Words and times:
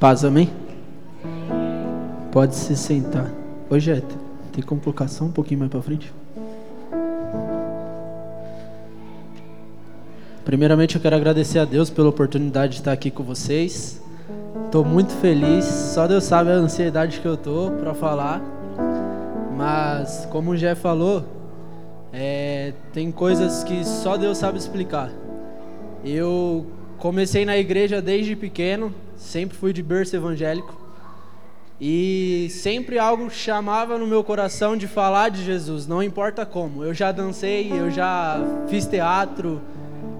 Paz, 0.00 0.24
amém? 0.24 0.48
Pode 2.30 2.54
se 2.54 2.76
sentar. 2.76 3.32
Hoje 3.68 3.90
é, 3.90 4.00
tem 4.52 4.62
como 4.62 4.80
colocar 4.80 5.08
só 5.08 5.24
um 5.24 5.32
pouquinho 5.32 5.58
mais 5.58 5.72
para 5.72 5.82
frente? 5.82 6.14
Primeiramente 10.44 10.94
eu 10.94 11.00
quero 11.00 11.16
agradecer 11.16 11.58
a 11.58 11.64
Deus 11.64 11.90
pela 11.90 12.08
oportunidade 12.08 12.74
de 12.74 12.78
estar 12.78 12.92
aqui 12.92 13.10
com 13.10 13.24
vocês. 13.24 14.00
Estou 14.66 14.84
muito 14.84 15.12
feliz, 15.14 15.64
só 15.64 16.06
Deus 16.06 16.22
sabe 16.22 16.50
a 16.50 16.54
ansiedade 16.54 17.18
que 17.18 17.26
eu 17.26 17.36
tô 17.36 17.72
para 17.80 17.92
falar. 17.92 18.40
Mas 19.56 20.28
como 20.30 20.52
o 20.52 20.56
Jeff 20.56 20.80
falou, 20.80 21.24
é, 22.12 22.72
tem 22.92 23.10
coisas 23.10 23.64
que 23.64 23.84
só 23.84 24.16
Deus 24.16 24.38
sabe 24.38 24.58
explicar. 24.58 25.10
Eu 26.04 26.77
comecei 26.98 27.44
na 27.44 27.56
igreja 27.56 28.02
desde 28.02 28.34
pequeno, 28.34 28.92
sempre 29.16 29.56
fui 29.56 29.72
de 29.72 29.82
berço 29.82 30.14
evangélico. 30.16 30.76
E 31.80 32.48
sempre 32.50 32.98
algo 32.98 33.30
chamava 33.30 33.96
no 33.96 34.06
meu 34.06 34.24
coração 34.24 34.76
de 34.76 34.88
falar 34.88 35.28
de 35.28 35.44
Jesus, 35.44 35.86
não 35.86 36.02
importa 36.02 36.44
como. 36.44 36.82
Eu 36.82 36.92
já 36.92 37.12
dancei, 37.12 37.70
eu 37.72 37.88
já 37.88 38.40
fiz 38.68 38.84
teatro, 38.84 39.62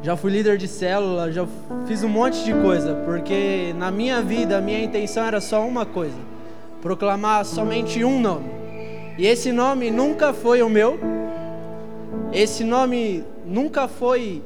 já 0.01 0.17
fui 0.17 0.31
líder 0.31 0.57
de 0.57 0.69
célula, 0.69 1.33
já 1.33 1.45
fiz 1.89 2.05
um 2.05 2.09
monte 2.09 2.45
de 2.45 2.55
coisa, 2.55 2.95
porque 3.05 3.75
na 3.77 3.91
minha 3.91 4.23
vida 4.23 4.59
a 4.59 4.61
minha 4.61 4.85
intenção 4.85 5.25
era 5.25 5.41
só 5.41 5.67
uma 5.67 5.85
coisa: 5.85 6.17
proclamar 6.81 7.45
somente 7.45 8.05
um 8.05 8.21
nome. 8.21 8.51
E 9.19 9.27
esse 9.27 9.51
nome 9.51 9.91
nunca 9.91 10.33
foi 10.33 10.63
o 10.63 10.69
meu, 10.69 10.97
esse 12.33 12.63
nome 12.63 13.25
nunca 13.45 13.89
foi 13.89 14.45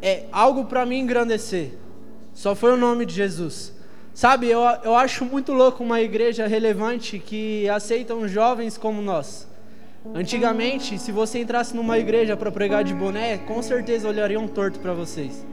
é, 0.00 0.24
algo 0.30 0.64
para 0.64 0.86
me 0.86 0.98
engrandecer, 0.98 1.72
só 2.32 2.54
foi 2.54 2.72
o 2.72 2.76
nome 2.76 3.04
de 3.04 3.14
Jesus. 3.14 3.72
Sabe, 4.14 4.48
eu, 4.48 4.60
eu 4.82 4.96
acho 4.96 5.24
muito 5.24 5.52
louco 5.52 5.84
uma 5.84 6.00
igreja 6.00 6.46
relevante 6.46 7.18
que 7.18 7.68
aceita 7.68 8.14
uns 8.14 8.30
jovens 8.30 8.76
como 8.76 9.00
nós. 9.00 9.46
Antigamente, 10.14 10.98
se 10.98 11.12
você 11.12 11.40
entrasse 11.40 11.76
numa 11.76 11.98
igreja 11.98 12.36
para 12.36 12.50
pregar 12.50 12.82
de 12.82 12.94
boné, 12.94 13.38
com 13.38 13.60
certeza 13.62 14.08
olhariam 14.08 14.48
torto 14.48 14.78
para 14.80 14.92
vocês. 14.92 15.44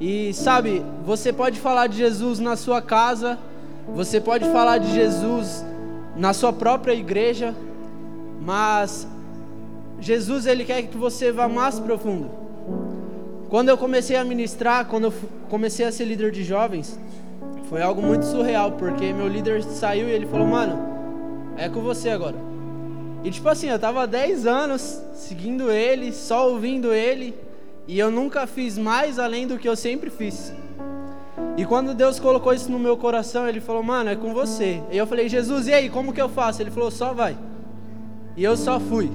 E 0.00 0.32
sabe, 0.32 0.84
você 1.04 1.32
pode 1.32 1.60
falar 1.60 1.86
de 1.86 1.96
Jesus 1.96 2.38
na 2.38 2.56
sua 2.56 2.82
casa, 2.82 3.38
você 3.94 4.20
pode 4.20 4.44
falar 4.50 4.78
de 4.78 4.92
Jesus 4.92 5.64
na 6.16 6.32
sua 6.32 6.52
própria 6.52 6.92
igreja, 6.92 7.54
mas 8.40 9.06
Jesus 10.00 10.46
ele 10.46 10.64
quer 10.64 10.82
que 10.82 10.96
você 10.96 11.30
vá 11.30 11.48
mais 11.48 11.78
profundo. 11.78 12.28
Quando 13.52 13.68
eu 13.68 13.76
comecei 13.76 14.16
a 14.16 14.24
ministrar, 14.24 14.86
quando 14.86 15.08
eu 15.08 15.14
comecei 15.50 15.84
a 15.84 15.92
ser 15.92 16.06
líder 16.06 16.30
de 16.30 16.42
jovens, 16.42 16.98
foi 17.68 17.82
algo 17.82 18.00
muito 18.00 18.24
surreal, 18.24 18.72
porque 18.72 19.12
meu 19.12 19.28
líder 19.28 19.62
saiu 19.62 20.08
e 20.08 20.10
ele 20.10 20.24
falou: 20.24 20.46
"Mano, 20.46 20.78
é 21.58 21.68
com 21.68 21.82
você 21.82 22.08
agora". 22.08 22.36
E 23.22 23.30
tipo 23.30 23.46
assim, 23.50 23.68
eu 23.68 23.78
tava 23.78 24.06
10 24.06 24.46
anos 24.46 25.02
seguindo 25.12 25.70
ele, 25.70 26.14
só 26.14 26.48
ouvindo 26.48 26.94
ele, 26.94 27.34
e 27.86 27.98
eu 27.98 28.10
nunca 28.10 28.46
fiz 28.46 28.78
mais 28.78 29.18
além 29.18 29.46
do 29.46 29.58
que 29.58 29.68
eu 29.68 29.76
sempre 29.76 30.08
fiz. 30.08 30.50
E 31.54 31.66
quando 31.66 31.92
Deus 31.92 32.18
colocou 32.18 32.54
isso 32.54 32.72
no 32.72 32.78
meu 32.78 32.96
coração, 32.96 33.46
ele 33.46 33.60
falou: 33.60 33.82
"Mano, 33.82 34.08
é 34.08 34.16
com 34.16 34.32
você". 34.32 34.82
E 34.90 34.96
eu 34.96 35.06
falei: 35.06 35.28
"Jesus, 35.28 35.66
e 35.66 35.74
aí, 35.74 35.90
como 35.90 36.14
que 36.14 36.22
eu 36.22 36.30
faço?". 36.30 36.62
Ele 36.62 36.70
falou: 36.70 36.90
"Só 36.90 37.12
vai". 37.12 37.36
E 38.34 38.42
eu 38.42 38.56
só 38.56 38.80
fui. 38.80 39.10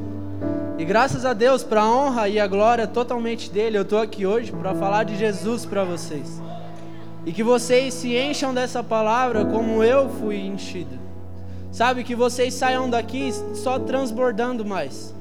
E 0.78 0.86
graças 0.86 1.26
a 1.26 1.34
Deus, 1.34 1.64
para 1.64 1.82
a 1.82 1.92
honra 1.92 2.30
e 2.30 2.40
a 2.40 2.46
glória 2.46 2.86
totalmente 2.86 3.50
dele, 3.50 3.80
eu 3.80 3.82
estou 3.82 4.00
aqui 4.00 4.28
hoje 4.28 4.52
para 4.52 4.76
falar 4.76 5.06
de 5.06 5.18
Jesus 5.18 5.66
para 5.66 5.84
vocês. 5.84 6.40
E 7.26 7.32
que 7.32 7.42
vocês 7.42 7.96
se 7.96 8.16
encham 8.16 8.54
dessa 8.54 8.84
palavra 8.84 9.44
como 9.44 9.84
eu 9.84 10.08
fui 10.08 10.38
enchido. 10.38 11.00
Sabe 11.72 12.04
que 12.04 12.14
vocês 12.14 12.54
saiam 12.54 12.88
daqui 12.88 13.34
só 13.56 13.80
transbordando 13.80 14.64
mais. 14.64 15.16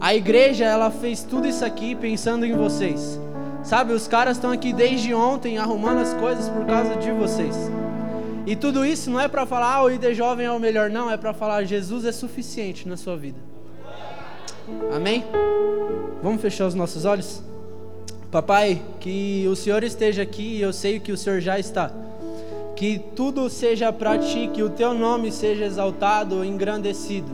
A 0.00 0.14
igreja, 0.14 0.64
ela 0.64 0.92
fez 0.92 1.24
tudo 1.24 1.48
isso 1.48 1.64
aqui 1.64 1.96
pensando 1.96 2.46
em 2.46 2.56
vocês. 2.56 3.18
Sabe, 3.64 3.92
os 3.94 4.06
caras 4.06 4.36
estão 4.36 4.52
aqui 4.52 4.72
desde 4.72 5.12
ontem 5.12 5.58
arrumando 5.58 6.02
as 6.02 6.14
coisas 6.14 6.48
por 6.48 6.64
causa 6.66 6.94
de 6.96 7.10
vocês. 7.10 7.56
E 8.46 8.54
tudo 8.54 8.86
isso 8.86 9.10
não 9.10 9.18
é 9.18 9.26
para 9.26 9.44
falar, 9.44 9.74
ah, 9.74 9.82
o 9.82 9.90
ID 9.90 10.14
jovem 10.14 10.46
é 10.46 10.52
o 10.52 10.60
melhor, 10.60 10.88
não, 10.88 11.10
é 11.10 11.16
para 11.16 11.32
falar 11.32 11.64
Jesus 11.64 12.04
é 12.04 12.12
suficiente 12.12 12.86
na 12.86 12.96
sua 12.96 13.16
vida. 13.16 13.53
Amém? 14.94 15.24
Vamos 16.22 16.40
fechar 16.40 16.66
os 16.66 16.74
nossos 16.74 17.04
olhos? 17.04 17.42
Papai, 18.30 18.82
que 18.98 19.46
o 19.48 19.54
Senhor 19.54 19.84
esteja 19.84 20.22
aqui, 20.22 20.60
eu 20.60 20.72
sei 20.72 20.98
que 20.98 21.12
o 21.12 21.16
Senhor 21.16 21.40
já 21.40 21.58
está. 21.58 21.90
Que 22.74 22.98
tudo 22.98 23.48
seja 23.48 23.92
para 23.92 24.18
ti, 24.18 24.50
que 24.52 24.62
o 24.62 24.70
teu 24.70 24.92
nome 24.92 25.30
seja 25.30 25.64
exaltado, 25.64 26.44
engrandecido. 26.44 27.30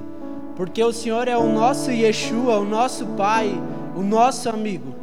Porque 0.57 0.83
o 0.85 0.93
Senhor 0.93 1.27
é 1.27 1.37
o 1.37 1.51
nosso 1.51 1.91
Yeshua, 1.91 2.59
o 2.59 2.65
nosso 2.65 3.07
Pai, 3.07 3.51
o 3.97 4.03
nosso 4.03 4.49
amigo. 4.51 4.95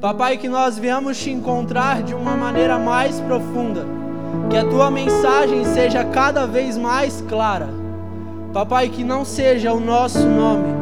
Papai, 0.00 0.36
que 0.36 0.48
nós 0.48 0.78
viemos 0.78 1.18
te 1.18 1.30
encontrar 1.30 2.02
de 2.02 2.14
uma 2.14 2.36
maneira 2.36 2.78
mais 2.78 3.20
profunda. 3.20 3.86
Que 4.50 4.56
a 4.56 4.64
tua 4.64 4.90
mensagem 4.90 5.64
seja 5.64 6.04
cada 6.04 6.46
vez 6.46 6.76
mais 6.76 7.22
clara. 7.28 7.68
Papai, 8.52 8.88
que 8.88 9.04
não 9.04 9.24
seja 9.24 9.72
o 9.72 9.80
nosso 9.80 10.26
nome, 10.26 10.75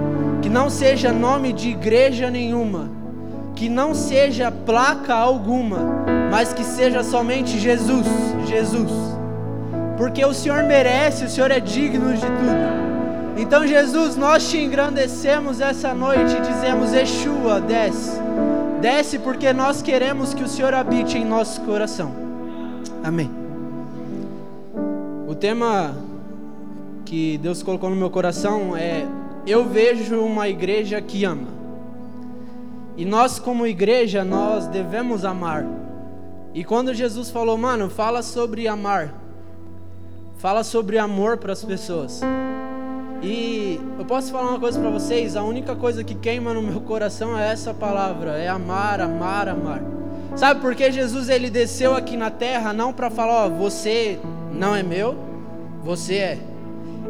não 0.54 0.70
seja 0.70 1.12
nome 1.12 1.53
de 1.53 1.70
igreja 1.70 2.31
nenhuma 2.31 2.88
que 3.56 3.69
não 3.69 3.92
seja 3.92 4.53
placa 4.53 5.12
alguma, 5.12 5.78
mas 6.31 6.53
que 6.53 6.62
seja 6.62 7.03
somente 7.03 7.59
Jesus, 7.59 8.06
Jesus. 8.47 8.92
Porque 9.97 10.25
o 10.25 10.32
Senhor 10.32 10.62
merece, 10.62 11.25
o 11.25 11.28
Senhor 11.28 11.50
é 11.50 11.59
digno 11.59 12.12
de 12.15 12.20
tudo. 12.20 12.84
Então, 13.37 13.66
Jesus, 13.66 14.15
nós 14.16 14.48
te 14.48 14.59
engrandecemos 14.59 15.60
essa 15.60 15.92
noite 15.92 16.37
e 16.37 16.41
dizemos: 16.41 16.92
Yeshua, 16.92 17.60
desce. 17.60 18.21
Desce 18.81 19.19
porque 19.19 19.53
nós 19.53 19.82
queremos 19.82 20.34
que 20.34 20.44
o 20.44 20.48
Senhor 20.48 20.72
habite 20.72 21.19
em 21.19 21.25
nosso 21.25 21.60
coração. 21.62 22.12
Amém. 23.03 23.28
O 25.26 25.34
tema 25.34 25.97
que 27.04 27.38
Deus 27.38 27.60
colocou 27.60 27.91
no 27.91 27.97
meu 27.97 28.10
coração 28.10 28.76
é: 28.76 29.04
Eu 29.47 29.65
vejo 29.65 30.21
uma 30.21 30.49
igreja 30.49 31.00
que 31.00 31.25
ama. 31.25 31.49
E 32.97 33.05
nós, 33.05 33.38
como 33.38 33.66
igreja, 33.66 34.25
nós 34.25 34.66
devemos 34.66 35.25
amar. 35.25 35.66
E 36.55 36.65
quando 36.65 36.94
Jesus 36.94 37.31
falou, 37.31 37.59
mano, 37.59 37.91
fala 37.91 38.22
sobre 38.22 38.69
amar, 38.69 39.12
fala 40.38 40.62
sobre 40.62 40.97
amor 40.97 41.37
para 41.37 41.53
as 41.53 41.65
pessoas. 41.65 42.21
E 43.21 43.81
eu 43.99 44.04
posso 44.04 44.31
falar 44.31 44.50
uma 44.50 44.60
coisa 44.60 44.78
para 44.78 44.91
vocês: 44.91 45.37
a 45.37 45.43
única 45.43 45.75
coisa 45.75 46.04
que 46.04 46.15
queima 46.15 46.54
no 46.54 46.62
meu 46.62 46.81
coração 46.81 47.38
é 47.38 47.50
essa 47.50 47.75
palavra, 47.75 48.38
é 48.38 48.49
amar, 48.49 49.00
amar, 49.00 49.49
amar. 49.49 49.83
Sabe 50.37 50.60
por 50.60 50.75
que 50.75 50.91
Jesus 50.91 51.28
ele 51.28 51.50
desceu 51.50 51.94
aqui 51.94 52.16
na 52.16 52.31
terra 52.31 52.72
não 52.72 52.93
para 52.93 53.10
falar, 53.10 53.47
ó, 53.47 53.49
você 53.49 54.19
não 54.53 54.75
é 54.75 54.83
meu, 54.83 55.16
você 55.83 56.15
é. 56.15 56.53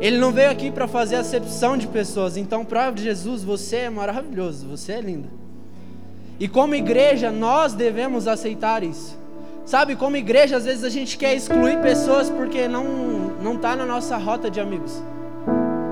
Ele 0.00 0.18
não 0.18 0.32
veio 0.32 0.50
aqui 0.50 0.70
para 0.70 0.86
fazer 0.86 1.16
acepção 1.16 1.76
de 1.76 1.86
pessoas. 1.86 2.36
Então, 2.36 2.64
para 2.64 2.94
Jesus, 2.94 3.42
você 3.42 3.76
é 3.76 3.90
maravilhoso, 3.90 4.66
você 4.66 4.92
é 4.92 5.00
lindo. 5.00 5.28
E 6.38 6.48
como 6.48 6.74
igreja, 6.74 7.30
nós 7.30 7.74
devemos 7.74 8.26
aceitar 8.26 8.82
isso. 8.82 9.18
Sabe, 9.64 9.96
como 9.96 10.16
igreja, 10.16 10.56
às 10.56 10.64
vezes 10.64 10.84
a 10.84 10.90
gente 10.90 11.16
quer 11.16 11.34
excluir 11.34 11.80
pessoas 11.80 12.28
porque 12.28 12.68
não 12.68 12.84
não 13.40 13.56
tá 13.56 13.74
na 13.76 13.86
nossa 13.86 14.16
rota 14.16 14.50
de 14.50 14.60
amigos. 14.60 15.02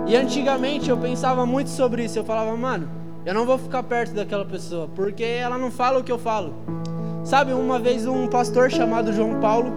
E 0.07 0.17
antigamente 0.17 0.91
eu 0.91 0.97
pensava 0.97 1.47
muito 1.47 1.71
sobre 1.71 2.05
isso. 2.05 2.19
Eu 2.19 2.25
falava, 2.25 2.55
mano, 2.57 2.89
eu 3.25 3.33
não 3.33 3.47
vou 3.47 3.57
ficar 3.57 3.83
perto 3.83 4.15
daquela 4.15 4.45
pessoa 4.45 4.89
porque 4.95 5.23
ela 5.23 5.57
não 5.57 5.71
fala 5.71 6.01
o 6.01 6.05
que 6.05 6.13
eu 6.13 6.19
falo. 6.19 6.55
Sabe, 7.25 7.53
uma 7.53 7.79
vez 7.79 8.07
um 8.07 8.27
pastor 8.27 8.71
chamado 8.71 9.13
João 9.13 9.39
Paulo, 9.41 9.73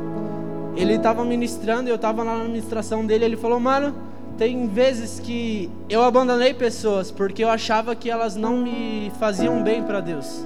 ele 0.75 0.95
estava 0.95 1.23
ministrando, 1.23 1.89
eu 1.89 1.95
estava 1.95 2.23
na 2.23 2.41
administração 2.41 3.05
dele, 3.05 3.23
ele 3.23 3.37
falou, 3.37 3.59
mano, 3.59 3.93
tem 4.37 4.67
vezes 4.67 5.19
que 5.19 5.69
eu 5.89 6.03
abandonei 6.03 6.53
pessoas 6.53 7.09
porque 7.09 7.43
eu 7.43 7.49
achava 7.49 7.95
que 7.95 8.09
elas 8.09 8.35
não 8.35 8.57
me 8.57 9.11
faziam 9.19 9.63
bem 9.63 9.83
para 9.83 10.01
Deus. 10.01 10.45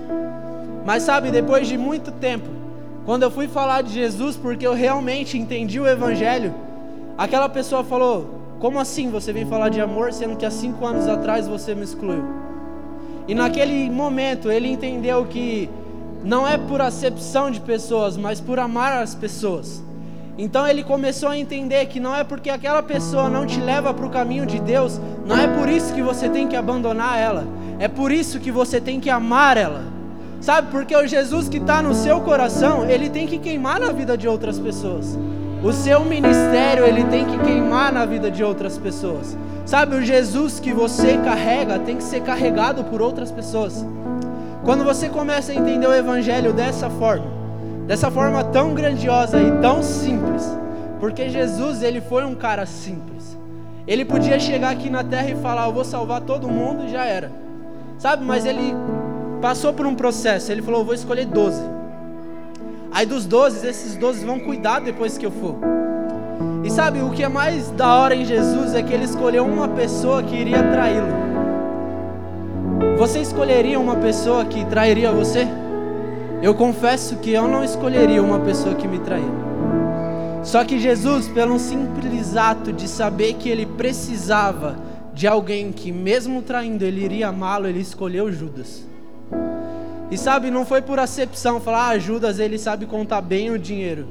Mas 0.85 1.03
sabe, 1.03 1.31
depois 1.31 1.67
de 1.67 1.77
muito 1.77 2.11
tempo, 2.11 2.47
quando 3.05 3.23
eu 3.23 3.31
fui 3.31 3.47
falar 3.47 3.81
de 3.81 3.91
Jesus 3.93 4.37
porque 4.37 4.65
eu 4.65 4.73
realmente 4.73 5.37
entendi 5.37 5.79
o 5.79 5.87
Evangelho, 5.87 6.53
aquela 7.17 7.49
pessoa 7.49 7.83
falou: 7.83 8.57
Como 8.59 8.79
assim 8.79 9.09
você 9.09 9.33
vem 9.33 9.45
falar 9.45 9.69
de 9.69 9.81
amor 9.81 10.13
sendo 10.13 10.35
que 10.35 10.45
há 10.45 10.51
cinco 10.51 10.85
anos 10.85 11.07
atrás 11.07 11.47
você 11.47 11.73
me 11.73 11.83
excluiu? 11.83 12.23
E 13.27 13.35
naquele 13.35 13.89
momento 13.89 14.51
ele 14.51 14.67
entendeu 14.67 15.25
que 15.25 15.69
não 16.23 16.47
é 16.47 16.57
por 16.57 16.81
acepção 16.81 17.49
de 17.49 17.61
pessoas, 17.61 18.17
mas 18.17 18.41
por 18.41 18.59
amar 18.59 19.01
as 19.01 19.15
pessoas. 19.15 19.83
Então 20.41 20.65
ele 20.65 20.85
começou 20.85 21.27
a 21.27 21.37
entender 21.37 21.85
que 21.87 21.99
não 21.99 22.15
é 22.15 22.23
porque 22.23 22.49
aquela 22.49 22.81
pessoa 22.81 23.29
não 23.29 23.45
te 23.45 23.59
leva 23.59 23.93
para 23.93 24.05
o 24.05 24.09
caminho 24.09 24.45
de 24.45 24.57
Deus, 24.57 24.97
não 25.25 25.37
é 25.37 25.45
por 25.49 25.67
isso 25.67 25.93
que 25.93 26.01
você 26.01 26.29
tem 26.29 26.47
que 26.47 26.55
abandonar 26.55 27.19
ela, 27.19 27.45
é 27.77 27.89
por 27.89 28.09
isso 28.09 28.39
que 28.39 28.49
você 28.49 28.79
tem 28.79 29.01
que 29.01 29.09
amar 29.09 29.57
ela. 29.57 29.83
Sabe, 30.39 30.71
porque 30.71 30.95
o 30.95 31.05
Jesus 31.05 31.49
que 31.49 31.57
está 31.57 31.81
no 31.81 31.93
seu 31.93 32.21
coração, 32.21 32.89
ele 32.89 33.09
tem 33.09 33.27
que 33.27 33.37
queimar 33.37 33.81
na 33.81 33.91
vida 33.91 34.17
de 34.17 34.29
outras 34.29 34.57
pessoas. 34.57 35.19
O 35.61 35.73
seu 35.73 36.05
ministério 36.05 36.85
ele 36.85 37.03
tem 37.03 37.25
que 37.25 37.37
queimar 37.39 37.91
na 37.91 38.05
vida 38.05 38.31
de 38.31 38.41
outras 38.41 38.77
pessoas. 38.77 39.37
Sabe, 39.65 39.97
o 39.97 40.01
Jesus 40.01 40.57
que 40.57 40.71
você 40.71 41.17
carrega 41.17 41.79
tem 41.79 41.97
que 41.97 42.03
ser 42.03 42.21
carregado 42.21 42.85
por 42.85 43.01
outras 43.01 43.29
pessoas. 43.29 43.85
Quando 44.63 44.85
você 44.85 45.09
começa 45.09 45.51
a 45.51 45.55
entender 45.55 45.85
o 45.85 45.93
evangelho 45.93 46.53
dessa 46.53 46.89
forma, 46.89 47.38
dessa 47.89 48.11
forma 48.11 48.43
tão 48.43 48.75
grandiosa 48.75 49.41
e 49.41 49.51
tão 49.63 49.81
simples, 49.81 50.47
porque 50.99 51.27
Jesus 51.27 51.81
ele 51.81 51.99
foi 51.99 52.23
um 52.23 52.35
cara 52.35 52.67
simples. 52.67 53.35
Ele 53.87 54.05
podia 54.05 54.39
chegar 54.39 54.69
aqui 54.69 54.91
na 54.91 55.03
terra 55.03 55.31
e 55.31 55.35
falar: 55.37 55.65
"Eu 55.65 55.73
vou 55.73 55.83
salvar 55.83 56.21
todo 56.21 56.47
mundo" 56.47 56.85
e 56.85 56.89
já 56.89 57.03
era. 57.03 57.31
Sabe, 57.97 58.23
mas 58.23 58.45
ele 58.45 58.75
passou 59.41 59.73
por 59.73 59.87
um 59.87 59.95
processo. 59.95 60.51
Ele 60.51 60.61
falou: 60.61 60.81
"Eu 60.81 60.85
vou 60.85 60.93
escolher 60.93 61.25
12". 61.25 61.63
Aí 62.91 63.07
dos 63.07 63.25
12, 63.25 63.65
esses 63.65 63.95
12 63.95 64.23
vão 64.23 64.39
cuidar 64.39 64.81
depois 64.81 65.17
que 65.17 65.25
eu 65.25 65.31
for. 65.31 65.55
E 66.63 66.69
sabe, 66.69 67.01
o 67.01 67.09
que 67.09 67.23
é 67.23 67.27
mais 67.27 67.71
da 67.71 67.95
hora 67.95 68.15
em 68.15 68.23
Jesus 68.23 68.75
é 68.75 68.83
que 68.83 68.93
ele 68.93 69.05
escolheu 69.05 69.45
uma 69.45 69.67
pessoa 69.67 70.21
que 70.21 70.35
iria 70.35 70.61
traí-lo. 70.61 71.07
Você 72.99 73.19
escolheria 73.19 73.79
uma 73.79 73.95
pessoa 73.95 74.45
que 74.45 74.63
trairia 74.65 75.11
você? 75.11 75.47
Eu 76.41 76.55
confesso 76.55 77.17
que 77.17 77.31
eu 77.31 77.49
não 77.49 77.65
escolheria 77.65 78.23
uma 78.23 78.39
pessoa 78.39 78.73
que 78.73 78.87
me 78.87 78.99
traía. 78.99 79.49
Só 80.41 80.63
que 80.63 80.79
Jesus, 80.79 81.27
pelo 81.27 81.59
simples 81.59 82.37
ato 82.37 82.71
de 82.71 82.87
saber 82.87 83.33
que 83.33 83.49
ele 83.49 83.65
precisava 83.65 84.77
de 85.13 85.27
alguém 85.27 85.73
que, 85.73 85.91
mesmo 85.91 86.41
traindo, 86.41 86.85
ele 86.85 87.03
iria 87.03 87.27
amá-lo, 87.27 87.67
ele 87.67 87.81
escolheu 87.81 88.31
Judas. 88.31 88.87
E 90.09 90.17
sabe, 90.17 90.49
não 90.49 90.65
foi 90.65 90.81
por 90.81 90.97
acepção, 90.97 91.59
falar, 91.59 91.89
ah, 91.89 91.99
Judas 91.99 92.39
ele 92.39 92.57
sabe 92.57 92.85
contar 92.85 93.19
bem 93.19 93.51
o 93.51 93.59
dinheiro. 93.59 94.07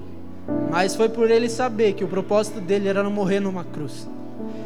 Mas 0.70 0.94
foi 0.94 1.08
por 1.08 1.30
ele 1.30 1.48
saber 1.48 1.94
que 1.94 2.04
o 2.04 2.08
propósito 2.08 2.60
dele 2.60 2.88
era 2.88 3.02
não 3.02 3.10
morrer 3.10 3.40
numa 3.40 3.64
cruz. 3.64 4.06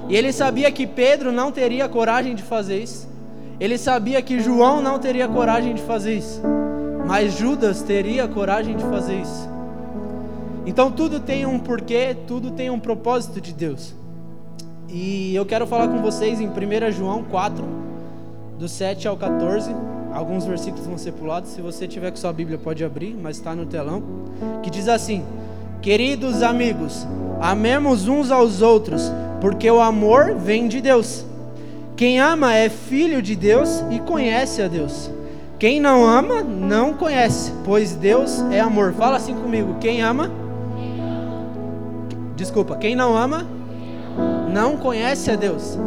E 0.09 0.17
ele 0.17 0.33
sabia 0.33 0.71
que 0.73 0.85
Pedro 0.85 1.31
não 1.31 1.53
teria 1.53 1.89
coragem 1.89 2.35
de 2.35 2.43
fazer 2.43 2.83
isso. 2.83 3.09
Ele 3.61 3.79
sabia 3.79 4.21
que 4.21 4.41
João 4.41 4.83
não 4.83 4.99
teria 4.99 5.29
coragem 5.29 5.75
de 5.75 5.83
fazer 5.83 6.15
isso. 6.15 6.43
Mas 7.07 7.35
Judas 7.35 7.83
teria 7.83 8.27
coragem 8.29 8.77
de 8.77 8.83
fazer 8.85 9.21
isso. 9.21 9.49
Então 10.65 10.91
tudo 10.91 11.19
tem 11.19 11.45
um 11.45 11.59
porquê, 11.59 12.17
tudo 12.27 12.53
tem 12.53 12.71
um 12.71 12.79
propósito 12.79 13.41
de 13.41 13.53
Deus. 13.53 13.95
E 14.89 15.35
eu 15.35 15.45
quero 15.45 15.67
falar 15.67 15.89
com 15.89 16.01
vocês 16.01 16.41
em 16.41 16.47
1 16.47 16.93
João 16.93 17.25
4, 17.25 17.65
do 18.59 18.69
7 18.69 19.09
ao 19.09 19.17
14. 19.17 19.75
Alguns 20.13 20.45
versículos 20.45 20.87
vão 20.87 20.99
ser 20.99 21.13
pulados. 21.13 21.51
Se 21.51 21.61
você 21.61 21.89
tiver 21.89 22.11
com 22.11 22.17
sua 22.17 22.33
Bíblia, 22.33 22.59
pode 22.59 22.85
abrir, 22.85 23.17
mas 23.21 23.39
está 23.39 23.55
no 23.55 23.65
telão. 23.65 24.03
Que 24.63 24.71
diz 24.71 24.89
assim: 24.89 25.25
Queridos 25.81 26.43
amigos, 26.43 27.07
amemos 27.41 28.07
uns 28.07 28.31
aos 28.31 28.61
outros, 28.61 29.11
porque 29.41 29.71
o 29.71 29.81
amor 29.81 30.35
vem 30.35 30.69
de 30.69 30.81
Deus. 30.81 31.25
Quem 31.97 32.21
ama 32.21 32.55
é 32.55 32.69
filho 32.69 33.23
de 33.23 33.35
Deus 33.35 33.83
e 33.91 33.99
conhece 33.99 34.61
a 34.61 34.69
Deus. 34.69 35.11
Quem 35.63 35.79
não 35.79 36.05
ama, 36.05 36.43
não 36.43 36.93
conhece, 36.93 37.53
pois 37.65 37.95
Deus 37.95 38.41
é 38.51 38.59
amor. 38.59 38.93
Fala 38.95 39.17
assim 39.17 39.33
comigo: 39.33 39.77
quem 39.81 40.03
ama, 40.03 40.29
Desculpa, 42.35 42.75
quem 42.75 42.97
não 42.97 43.17
ama 43.17 43.47
não 44.53 44.77
conhece 44.77 45.31
a 45.31 45.37
Deus. 45.37 45.79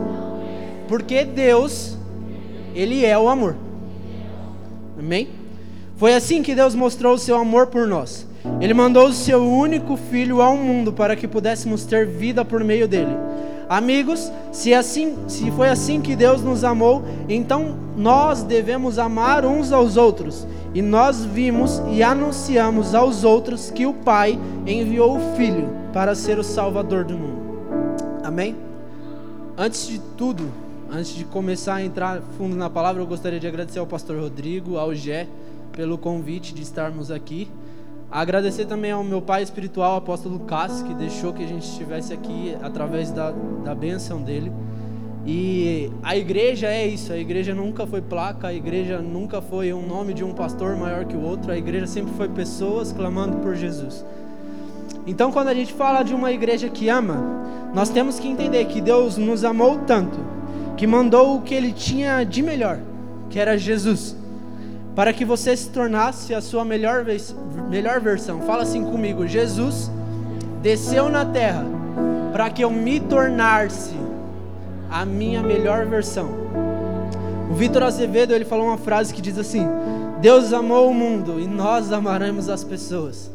Porque 0.88 1.26
Deus, 1.26 1.98
ele 2.74 3.06
é 3.06 3.18
o 3.18 3.28
amor. 3.28 3.58
Amém? 4.98 5.28
Foi 5.98 6.14
assim 6.14 6.42
que 6.42 6.56
Deus 6.56 6.74
mostrou 6.74 7.16
o 7.16 7.20
seu 7.20 7.36
amor 7.36 7.68
por 7.68 7.86
nós. 7.86 8.26
Ele 8.62 8.74
mandou 8.74 9.10
o 9.10 9.14
seu 9.14 9.44
único 9.44 9.98
filho 9.98 10.42
ao 10.42 10.56
mundo 10.56 10.94
para 10.94 11.18
que 11.18 11.28
pudéssemos 11.28 11.84
ter 11.84 12.08
vida 12.08 12.46
por 12.46 12.64
meio 12.64 12.88
dele. 12.88 13.18
Amigos, 13.68 14.32
se 14.52 14.74
assim, 14.74 15.18
se 15.28 15.50
foi 15.52 15.70
assim 15.70 16.02
que 16.02 16.16
Deus 16.16 16.42
nos 16.42 16.64
amou, 16.64 17.04
então 17.28 17.76
nós 17.98 18.44
devemos 18.44 19.00
amar 19.00 19.46
uns 19.46 19.72
aos 19.72 19.98
outros. 19.98 20.48
E 20.74 20.82
nós 20.82 21.24
vimos 21.24 21.82
e 21.90 22.04
anunciamos 22.04 22.94
aos 22.94 23.24
outros 23.24 23.72
que 23.72 23.86
o 23.86 23.94
Pai 23.94 24.38
enviou 24.68 25.18
o 25.18 25.36
Filho 25.36 25.70
para 25.94 26.14
ser 26.14 26.38
o 26.38 26.44
Salvador 26.44 27.06
do 27.06 27.18
mundo. 27.18 27.42
Amém? 28.24 28.56
Antes 29.58 29.88
de 29.88 30.00
tudo, 30.18 30.52
antes 30.92 31.16
de 31.16 31.24
começar 31.24 31.76
a 31.76 31.84
entrar 31.84 32.22
fundo 32.38 32.56
na 32.56 32.70
palavra, 32.70 33.02
eu 33.02 33.08
gostaria 33.08 33.40
de 33.40 33.48
agradecer 33.48 33.80
ao 33.80 33.88
pastor 33.88 34.20
Rodrigo, 34.20 34.78
ao 34.78 34.94
Gé, 34.94 35.28
pelo 35.72 35.98
convite 35.98 36.54
de 36.54 36.62
estarmos 36.62 37.10
aqui. 37.10 37.50
Agradecer 38.12 38.66
também 38.66 38.92
ao 38.92 39.04
meu 39.04 39.22
pai 39.22 39.44
espiritual, 39.44 39.98
apóstolo 39.98 40.40
Cássio, 40.40 40.86
que 40.88 40.94
deixou 40.94 41.34
que 41.34 41.44
a 41.44 41.48
gente 41.48 41.68
estivesse 41.68 42.14
aqui 42.14 42.56
através 42.62 43.12
da, 43.12 43.32
da 43.64 43.74
bênção 43.74 44.22
dele. 44.22 44.52
E 45.28 45.92
a 46.04 46.16
igreja 46.16 46.68
é 46.68 46.86
isso, 46.86 47.12
a 47.12 47.18
igreja 47.18 47.54
nunca 47.54 47.88
foi 47.88 48.00
placa, 48.00 48.48
a 48.48 48.54
igreja 48.54 49.00
nunca 49.00 49.42
foi 49.42 49.74
um 49.74 49.86
nome 49.86 50.14
de 50.14 50.24
um 50.24 50.34
pastor 50.34 50.76
maior 50.76 51.06
que 51.06 51.18
o 51.18 51.22
outro, 51.22 51.52
a 51.52 51.58
igreja 51.58 51.88
sempre 51.88 52.14
foi 52.14 52.30
pessoas 52.30 52.92
clamando 52.92 53.38
por 53.38 53.56
Jesus. 53.56 54.06
Então, 55.08 55.32
quando 55.32 55.48
a 55.48 55.54
gente 55.54 55.74
fala 55.74 56.04
de 56.04 56.14
uma 56.14 56.32
igreja 56.32 56.70
que 56.70 56.90
ama, 56.90 57.18
nós 57.74 57.90
temos 57.90 58.20
que 58.20 58.28
entender 58.28 58.66
que 58.66 58.80
Deus 58.80 59.18
nos 59.18 59.44
amou 59.44 59.80
tanto, 59.80 60.18
que 60.78 60.86
mandou 60.86 61.38
o 61.38 61.42
que 61.42 61.56
ele 61.56 61.72
tinha 61.72 62.24
de 62.24 62.44
melhor, 62.44 62.80
que 63.30 63.40
era 63.40 63.58
Jesus, 63.58 64.16
para 64.96 65.12
que 65.12 65.26
você 65.26 65.56
se 65.56 65.70
tornasse 65.70 66.34
a 66.34 66.42
sua 66.42 66.64
melhor, 66.64 67.06
melhor 67.70 68.00
versão. 68.00 68.42
Fala 68.42 68.64
assim 68.64 68.84
comigo: 68.84 69.28
Jesus 69.28 69.92
desceu 70.62 71.10
na 71.10 71.26
terra 71.26 71.66
para 72.32 72.50
que 72.50 72.64
eu 72.64 72.72
me 72.72 73.00
tornasse 73.00 73.94
a 74.90 75.06
minha 75.06 75.44
melhor 75.44 75.86
versão. 75.86 76.30
O 77.52 77.54
Vitor 77.54 77.84
Azevedo 77.84 78.34
ele 78.34 78.46
falou 78.46 78.68
uma 78.68 78.78
frase 78.78 79.14
que 79.14 79.22
diz 79.22 79.38
assim: 79.38 79.68
Deus 80.22 80.54
amou 80.54 80.90
o 80.90 80.94
mundo 80.94 81.40
e 81.40 81.48
nós 81.48 81.92
amaremos 81.92 82.50
as 82.50 82.64
pessoas. 82.64 83.30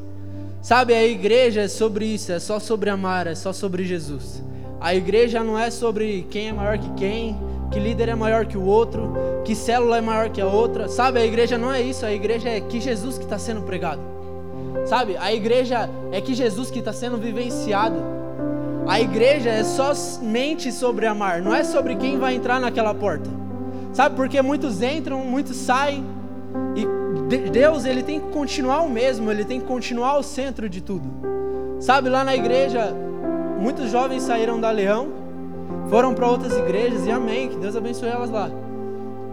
Sabe, 0.63 0.93
a 0.93 1.07
igreja 1.07 1.63
é 1.63 1.69
sobre 1.69 2.05
isso, 2.05 2.33
é 2.33 2.39
só 2.39 2.59
sobre 2.59 2.91
amar, 2.91 3.27
é 3.27 3.35
só 3.35 3.53
sobre 3.53 3.85
Jesus. 3.85 4.43
A 4.81 4.95
igreja 4.95 5.43
não 5.43 5.59
é 5.59 5.71
sobre 5.71 6.27
quem 6.31 6.49
é 6.49 6.53
maior 6.53 6.79
que 6.79 6.91
quem, 6.95 7.37
que 7.71 7.79
líder 7.79 8.09
é 8.09 8.15
maior 8.15 8.47
que 8.47 8.59
o 8.59 8.65
outro, 8.65 9.13
que 9.45 9.55
célula 9.55 9.99
é 9.99 10.01
maior 10.01 10.29
que 10.29 10.41
a 10.41 10.47
outra. 10.47 10.89
Sabe, 10.89 11.21
a 11.21 11.25
igreja 11.25 11.57
não 11.57 11.73
é 11.73 11.81
isso, 11.81 12.05
a 12.05 12.13
igreja 12.13 12.49
é 12.49 12.61
que 12.61 12.81
Jesus 12.81 13.17
que 13.17 13.25
está 13.25 13.39
sendo 13.39 13.63
pregado. 13.63 14.01
Sabe, 14.87 15.17
a 15.17 15.33
igreja 15.33 15.89
é 16.11 16.21
que 16.21 16.35
Jesus 16.35 16.71
que 16.71 16.81
está 16.81 16.93
sendo 16.93 17.17
vivenciado. 17.17 17.97
A 18.87 19.01
igreja 19.01 19.51
é 19.51 19.63
somente 19.63 20.73
sobre 20.73 21.07
amar, 21.07 21.41
não 21.41 21.55
é 21.55 21.63
sobre 21.63 21.95
quem 21.95 22.19
vai 22.19 22.35
entrar 22.35 22.59
naquela 22.59 22.93
porta. 22.93 23.31
Sabe, 23.93 24.17
porque 24.17 24.41
muitos 24.43 24.83
entram, 24.83 25.19
muitos 25.25 25.57
saem, 25.57 26.05
e 26.75 27.49
Deus 27.51 27.85
ele 27.85 28.03
tem 28.03 28.21
que 28.21 28.29
continuar 28.29 28.83
o 28.83 28.91
mesmo, 28.91 29.31
ele 29.31 29.45
tem 29.45 29.61
que 29.61 29.67
continuar 29.67 30.19
o 30.19 30.23
centro 30.23 30.69
de 30.69 30.81
tudo. 30.81 31.09
Sabe, 31.79 32.09
lá 32.09 32.25
na 32.25 32.35
igreja, 32.35 32.93
muitos 33.61 33.91
jovens 33.91 34.23
saíram 34.23 34.61
da 34.61 34.71
Leão, 34.71 35.20
foram 35.91 36.15
para 36.15 36.29
outras 36.29 36.57
igrejas, 36.57 37.05
e 37.05 37.11
amém, 37.11 37.49
que 37.49 37.57
Deus 37.57 37.75
abençoe 37.75 38.09
elas 38.09 38.31
lá. 38.31 38.49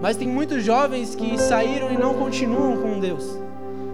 Mas 0.02 0.18
tem 0.18 0.28
muitos 0.28 0.64
jovens 0.64 1.14
que 1.14 1.38
saíram 1.40 1.92
e 1.92 1.98
não 1.98 2.16
continuam 2.16 2.78
com 2.78 3.00
Deus. 3.00 3.40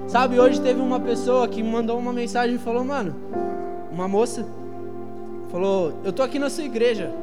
Sabe, 0.08 0.39
hoje 0.39 0.62
teve 0.62 0.82
uma 0.82 1.00
pessoa 1.00 1.48
que 1.48 1.62
mandou 1.62 1.98
uma 2.00 2.13
mensagem 2.13 2.55
e 2.55 2.60
falou: 2.60 2.84
Mano, 2.86 3.13
uma 3.91 4.08
moça 4.08 4.46
falou: 5.51 5.93
Eu 6.05 6.13
tô 6.13 6.24
aqui 6.24 6.39
na 6.39 6.50
sua 6.50 6.63
igreja. 6.63 7.13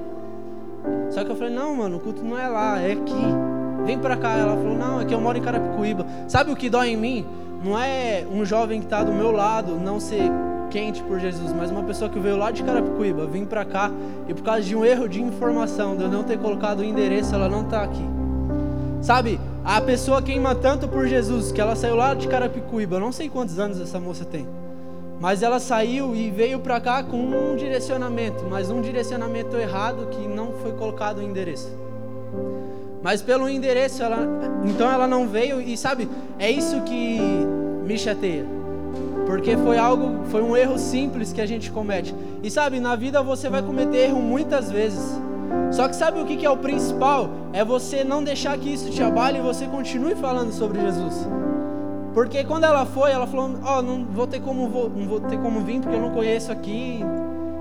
Só 1.11 1.25
que 1.25 1.31
eu 1.31 1.37
falei: 1.37 1.55
Não, 1.55 1.75
mano, 1.75 1.97
o 1.97 2.01
culto 2.01 2.23
não 2.23 2.39
é 2.39 2.47
lá, 2.47 2.79
é 2.79 2.93
aqui. 2.93 3.85
Vem 3.87 3.99
pra 3.99 4.17
cá. 4.17 4.33
Ela 4.37 4.57
falou: 4.57 4.77
Não, 4.77 5.01
é 5.01 5.05
que 5.05 5.15
eu 5.15 5.21
moro 5.21 5.39
em 5.39 5.43
Carapicuíba. 5.43 6.07
Sabe 6.29 6.51
o 6.51 6.57
que 6.57 6.69
dói 6.69 6.91
em 6.91 6.97
mim? 6.97 7.27
Não 7.65 7.79
é 7.79 8.27
um 8.31 8.45
jovem 8.45 8.81
que 8.81 8.87
está 8.87 9.03
do 9.03 9.13
meu 9.13 9.31
lado 9.31 9.75
não 9.75 10.01
ser 10.01 10.31
quente 10.71 11.03
por 11.03 11.19
Jesus, 11.19 11.53
mas 11.53 11.71
uma 11.71 11.83
pessoa 11.83 12.09
que 12.09 12.19
veio 12.19 12.37
lá 12.37 12.51
de 12.51 12.63
Carapicuíba, 12.63 13.27
vim 13.27 13.45
pra 13.45 13.65
cá 13.65 13.91
e 14.29 14.33
por 14.33 14.43
causa 14.43 14.63
de 14.63 14.75
um 14.75 14.85
erro 14.85 15.09
de 15.09 15.21
informação, 15.21 15.97
de 15.97 16.05
eu 16.05 16.09
não 16.09 16.23
ter 16.23 16.39
colocado 16.39 16.81
o 16.81 16.85
endereço, 16.85 17.35
ela 17.35 17.49
não 17.49 17.65
tá 17.65 17.83
aqui. 17.83 18.05
Sabe, 19.03 19.41
a 19.65 19.81
pessoa 19.81 20.23
queima 20.23 20.55
tanto 20.55 20.87
por 20.87 21.07
Jesus 21.07 21.51
que 21.53 21.61
ela 21.61 21.75
saiu 21.75 21.97
lá 21.97 22.15
de 22.15 22.29
Carapicuíba, 22.29 23.01
não 23.01 23.13
sei 23.13 23.29
quantos 23.29 23.59
anos 23.59 23.81
essa 23.81 23.99
moça 23.99 24.25
tem. 24.25 24.47
Mas 25.21 25.43
ela 25.43 25.59
saiu 25.59 26.15
e 26.15 26.31
veio 26.31 26.61
para 26.61 26.81
cá 26.81 27.03
com 27.03 27.19
um 27.19 27.57
direcionamento, 27.57 28.45
mas 28.49 28.71
um 28.71 28.81
direcionamento 28.81 29.57
errado 29.57 30.09
que 30.11 30.27
não 30.27 30.53
foi 30.63 30.73
colocado 30.73 31.19
o 31.19 31.23
endereço. 31.23 31.71
Mas 33.03 33.21
pelo 33.21 33.49
endereço, 33.49 34.03
ela, 34.03 34.27
então 34.65 34.91
ela 34.91 35.07
não 35.07 35.27
veio 35.27 35.61
e 35.61 35.77
sabe, 35.77 36.09
é 36.39 36.51
isso 36.51 36.81
que 36.83 37.19
me 37.85 37.99
chateia. 37.99 38.60
Porque 39.31 39.57
foi 39.57 39.79
algo, 39.79 40.25
foi 40.25 40.43
um 40.43 40.57
erro 40.57 40.77
simples 40.77 41.33
que 41.33 41.41
a 41.41 41.47
gente 41.47 41.71
comete. 41.71 42.13
E 42.43 42.51
sabe, 42.51 42.81
na 42.81 42.97
vida 42.97 43.23
você 43.23 43.49
vai 43.49 43.63
cometer 43.63 44.09
erro 44.09 44.21
muitas 44.21 44.73
vezes. 44.73 45.17
Só 45.71 45.87
que 45.87 45.95
sabe 45.95 46.21
o 46.21 46.27
que 46.27 46.45
é 46.45 46.51
o 46.51 46.57
principal? 46.57 47.31
É 47.53 47.65
você 47.65 48.03
não 48.03 48.25
deixar 48.25 48.59
que 48.59 48.75
isso 48.75 48.91
te 48.91 49.01
abale 49.01 49.39
e 49.39 49.41
você 49.41 49.67
continue 49.67 50.17
falando 50.17 50.51
sobre 50.51 50.81
Jesus. 50.81 51.15
Porque 52.13 52.43
quando 52.43 52.65
ela 52.65 52.85
foi, 52.85 53.13
ela 53.13 53.25
falou: 53.25 53.55
Ó, 53.63 53.79
oh, 53.79 53.83
não 53.83 54.05
vou 54.05 54.27
ter 54.27 54.41
como 54.41 54.69
vou, 54.69 54.91
não 54.91 55.07
vou 55.07 55.21
ter 55.21 55.39
como 55.39 55.61
vir 55.61 55.81
porque 55.81 55.95
eu 55.95 56.03
não 56.03 56.11
conheço 56.11 56.51
aqui. 56.51 56.99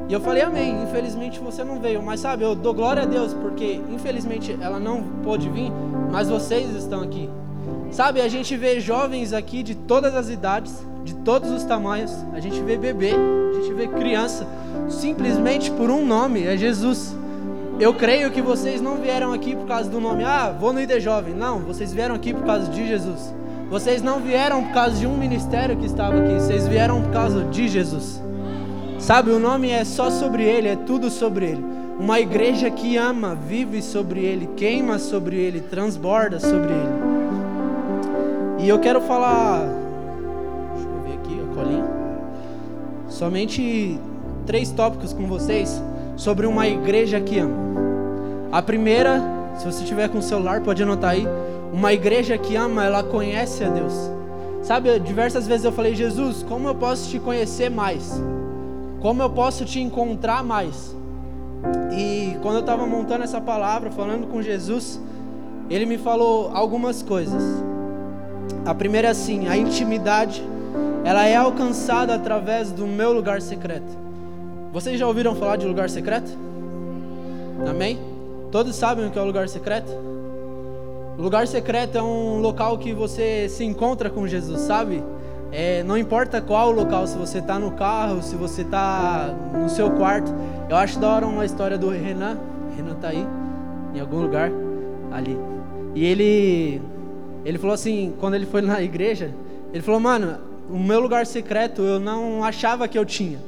E 0.10 0.12
eu 0.12 0.20
falei: 0.20 0.42
Amém. 0.42 0.82
Infelizmente 0.82 1.40
você 1.40 1.64
não 1.64 1.80
veio, 1.80 2.02
mas 2.02 2.20
sabe, 2.22 2.46
eu 2.46 2.56
dou 2.56 2.74
glória 2.74 3.04
a 3.04 3.06
Deus 3.06 3.32
porque 3.36 3.80
infelizmente 3.92 4.58
ela 4.60 4.80
não 4.80 5.04
pôde 5.24 5.48
vir, 5.48 5.72
mas 6.12 6.30
vocês 6.30 6.76
estão 6.76 7.04
aqui. 7.04 7.30
Sabe, 7.92 8.22
a 8.22 8.28
gente 8.28 8.58
vê 8.58 8.80
jovens 8.80 9.34
aqui 9.34 9.62
de 9.62 9.76
todas 9.76 10.16
as 10.16 10.30
idades, 10.30 10.84
de 11.10 11.16
todos 11.16 11.50
os 11.52 11.64
tamanhos. 11.64 12.12
A 12.34 12.40
gente 12.40 12.62
vê 12.62 12.78
bebê, 12.78 13.12
a 13.12 13.62
gente 13.62 13.74
vê 13.74 13.88
criança, 13.88 14.48
simplesmente 14.90 15.72
por 15.72 15.90
um 15.90 16.06
nome, 16.06 16.44
é 16.44 16.56
Jesus. 16.56 17.16
Eu 17.80 17.94
creio 17.94 18.30
que 18.30 18.42
vocês 18.42 18.82
não 18.82 18.98
vieram 18.98 19.34
aqui 19.34 19.56
por 19.56 19.66
causa 19.66 19.90
do 19.90 20.00
nome, 20.00 20.24
ah, 20.24 20.56
vou 20.58 20.72
no 20.72 20.82
ID 20.82 21.00
Jovem. 21.00 21.34
Não, 21.34 21.60
vocês 21.60 21.94
vieram 21.94 22.14
aqui 22.16 22.34
por 22.34 22.44
causa 22.44 22.70
de 22.70 22.88
Jesus. 22.88 23.34
Vocês 23.70 24.02
não 24.02 24.20
vieram 24.20 24.64
por 24.64 24.74
causa 24.74 24.96
de 24.98 25.08
um 25.08 25.18
ministério 25.18 25.78
que 25.78 25.86
estava 25.86 26.18
aqui, 26.18 26.34
vocês 26.36 26.68
vieram 26.68 27.02
por 27.02 27.12
causa 27.12 27.44
de 27.46 27.68
Jesus. 27.68 28.22
Sabe, 29.00 29.32
o 29.32 29.40
nome 29.40 29.70
é 29.70 29.86
só 29.86 30.12
sobre 30.12 30.44
ele, 30.44 30.68
é 30.68 30.76
tudo 30.76 31.10
sobre 31.10 31.46
ele. 31.46 31.66
Uma 32.00 32.20
igreja 32.20 32.70
que 32.70 32.98
ama, 32.98 33.36
vive 33.36 33.82
sobre 33.82 34.22
ele, 34.22 34.50
queima 34.56 35.00
sobre 35.00 35.38
ele, 35.38 35.62
transborda 35.62 36.40
sobre 36.40 36.72
ele. 36.74 37.10
E 38.60 38.70
eu 38.70 38.80
quero 38.80 39.02
falar. 39.02 39.89
Somente 43.20 44.00
três 44.46 44.72
tópicos 44.72 45.12
com 45.12 45.28
vocês 45.28 45.84
sobre 46.16 46.48
uma 46.48 46.66
igreja 46.70 47.20
que 47.20 47.38
ama. 47.38 47.54
A 48.50 48.62
primeira, 48.62 49.22
se 49.58 49.66
você 49.66 49.84
tiver 49.84 50.08
com 50.08 50.20
o 50.20 50.22
celular, 50.22 50.62
pode 50.62 50.82
anotar 50.82 51.12
aí. 51.12 51.28
Uma 51.74 51.92
igreja 51.92 52.38
que 52.38 52.56
ama, 52.56 52.86
ela 52.86 53.04
conhece 53.04 53.62
a 53.62 53.68
Deus. 53.68 53.94
Sabe, 54.64 54.98
diversas 55.02 55.46
vezes 55.46 55.66
eu 55.66 55.72
falei, 55.74 55.94
Jesus, 55.94 56.44
como 56.44 56.70
eu 56.70 56.76
posso 56.76 57.10
te 57.10 57.20
conhecer 57.20 57.70
mais? 57.70 58.10
Como 59.02 59.22
eu 59.22 59.30
posso 59.30 59.66
te 59.66 59.82
encontrar 59.82 60.42
mais? 60.42 60.96
E 61.92 62.38
quando 62.42 62.56
eu 62.56 62.62
estava 62.62 62.88
montando 62.88 63.26
essa 63.26 63.42
palavra, 63.42 63.92
falando 63.92 64.28
com 64.28 64.42
Jesus, 64.42 64.98
ele 65.70 65.86
me 65.86 65.98
falou 65.98 66.52
algumas 66.54 67.02
coisas. 67.02 67.44
A 68.66 68.74
primeira 68.74 69.10
é 69.10 69.12
assim: 69.12 69.50
a 69.50 69.58
intimidade, 69.58 70.42
ela 71.10 71.26
é 71.26 71.36
alcançada 71.36 72.14
através 72.14 72.72
do 72.72 72.86
meu 72.86 73.12
lugar 73.12 73.42
secreto. 73.42 73.98
Vocês 74.72 75.00
já 75.00 75.08
ouviram 75.08 75.34
falar 75.34 75.56
de 75.56 75.66
lugar 75.66 75.90
secreto? 75.90 76.38
Amém? 77.68 78.00
Todos 78.52 78.76
sabem 78.76 79.08
o 79.08 79.10
que 79.10 79.18
é 79.18 79.22
o 79.24 79.26
lugar 79.26 79.50
secreto? 79.50 79.92
O 81.18 81.22
lugar 81.24 81.48
secreto 81.48 81.98
é 81.98 82.04
um 82.04 82.40
local 82.40 82.78
que 82.78 82.94
você 82.94 83.50
se 83.50 83.64
encontra 83.64 84.08
com 84.08 84.28
Jesus, 84.28 84.62
sabe? 84.62 85.04
É, 85.52 85.82
não 85.82 85.98
importa 85.98 86.44
qual 86.44 86.70
o 86.70 86.74
local, 86.74 87.08
se 87.08 87.18
você 87.18 87.40
está 87.40 87.58
no 87.58 87.72
carro, 87.72 88.22
se 88.22 88.36
você 88.36 88.62
está 88.62 89.34
no 89.52 89.68
seu 89.68 89.90
quarto. 89.90 90.32
Eu 90.70 90.76
acho 90.76 91.00
da 91.00 91.10
hora 91.10 91.26
uma 91.26 91.44
história 91.44 91.76
do 91.76 91.90
Renan. 91.90 92.38
Renan 92.78 92.94
está 92.94 93.08
aí, 93.08 93.26
em 93.96 94.00
algum 94.00 94.22
lugar, 94.22 94.52
ali. 95.12 95.36
E 95.96 96.06
ele 96.06 96.80
ele 97.44 97.58
falou 97.58 97.74
assim, 97.74 98.14
quando 98.20 98.36
ele 98.36 98.46
foi 98.46 98.62
na 98.62 98.80
igreja, 98.80 99.34
ele 99.74 99.82
falou, 99.82 100.00
mano, 100.00 100.49
o 100.70 100.78
meu 100.78 101.00
lugar 101.00 101.26
secreto 101.26 101.82
eu 101.82 102.00
não 102.00 102.44
achava 102.44 102.88
que 102.88 102.98
eu 102.98 103.06
tinha. 103.06 103.40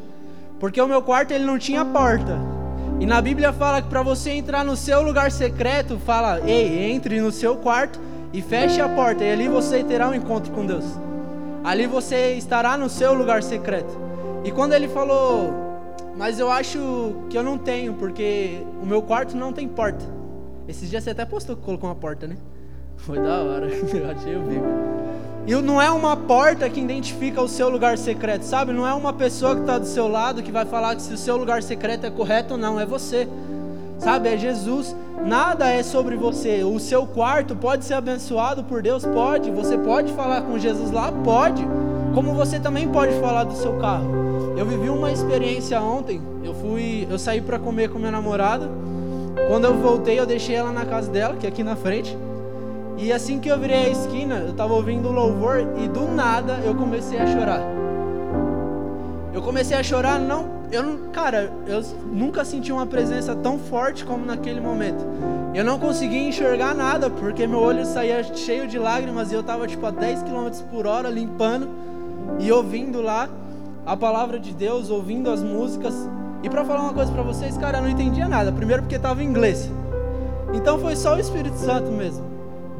Porque 0.59 0.81
o 0.81 0.87
meu 0.87 1.01
quarto 1.01 1.31
ele 1.31 1.45
não 1.45 1.57
tinha 1.57 1.83
porta. 1.85 2.37
E 2.99 3.05
na 3.05 3.21
Bíblia 3.21 3.51
fala 3.51 3.81
que 3.81 3.87
para 3.87 4.03
você 4.03 4.31
entrar 4.31 4.63
no 4.63 4.75
seu 4.75 5.01
lugar 5.01 5.31
secreto, 5.31 5.97
fala, 5.97 6.39
ei, 6.47 6.91
entre 6.91 7.19
no 7.19 7.31
seu 7.31 7.55
quarto 7.55 7.99
e 8.31 8.41
feche 8.41 8.79
a 8.79 8.87
porta. 8.87 9.23
E 9.23 9.31
ali 9.31 9.47
você 9.47 9.83
terá 9.83 10.09
um 10.09 10.13
encontro 10.13 10.51
com 10.51 10.65
Deus. 10.65 10.85
Ali 11.63 11.87
você 11.87 12.33
estará 12.33 12.77
no 12.77 12.89
seu 12.89 13.13
lugar 13.13 13.41
secreto. 13.41 13.99
E 14.43 14.51
quando 14.51 14.73
ele 14.73 14.87
falou, 14.87 15.51
mas 16.15 16.39
eu 16.39 16.51
acho 16.51 17.15
que 17.29 17.37
eu 17.37 17.43
não 17.43 17.57
tenho, 17.57 17.93
porque 17.93 18.61
o 18.81 18.85
meu 18.85 19.01
quarto 19.01 19.35
não 19.35 19.53
tem 19.53 19.67
porta. 19.67 20.03
Esses 20.67 20.89
dias 20.89 21.03
você 21.03 21.11
até 21.11 21.25
postou 21.25 21.55
que 21.55 21.63
colocou 21.63 21.89
uma 21.89 21.95
porta, 21.95 22.27
né? 22.27 22.37
Foi 22.97 23.17
da 23.17 23.41
hora, 23.41 23.67
eu 23.69 24.11
achei 24.11 24.35
o 24.35 24.41
bico. 24.41 24.65
E 25.47 25.55
não 25.55 25.81
é 25.81 25.89
uma 25.89 26.15
porta 26.15 26.69
que 26.69 26.79
identifica 26.79 27.41
o 27.41 27.47
seu 27.47 27.67
lugar 27.67 27.97
secreto, 27.97 28.43
sabe? 28.43 28.71
Não 28.71 28.87
é 28.87 28.93
uma 28.93 29.11
pessoa 29.11 29.55
que 29.55 29.61
está 29.61 29.79
do 29.79 29.87
seu 29.87 30.07
lado 30.07 30.43
que 30.43 30.51
vai 30.51 30.65
falar 30.65 30.95
que 30.95 31.01
se 31.01 31.13
o 31.13 31.17
seu 31.17 31.35
lugar 31.35 31.63
secreto 31.63 32.05
é 32.05 32.11
correto 32.11 32.53
ou 32.53 32.59
não, 32.59 32.79
é 32.79 32.85
você. 32.85 33.27
Sabe? 33.97 34.29
É 34.29 34.37
Jesus. 34.37 34.95
Nada 35.25 35.67
é 35.69 35.83
sobre 35.83 36.15
você. 36.15 36.63
O 36.63 36.79
seu 36.79 37.05
quarto 37.07 37.55
pode 37.55 37.85
ser 37.85 37.95
abençoado 37.95 38.63
por 38.63 38.81
Deus? 38.81 39.03
Pode. 39.03 39.49
Você 39.51 39.77
pode 39.77 40.13
falar 40.13 40.41
com 40.41 40.59
Jesus 40.59 40.91
lá? 40.91 41.11
Pode. 41.11 41.65
Como 42.13 42.33
você 42.33 42.59
também 42.59 42.87
pode 42.87 43.13
falar 43.19 43.43
do 43.43 43.53
seu 43.53 43.73
carro. 43.79 44.53
Eu 44.57 44.65
vivi 44.65 44.89
uma 44.89 45.11
experiência 45.11 45.81
ontem. 45.81 46.21
Eu 46.43 46.53
fui, 46.53 47.07
eu 47.09 47.17
saí 47.17 47.41
para 47.41 47.57
comer 47.57 47.89
com 47.89 47.97
minha 47.97 48.11
namorada. 48.11 48.69
Quando 49.47 49.65
eu 49.65 49.73
voltei, 49.75 50.19
eu 50.19 50.25
deixei 50.25 50.55
ela 50.55 50.71
na 50.71 50.85
casa 50.85 51.09
dela, 51.09 51.35
que 51.35 51.45
é 51.45 51.49
aqui 51.49 51.63
na 51.63 51.75
frente. 51.75 52.15
E 53.01 53.11
assim 53.11 53.39
que 53.39 53.49
eu 53.49 53.57
virei 53.57 53.87
a 53.87 53.89
esquina, 53.89 54.35
eu 54.35 54.51
estava 54.51 54.75
ouvindo 54.75 55.09
o 55.09 55.11
louvor 55.11 55.65
e 55.83 55.87
do 55.87 56.07
nada 56.07 56.59
eu 56.63 56.75
comecei 56.75 57.17
a 57.17 57.25
chorar. 57.25 57.59
Eu 59.33 59.41
comecei 59.41 59.75
a 59.75 59.81
chorar, 59.81 60.19
não, 60.19 60.45
eu 60.71 60.83
não, 60.83 61.09
cara, 61.09 61.51
eu 61.65 61.81
nunca 62.13 62.45
senti 62.45 62.71
uma 62.71 62.85
presença 62.85 63.35
tão 63.35 63.57
forte 63.57 64.05
como 64.05 64.23
naquele 64.23 64.61
momento. 64.61 65.03
Eu 65.51 65.65
não 65.65 65.79
conseguia 65.79 66.21
enxergar 66.21 66.75
nada 66.75 67.09
porque 67.09 67.47
meu 67.47 67.57
olho 67.57 67.87
saía 67.87 68.23
cheio 68.35 68.67
de 68.67 68.77
lágrimas 68.77 69.31
e 69.31 69.33
eu 69.33 69.41
estava 69.41 69.65
tipo 69.65 69.83
a 69.83 69.89
10 69.89 70.21
km 70.21 70.49
por 70.69 70.85
hora 70.85 71.09
limpando 71.09 71.67
e 72.39 72.51
ouvindo 72.51 73.01
lá 73.01 73.27
a 73.83 73.97
palavra 73.97 74.39
de 74.39 74.53
Deus, 74.53 74.91
ouvindo 74.91 75.31
as 75.31 75.41
músicas. 75.41 75.95
E 76.43 76.49
para 76.51 76.63
falar 76.63 76.83
uma 76.83 76.93
coisa 76.93 77.11
para 77.11 77.23
vocês, 77.23 77.57
cara, 77.57 77.79
eu 77.79 77.81
não 77.81 77.89
entendia 77.89 78.27
nada. 78.27 78.51
Primeiro 78.51 78.83
porque 78.83 78.97
estava 78.97 79.23
em 79.23 79.25
inglês. 79.25 79.71
Então 80.53 80.77
foi 80.77 80.95
só 80.95 81.15
o 81.15 81.19
Espírito 81.19 81.57
Santo 81.57 81.91
mesmo. 81.91 82.30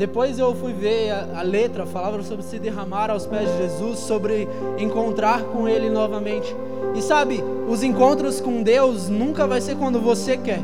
Depois 0.02 0.40
eu 0.40 0.56
fui 0.56 0.74
ver 0.74 1.12
a, 1.12 1.42
a, 1.42 1.42
letra, 1.44 1.86
falava 1.86 2.24
sobre 2.24 2.44
se 2.44 2.58
derramar 2.58 3.12
aos 3.12 3.28
pés 3.28 3.48
de 3.52 3.58
Jesus, 3.60 4.00
sobre 4.00 4.48
encontrar 4.80 5.44
com 5.44 5.68
Ele 5.68 5.92
novamente. 5.92 6.56
E 6.96 7.02
sabe, 7.04 7.44
os 7.70 7.84
encontros 7.84 8.42
com 8.42 8.64
Deus 8.64 9.10
nunca 9.10 9.46
vai 9.46 9.62
ser 9.62 9.76
quando 9.76 10.02
você 10.02 10.38
quer. 10.38 10.60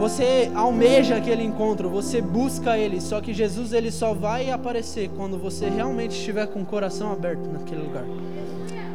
Você 0.00 0.50
almeja 0.56 1.14
aquele 1.14 1.44
encontro, 1.44 1.88
você 1.88 2.20
busca 2.20 2.76
Ele, 2.76 3.00
só 3.00 3.20
que 3.20 3.32
Jesus 3.32 3.72
ele 3.72 3.92
só 3.92 4.12
vai 4.12 4.50
aparecer 4.50 5.08
quando 5.16 5.38
você 5.38 5.68
realmente 5.68 6.18
estiver 6.18 6.48
com 6.48 6.62
o 6.62 6.66
coração 6.66 7.12
aberto 7.12 7.48
naquele 7.48 7.82
lugar. 7.82 8.04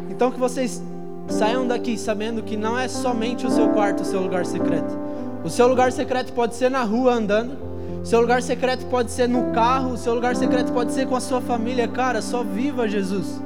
Então 0.10 0.30
que 0.30 0.40
vocês 0.42 0.84
saiam 1.30 1.66
daqui 1.66 1.98
sabendo 1.98 2.44
que 2.44 2.58
não 2.58 2.78
é 2.78 2.90
somente 2.90 3.48
o 3.48 3.50
seu 3.50 3.70
quarto 3.70 4.02
o 4.02 4.06
seu 4.06 4.22
lugar 4.22 4.46
secreto. 4.46 4.94
O 5.42 5.50
seu 5.50 5.70
lugar 5.70 5.94
secreto 5.94 6.34
pode 6.34 6.54
ser 6.54 6.70
na 6.70 6.84
rua 6.84 7.14
andando 7.14 7.71
seu 8.04 8.20
lugar 8.20 8.42
secreto 8.42 8.86
pode 8.88 9.12
ser 9.12 9.30
no 9.30 9.52
carro, 9.52 9.96
seu 9.96 10.14
lugar 10.14 10.36
secreto 10.36 10.72
pode 10.72 10.92
ser 10.92 11.08
com 11.08 11.16
a 11.16 11.20
sua 11.20 11.40
família, 11.40 11.88
cara, 11.88 12.22
só 12.22 12.44
viva 12.44 12.88
Jesus. 12.88 13.42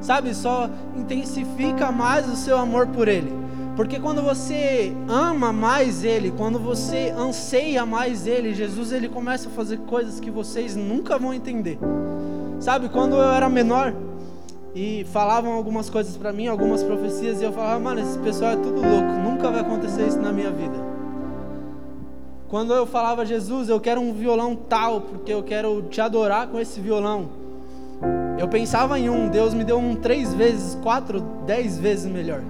Sabe, 0.00 0.34
só 0.34 0.70
intensifica 0.96 1.92
mais 1.92 2.26
o 2.26 2.34
seu 2.34 2.56
amor 2.56 2.86
por 2.86 3.06
ele. 3.06 3.30
Porque 3.76 4.00
quando 4.00 4.22
você 4.22 4.92
ama 5.08 5.52
mais 5.52 6.02
ele, 6.04 6.32
quando 6.36 6.58
você 6.58 7.14
anseia 7.16 7.84
mais 7.86 8.26
ele, 8.26 8.54
Jesus 8.54 8.92
ele 8.92 9.08
começa 9.08 9.48
a 9.48 9.52
fazer 9.52 9.78
coisas 9.80 10.18
que 10.18 10.30
vocês 10.30 10.74
nunca 10.74 11.18
vão 11.18 11.32
entender. 11.32 11.78
Sabe, 12.58 12.88
quando 12.88 13.16
eu 13.16 13.32
era 13.32 13.48
menor 13.48 13.94
e 14.74 15.06
falavam 15.12 15.52
algumas 15.52 15.88
coisas 15.88 16.16
para 16.16 16.32
mim, 16.32 16.46
algumas 16.46 16.82
profecias, 16.82 17.40
e 17.40 17.44
eu 17.44 17.52
falava, 17.52 17.78
mano, 17.80 18.00
esse 18.00 18.18
pessoal 18.18 18.52
é 18.52 18.56
tudo 18.56 18.80
louco, 18.80 19.12
nunca 19.24 19.50
vai 19.50 19.60
acontecer 19.60 20.06
isso 20.06 20.18
na 20.18 20.32
minha 20.32 20.50
vida. 20.50 20.89
Quando 22.50 22.74
eu 22.74 22.84
falava, 22.84 23.24
Jesus, 23.24 23.68
eu 23.68 23.78
quero 23.78 24.00
um 24.00 24.12
violão 24.12 24.56
tal, 24.56 25.02
porque 25.02 25.32
eu 25.32 25.40
quero 25.40 25.82
te 25.82 26.00
adorar 26.00 26.48
com 26.48 26.58
esse 26.58 26.80
violão. 26.80 27.28
Eu 28.36 28.48
pensava 28.48 28.98
em 28.98 29.08
um, 29.08 29.28
Deus 29.28 29.54
me 29.54 29.62
deu 29.62 29.78
um 29.78 29.94
três 29.94 30.34
vezes, 30.34 30.76
quatro, 30.82 31.20
dez 31.46 31.78
vezes 31.78 32.10
melhor. 32.10 32.42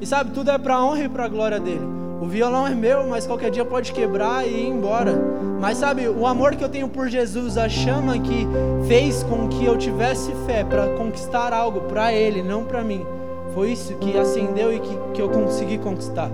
E 0.00 0.06
sabe, 0.06 0.30
tudo 0.30 0.50
é 0.50 0.56
para 0.56 0.82
honra 0.82 1.04
e 1.04 1.08
para 1.10 1.28
glória 1.28 1.60
dele. 1.60 1.84
O 2.22 2.24
violão 2.24 2.66
é 2.66 2.74
meu, 2.74 3.06
mas 3.06 3.26
qualquer 3.26 3.50
dia 3.50 3.66
pode 3.66 3.92
quebrar 3.92 4.48
e 4.48 4.50
ir 4.50 4.66
embora. 4.66 5.12
Mas 5.60 5.76
sabe, 5.76 6.08
o 6.08 6.26
amor 6.26 6.56
que 6.56 6.64
eu 6.64 6.68
tenho 6.70 6.88
por 6.88 7.10
Jesus, 7.10 7.58
a 7.58 7.68
chama 7.68 8.18
que 8.18 8.46
fez 8.88 9.22
com 9.24 9.46
que 9.48 9.62
eu 9.62 9.76
tivesse 9.76 10.32
fé 10.46 10.64
para 10.64 10.88
conquistar 10.96 11.52
algo 11.52 11.82
para 11.82 12.14
Ele, 12.14 12.42
não 12.42 12.64
para 12.64 12.82
mim, 12.82 13.04
foi 13.52 13.72
isso 13.72 13.94
que 13.96 14.16
acendeu 14.16 14.72
e 14.72 14.80
que, 14.80 14.98
que 15.12 15.20
eu 15.20 15.28
consegui 15.28 15.76
conquistar. 15.76 16.30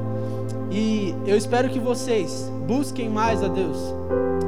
E 0.71 1.13
eu 1.27 1.37
espero 1.37 1.69
que 1.69 1.81
vocês 1.81 2.49
busquem 2.71 3.09
mais 3.09 3.43
a 3.43 3.49
Deus. 3.49 3.77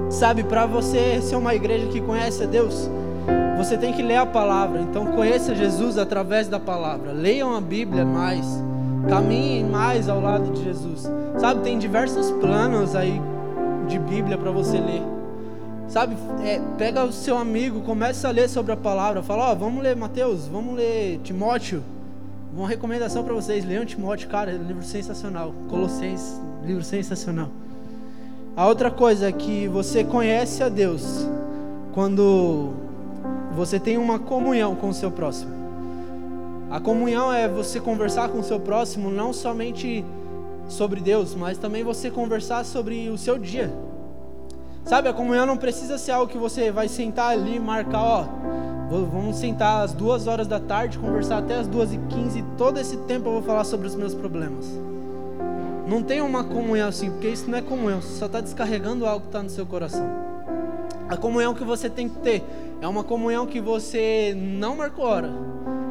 Sabe, 0.09 0.45
para 0.45 0.65
você 0.65 1.21
ser 1.21 1.35
uma 1.35 1.57
igreja 1.57 1.89
que 1.89 2.01
conhece 2.01 2.45
a 2.45 2.47
Deus, 2.47 2.89
você 3.59 3.77
tem 3.77 3.93
que 3.93 4.01
ler 4.01 4.19
a 4.19 4.27
palavra. 4.27 4.81
Então 4.81 5.07
conheça 5.07 5.57
Jesus 5.57 5.99
através 5.99 6.47
da 6.47 6.61
palavra. 6.61 7.11
Leiam 7.11 7.53
a 7.53 7.61
Bíblia 7.61 8.05
mais. 8.05 8.47
Caminhem 9.09 9.65
mais 9.65 10.09
ao 10.09 10.21
lado 10.21 10.53
de 10.53 10.63
Jesus. 10.63 11.11
Sabe, 11.37 11.63
tem 11.63 11.77
diversos 11.81 12.31
planos 12.31 12.95
aí 12.95 13.21
de 13.89 13.99
Bíblia 13.99 14.39
para 14.39 14.53
você 14.53 14.79
ler. 14.79 15.03
Sabe, 15.89 16.17
é, 16.45 16.61
pega 16.79 17.05
o 17.05 17.13
seu 17.13 17.37
amigo, 17.37 17.81
começa 17.81 18.29
a 18.29 18.31
ler 18.31 18.49
sobre 18.49 18.71
a 18.71 18.77
palavra, 18.77 19.21
fala, 19.21 19.49
ó, 19.49 19.53
oh, 19.53 19.57
vamos 19.57 19.83
ler 19.83 19.97
Mateus, 19.97 20.47
vamos 20.47 20.77
ler 20.77 21.19
Timóteo. 21.25 21.83
Uma 22.55 22.69
recomendação 22.69 23.25
para 23.25 23.35
vocês, 23.35 23.65
leiam 23.65 23.85
Timóteo, 23.85 24.29
cara, 24.29 24.53
livro 24.53 24.85
sensacional. 24.85 25.53
Colossenses, 25.69 26.41
livro 26.65 26.85
sensacional. 26.85 27.49
A 28.57 28.67
outra 28.67 28.91
coisa 28.91 29.29
é 29.29 29.33
que 29.33 29.67
você 29.69 30.05
conhece 30.05 30.63
a 30.63 30.69
Deus 30.69 31.27
quando 31.93 32.71
você 33.55 33.81
tem 33.81 33.99
uma 33.99 34.19
comunhão 34.19 34.75
com 34.75 34.89
o 34.89 34.95
seu 34.95 35.11
próximo. 35.11 35.53
A 36.71 36.81
comunhão 36.81 37.33
é 37.33 37.49
você 37.49 37.81
conversar 37.81 38.29
com 38.29 38.41
o 38.41 38.45
seu 38.45 38.61
próximo 38.61 39.11
não 39.11 39.33
somente 39.33 40.05
sobre 40.69 41.01
Deus, 41.01 41.35
mas 41.35 41.59
também 41.59 41.83
você 41.83 42.11
conversar 42.11 42.65
sobre 42.65 43.09
o 43.11 43.19
seu 43.19 43.39
dia 43.39 43.71
Sabe, 44.85 45.09
a 45.09 45.13
comunhão 45.13 45.47
não 45.47 45.57
precisa 45.57 45.97
ser 45.97 46.11
algo 46.11 46.31
que 46.31 46.39
você 46.39 46.71
vai 46.73 46.89
sentar 46.89 47.31
ali 47.31 47.57
e 47.57 47.61
marcar, 47.61 48.03
ó. 48.03 48.25
Vamos 48.91 49.37
sentar 49.37 49.85
às 49.85 49.93
duas 49.93 50.27
horas 50.27 50.47
da 50.47 50.61
tarde, 50.61 50.99
conversar 50.99 51.39
até 51.39 51.55
as 51.55 51.67
duas 51.67 51.93
e 51.93 51.99
quinze, 51.99 52.45
todo 52.59 52.79
esse 52.79 52.97
tempo 52.99 53.29
eu 53.29 53.33
vou 53.35 53.43
falar 53.43 53.65
sobre 53.65 53.87
os 53.87 53.95
meus 53.95 54.15
problemas. 54.15 54.67
Não 55.87 56.03
tem 56.03 56.21
uma 56.21 56.45
comunhão 56.45 56.89
assim, 56.89 57.11
porque 57.11 57.29
isso 57.29 57.51
não 57.51 57.59
é 57.59 57.63
comunhão, 57.63 58.01
você 58.01 58.19
só 58.19 58.27
está 58.27 58.41
descarregando 58.41 59.05
algo 59.05 59.23
que 59.23 59.29
está 59.29 59.43
no 59.43 59.51
seu 59.51 59.67
coração. 59.67 60.09
A 61.09 61.17
comunhão 61.17 61.55
que 61.55 61.65
você 61.65 61.91
tem 61.91 62.09
que 62.09 62.19
ter 62.21 62.45
é 62.81 62.87
uma 62.87 63.03
comunhão 63.03 63.47
que 63.47 63.61
você 63.61 64.35
não 64.37 64.77
marcou 64.77 65.05
hora, 65.05 65.31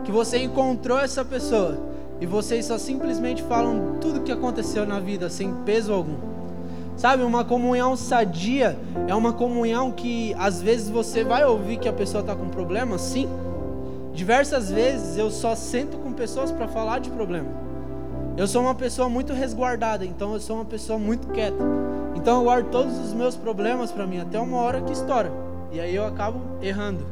que 0.03 0.12
você 0.12 0.39
encontrou 0.39 0.98
essa 0.98 1.24
pessoa 1.24 1.77
e 2.19 2.25
vocês 2.25 2.65
só 2.65 2.77
simplesmente 2.77 3.43
falam 3.43 3.98
tudo 4.00 4.21
que 4.21 4.31
aconteceu 4.31 4.86
na 4.86 5.00
vida 5.00 5.29
sem 5.29 5.53
peso 5.65 5.91
algum. 5.91 6.15
Sabe, 6.95 7.24
uma 7.24 7.43
comunhão 7.43 7.95
sadia 7.95 8.77
é 9.07 9.15
uma 9.15 9.33
comunhão 9.33 9.91
que 9.91 10.36
às 10.38 10.62
vezes 10.62 10.89
você 10.89 11.24
vai 11.24 11.43
ouvir 11.43 11.77
que 11.77 11.89
a 11.89 11.93
pessoa 11.93 12.21
está 12.21 12.36
com 12.36 12.48
problema, 12.48 12.98
sim. 12.98 13.27
Diversas 14.13 14.69
vezes 14.69 15.17
eu 15.17 15.31
só 15.31 15.55
sento 15.55 15.98
com 15.98 16.13
pessoas 16.13 16.51
para 16.51 16.67
falar 16.67 17.00
de 17.00 17.10
problema. 17.10 17.70
Eu 18.41 18.48
sou 18.48 18.63
uma 18.63 18.74
pessoa 18.74 19.07
muito 19.07 19.33
resguardada, 19.33 20.03
então 20.03 20.33
eu 20.33 20.39
sou 20.39 20.55
uma 20.55 20.65
pessoa 20.65 20.98
muito 20.98 21.27
quieta. 21.27 21.63
Então 22.15 22.39
eu 22.39 22.43
guardo 22.45 22.71
todos 22.71 22.98
os 22.98 23.13
meus 23.13 23.36
problemas 23.36 23.91
para 23.91 24.07
mim 24.07 24.17
até 24.17 24.39
uma 24.39 24.57
hora 24.57 24.81
que 24.81 24.91
estoura. 24.91 25.31
E 25.71 25.79
aí 25.79 25.95
eu 25.95 26.03
acabo 26.07 26.41
errando. 26.60 27.05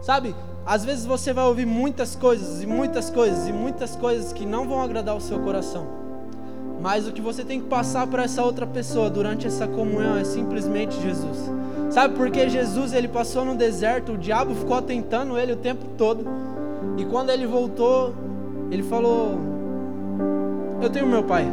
Sabe? 0.00 0.34
Às 0.64 0.82
vezes 0.82 1.04
você 1.04 1.34
vai 1.34 1.44
ouvir 1.44 1.66
muitas 1.66 2.16
coisas 2.16 2.62
e 2.62 2.66
muitas 2.66 3.10
coisas 3.10 3.48
e 3.48 3.52
muitas 3.52 3.94
coisas 3.96 4.32
que 4.32 4.46
não 4.46 4.66
vão 4.66 4.80
agradar 4.80 5.14
o 5.14 5.20
seu 5.20 5.38
coração. 5.40 5.86
Mas 6.80 7.06
o 7.06 7.12
que 7.12 7.20
você 7.20 7.44
tem 7.44 7.60
que 7.60 7.68
passar 7.68 8.06
para 8.06 8.22
essa 8.22 8.42
outra 8.42 8.66
pessoa 8.66 9.10
durante 9.10 9.46
essa 9.46 9.68
comunhão 9.68 10.16
é 10.16 10.24
simplesmente 10.24 10.98
Jesus. 11.02 11.36
Sabe 11.90 12.16
por 12.16 12.30
que 12.30 12.48
Jesus 12.48 12.94
ele 12.94 13.08
passou 13.08 13.44
no 13.44 13.54
deserto, 13.54 14.12
o 14.12 14.16
diabo 14.16 14.54
ficou 14.54 14.80
tentando 14.80 15.36
ele 15.36 15.52
o 15.52 15.56
tempo 15.56 15.84
todo. 15.98 16.24
E 16.96 17.04
quando 17.04 17.28
ele 17.28 17.46
voltou, 17.46 18.14
ele 18.70 18.82
falou: 18.82 19.49
Eu 20.80 20.90
tenho 20.90 21.06
meu 21.06 21.22
pai. 21.22 21.46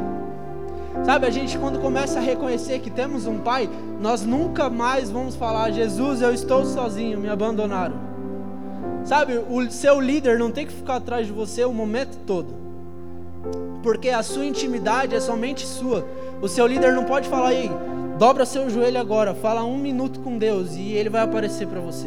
Sabe, 1.06 1.28
a 1.28 1.30
gente 1.30 1.58
quando 1.58 1.80
começa 1.80 2.20
a 2.20 2.22
reconhecer 2.22 2.80
que 2.80 2.90
temos 2.90 3.28
um 3.28 3.40
pai, 3.40 3.70
nós 4.02 4.26
nunca 4.26 4.70
mais 4.70 5.10
vamos 5.10 5.36
falar: 5.36 5.72
Jesus, 5.72 6.22
eu 6.22 6.34
estou 6.34 6.66
sozinho, 6.66 7.20
me 7.20 7.30
abandonaram. 7.30 7.96
Sabe, 9.04 9.38
o 9.38 9.70
seu 9.72 10.02
líder 10.02 10.38
não 10.38 10.52
tem 10.52 10.66
que 10.66 10.74
ficar 10.74 10.96
atrás 10.96 11.28
de 11.28 11.34
você 11.34 11.64
o 11.64 11.74
momento 11.74 12.18
todo 12.26 12.68
porque 13.88 14.10
a 14.10 14.22
sua 14.22 14.46
intimidade 14.46 15.16
é 15.16 15.20
somente 15.22 15.66
sua. 15.66 16.06
O 16.42 16.48
seu 16.50 16.68
líder 16.68 16.92
não 16.94 17.06
pode 17.06 17.30
falar 17.30 17.50
aí, 17.50 17.72
dobra 18.18 18.46
seu 18.46 18.70
joelho 18.70 19.00
agora, 19.00 19.34
fala 19.34 19.64
um 19.64 19.78
minuto 19.78 20.20
com 20.20 20.38
Deus 20.38 20.76
e 20.76 20.92
ele 20.92 21.10
vai 21.10 21.22
aparecer 21.22 21.68
para 21.68 21.80
você. 21.80 22.06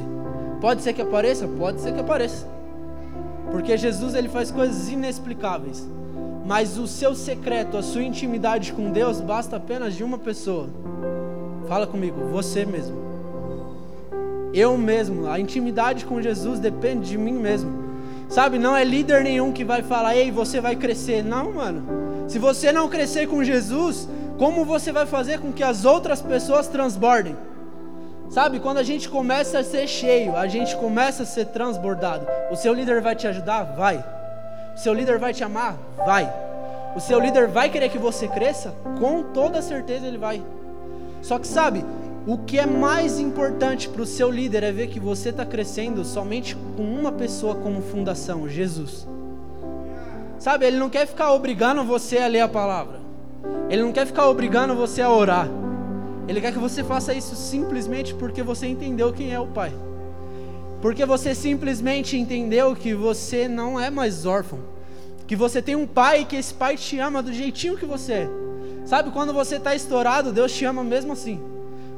Pode 0.60 0.82
ser 0.82 0.92
que 0.92 1.00
apareça, 1.00 1.48
pode 1.48 1.80
ser 1.80 1.94
que 1.94 2.00
apareça, 2.00 2.46
porque 3.50 3.78
Jesus 3.78 4.14
ele 4.14 4.28
faz 4.28 4.50
coisas 4.50 4.90
inexplicáveis. 4.90 5.88
Mas 6.44 6.78
o 6.78 6.87
seu 6.87 7.14
secreto, 7.14 7.76
a 7.76 7.82
sua 7.82 8.02
intimidade 8.02 8.73
com 8.73 8.91
Deus 8.91 9.21
basta 9.21 9.56
apenas 9.56 9.95
de 9.95 10.02
uma 10.02 10.19
pessoa. 10.19 10.69
Fala 11.69 11.86
comigo, 11.86 12.26
você 12.32 12.64
mesmo. 12.64 12.97
Eu 14.52 14.76
mesmo, 14.76 15.30
a 15.30 15.38
intimidade 15.38 16.04
com 16.04 16.21
Jesus 16.21 16.58
depende 16.58 17.08
de 17.08 17.19
mim 17.19 17.34
mesmo. 17.34 17.71
Sabe, 18.28 18.58
não 18.58 18.76
é 18.76 18.84
líder 18.84 19.23
nenhum 19.23 19.52
que 19.52 19.64
vai 19.64 19.82
falar, 19.82 20.17
ei, 20.17 20.30
você 20.30 20.60
vai 20.60 20.76
crescer. 20.76 21.23
Não, 21.25 21.52
mano. 21.52 22.28
Se 22.28 22.38
você 22.38 22.73
não 22.73 22.88
crescer 22.88 23.26
com 23.26 23.43
Jesus, 23.43 24.08
como 24.38 24.64
você 24.64 24.93
vai 24.93 25.06
fazer 25.06 25.38
com 25.38 25.52
que 25.52 25.62
as 25.62 25.84
outras 25.84 26.23
pessoas 26.23 26.69
transbordem? 26.69 27.36
Sabe, 28.28 28.60
quando 28.60 28.78
a 28.78 28.84
gente 28.84 29.08
começa 29.08 29.58
a 29.58 29.64
ser 29.64 29.88
cheio, 29.88 30.36
a 30.36 30.47
gente 30.47 30.76
começa 30.76 31.25
a 31.25 31.26
ser 31.26 31.47
transbordado. 31.47 32.26
O 32.50 32.56
seu 32.56 32.73
líder 32.73 33.00
vai 33.00 33.17
te 33.17 33.26
ajudar? 33.26 33.64
Vai. 33.64 34.04
Seu 34.82 34.95
líder 34.95 35.19
vai 35.19 35.34
te 35.34 35.45
amar? 35.45 35.76
Vai. 36.06 36.32
O 36.97 37.00
seu 37.00 37.21
líder 37.21 37.49
vai 37.49 37.69
querer 37.69 37.90
que 37.90 37.99
você 37.99 38.26
cresça? 38.26 38.75
Com 38.99 39.23
toda 39.25 39.60
certeza 39.60 40.06
ele 40.06 40.16
vai. 40.16 40.43
Só 41.21 41.38
que 41.38 41.47
sabe, 41.47 41.84
o 42.26 42.38
que 42.38 42.58
é 42.58 42.64
mais 42.64 43.19
importante 43.19 43.90
para 43.90 44.00
o 44.00 44.06
seu 44.06 44.30
líder 44.30 44.62
é 44.62 44.73
ver 44.73 44.86
que 44.86 44.99
você 44.99 45.28
está 45.28 45.45
crescendo 45.45 46.02
somente 46.02 46.56
com 46.78 46.82
uma 46.82 47.12
pessoa 47.12 47.56
como 47.56 47.82
fundação, 47.82 48.49
Jesus. 48.49 49.06
Sabe, 50.38 50.64
ele 50.64 50.78
não 50.78 50.88
quer 50.88 51.06
ficar 51.06 51.34
obrigando 51.34 51.84
você 51.84 52.16
a 52.16 52.26
ler 52.26 52.40
a 52.40 52.49
palavra. 52.49 53.00
Ele 53.69 53.82
não 53.82 53.93
quer 53.93 54.06
ficar 54.06 54.30
obrigando 54.30 54.75
você 54.75 55.02
a 55.02 55.10
orar. 55.10 55.47
Ele 56.26 56.40
quer 56.40 56.52
que 56.52 56.58
você 56.58 56.82
faça 56.82 57.12
isso 57.12 57.36
simplesmente 57.36 58.14
porque 58.14 58.43
você 58.43 58.66
entendeu 58.66 59.12
quem 59.12 59.30
é 59.30 59.38
o 59.38 59.47
Pai. 59.47 59.75
Porque 60.80 61.04
você 61.04 61.34
simplesmente 61.34 62.16
entendeu 62.16 62.75
que 62.75 62.95
você 62.95 63.47
não 63.47 63.78
é 63.78 63.90
mais 63.90 64.25
órfão. 64.25 64.60
Que 65.26 65.36
você 65.36 65.60
tem 65.60 65.76
um 65.76 65.86
pai 65.86 66.23
e 66.23 66.25
que 66.25 66.36
esse 66.36 66.54
pai 66.54 66.76
te 66.76 66.99
ama 66.99 67.23
do 67.23 67.32
jeitinho 67.32 67.76
que 67.76 67.86
você 67.86 68.12
é. 68.12 68.28
Sabe, 68.84 69.10
quando 69.10 69.32
você 69.32 69.56
está 69.56 69.75
estourado, 69.75 70.32
Deus 70.32 70.52
te 70.52 70.64
ama 70.64 70.82
mesmo 70.82 71.12
assim. 71.12 71.40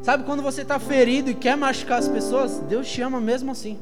Sabe 0.02 0.24
quando 0.24 0.42
você 0.42 0.62
está 0.62 0.80
ferido 0.80 1.30
e 1.30 1.34
quer 1.34 1.56
machucar 1.56 1.98
as 1.98 2.08
pessoas? 2.08 2.58
Deus 2.68 2.90
te 2.90 3.00
ama 3.00 3.20
mesmo 3.20 3.52
assim. 3.52 3.78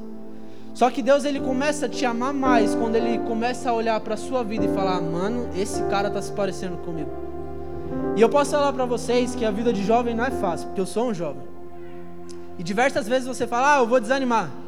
Só 0.73 0.89
que 0.89 1.01
Deus 1.01 1.25
ele 1.25 1.39
começa 1.39 1.87
a 1.87 1.89
te 1.89 2.05
amar 2.05 2.31
mais 2.31 2.75
quando 2.75 2.95
ele 2.95 3.17
começa 3.19 3.69
a 3.69 3.73
olhar 3.73 3.99
para 3.99 4.13
a 4.13 4.17
sua 4.17 4.43
vida 4.43 4.65
e 4.65 4.73
falar: 4.73 5.01
"Mano, 5.01 5.49
esse 5.57 5.81
cara 5.83 6.07
está 6.07 6.21
se 6.21 6.31
parecendo 6.31 6.77
comigo". 6.77 7.09
E 8.15 8.21
eu 8.21 8.29
posso 8.29 8.51
falar 8.51 8.71
para 8.71 8.85
vocês 8.85 9.35
que 9.35 9.43
a 9.43 9.51
vida 9.51 9.73
de 9.73 9.83
jovem 9.83 10.15
não 10.15 10.23
é 10.23 10.31
fácil, 10.31 10.67
porque 10.67 10.79
eu 10.79 10.85
sou 10.85 11.09
um 11.09 11.13
jovem. 11.13 11.41
E 12.57 12.63
diversas 12.63 13.07
vezes 13.07 13.27
você 13.27 13.45
fala: 13.45 13.75
"Ah, 13.75 13.79
eu 13.79 13.87
vou 13.87 13.99
desanimar". 13.99 14.60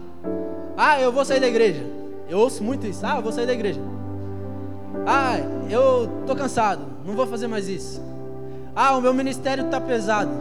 "Ah, 0.78 1.00
eu 1.00 1.12
vou 1.12 1.24
sair 1.26 1.40
da 1.40 1.48
igreja". 1.48 1.84
Eu 2.30 2.40
ouço 2.40 2.64
muito 2.64 2.88
isso: 2.88 3.06
"Ah, 3.06 3.18
eu 3.18 3.22
vou 3.22 3.32
sair 3.32 3.46
da 3.46 3.54
igreja". 3.54 3.82
"Ah, 5.06 5.38
eu 5.70 6.10
tô 6.26 6.36
cansado, 6.36 6.82
não 7.06 7.16
vou 7.16 7.28
fazer 7.28 7.48
mais 7.48 7.68
isso". 7.68 8.02
"Ah, 8.76 8.98
o 8.98 9.02
meu 9.02 9.14
ministério 9.14 9.66
está 9.66 9.80
pesado". 9.80 10.32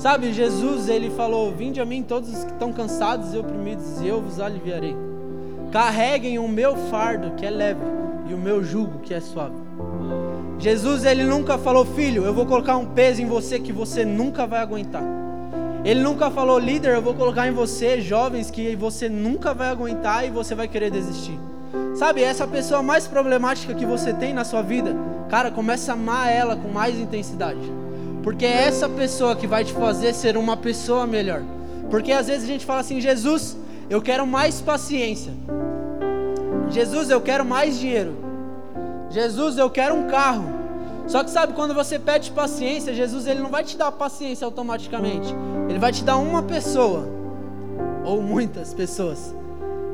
Sabe, 0.00 0.32
Jesus, 0.32 0.88
ele 0.88 1.10
falou: 1.10 1.52
Vinde 1.52 1.78
a 1.78 1.84
mim 1.84 2.02
todos 2.02 2.30
os 2.30 2.42
que 2.44 2.52
estão 2.52 2.72
cansados 2.72 3.34
e 3.34 3.38
oprimidos, 3.38 4.00
e 4.00 4.08
eu 4.08 4.18
vos 4.18 4.40
aliviarei. 4.40 4.96
Carreguem 5.70 6.38
o 6.38 6.48
meu 6.48 6.74
fardo, 6.74 7.32
que 7.32 7.44
é 7.44 7.50
leve, 7.50 7.82
e 8.26 8.32
o 8.32 8.38
meu 8.38 8.64
jugo, 8.64 9.00
que 9.00 9.12
é 9.12 9.20
suave. 9.20 9.54
Jesus, 10.58 11.04
ele 11.04 11.24
nunca 11.24 11.58
falou: 11.58 11.84
Filho, 11.84 12.24
eu 12.24 12.32
vou 12.32 12.46
colocar 12.46 12.78
um 12.78 12.86
peso 12.86 13.20
em 13.20 13.26
você 13.26 13.58
que 13.58 13.74
você 13.74 14.02
nunca 14.02 14.46
vai 14.46 14.60
aguentar. 14.60 15.02
Ele 15.84 16.00
nunca 16.00 16.30
falou: 16.30 16.58
Líder, 16.58 16.94
eu 16.94 17.02
vou 17.02 17.14
colocar 17.14 17.48
em 17.48 17.52
você 17.52 18.00
jovens 18.00 18.50
que 18.50 18.76
você 18.76 19.08
nunca 19.08 19.54
vai 19.54 19.68
aguentar 19.68 20.26
e 20.26 20.30
você 20.30 20.54
vai 20.54 20.68
querer 20.68 20.90
desistir. 20.90 21.38
Sabe, 21.94 22.22
essa 22.22 22.46
pessoa 22.46 22.82
mais 22.82 23.06
problemática 23.06 23.74
que 23.74 23.86
você 23.86 24.12
tem 24.12 24.32
na 24.32 24.44
sua 24.44 24.62
vida, 24.62 24.94
cara, 25.28 25.50
começa 25.50 25.92
a 25.92 25.94
amar 25.94 26.30
ela 26.30 26.56
com 26.56 26.68
mais 26.68 26.98
intensidade. 26.98 27.60
Porque 28.22 28.44
é 28.44 28.64
essa 28.64 28.88
pessoa 28.88 29.34
que 29.34 29.46
vai 29.46 29.64
te 29.64 29.72
fazer 29.72 30.12
ser 30.14 30.36
uma 30.36 30.56
pessoa 30.56 31.06
melhor. 31.06 31.42
Porque 31.90 32.12
às 32.12 32.26
vezes 32.26 32.44
a 32.44 32.46
gente 32.46 32.66
fala 32.66 32.80
assim: 32.80 33.00
Jesus, 33.00 33.56
eu 33.88 34.02
quero 34.02 34.26
mais 34.26 34.60
paciência. 34.60 35.32
Jesus, 36.68 37.10
eu 37.10 37.20
quero 37.20 37.44
mais 37.44 37.78
dinheiro. 37.78 38.16
Jesus, 39.10 39.58
eu 39.58 39.68
quero 39.68 39.94
um 39.94 40.06
carro. 40.06 40.44
Só 41.08 41.24
que 41.24 41.30
sabe, 41.30 41.54
quando 41.54 41.74
você 41.74 41.98
pede 41.98 42.30
paciência, 42.30 42.94
Jesus 42.94 43.26
ele 43.26 43.40
não 43.40 43.50
vai 43.50 43.64
te 43.64 43.76
dar 43.76 43.90
paciência 43.90 44.44
automaticamente. 44.44 45.34
Ele 45.70 45.78
vai 45.78 45.92
te 45.92 46.02
dar 46.02 46.16
uma 46.16 46.42
pessoa, 46.42 47.08
ou 48.04 48.20
muitas 48.20 48.74
pessoas, 48.74 49.32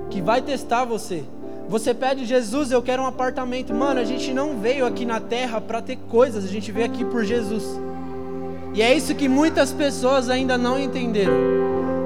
que 0.08 0.22
vai 0.22 0.40
testar 0.40 0.86
você. 0.86 1.22
Você 1.68 1.92
pede, 1.92 2.24
Jesus, 2.24 2.72
eu 2.72 2.80
quero 2.80 3.02
um 3.02 3.06
apartamento. 3.06 3.74
Mano, 3.74 4.00
a 4.00 4.04
gente 4.04 4.32
não 4.32 4.56
veio 4.58 4.86
aqui 4.86 5.04
na 5.04 5.20
terra 5.20 5.60
para 5.60 5.82
ter 5.82 5.96
coisas, 6.08 6.46
a 6.46 6.48
gente 6.48 6.72
veio 6.72 6.86
aqui 6.86 7.04
por 7.04 7.22
Jesus. 7.24 7.62
E 8.72 8.80
é 8.80 8.94
isso 8.94 9.14
que 9.14 9.28
muitas 9.28 9.70
pessoas 9.70 10.30
ainda 10.30 10.56
não 10.56 10.78
entenderam. 10.78 11.34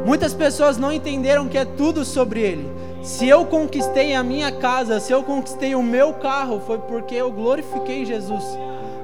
Muitas 0.05 0.35
pessoas 0.35 0.77
não 0.77 0.91
entenderam 0.91 1.47
que 1.47 1.57
é 1.57 1.65
tudo 1.65 2.05
sobre 2.05 2.41
Ele. 2.41 2.67
Se 3.05 3.29
eu 3.29 3.45
conquistei 3.47 4.17
a 4.17 4.23
minha 4.25 4.51
casa, 4.51 4.99
se 4.99 5.13
eu 5.13 5.23
conquistei 5.23 5.77
o 5.77 5.83
meu 5.83 6.13
carro, 6.15 6.61
foi 6.67 6.79
porque 6.79 7.15
eu 7.15 7.31
glorifiquei 7.31 8.05
Jesus. 8.05 8.45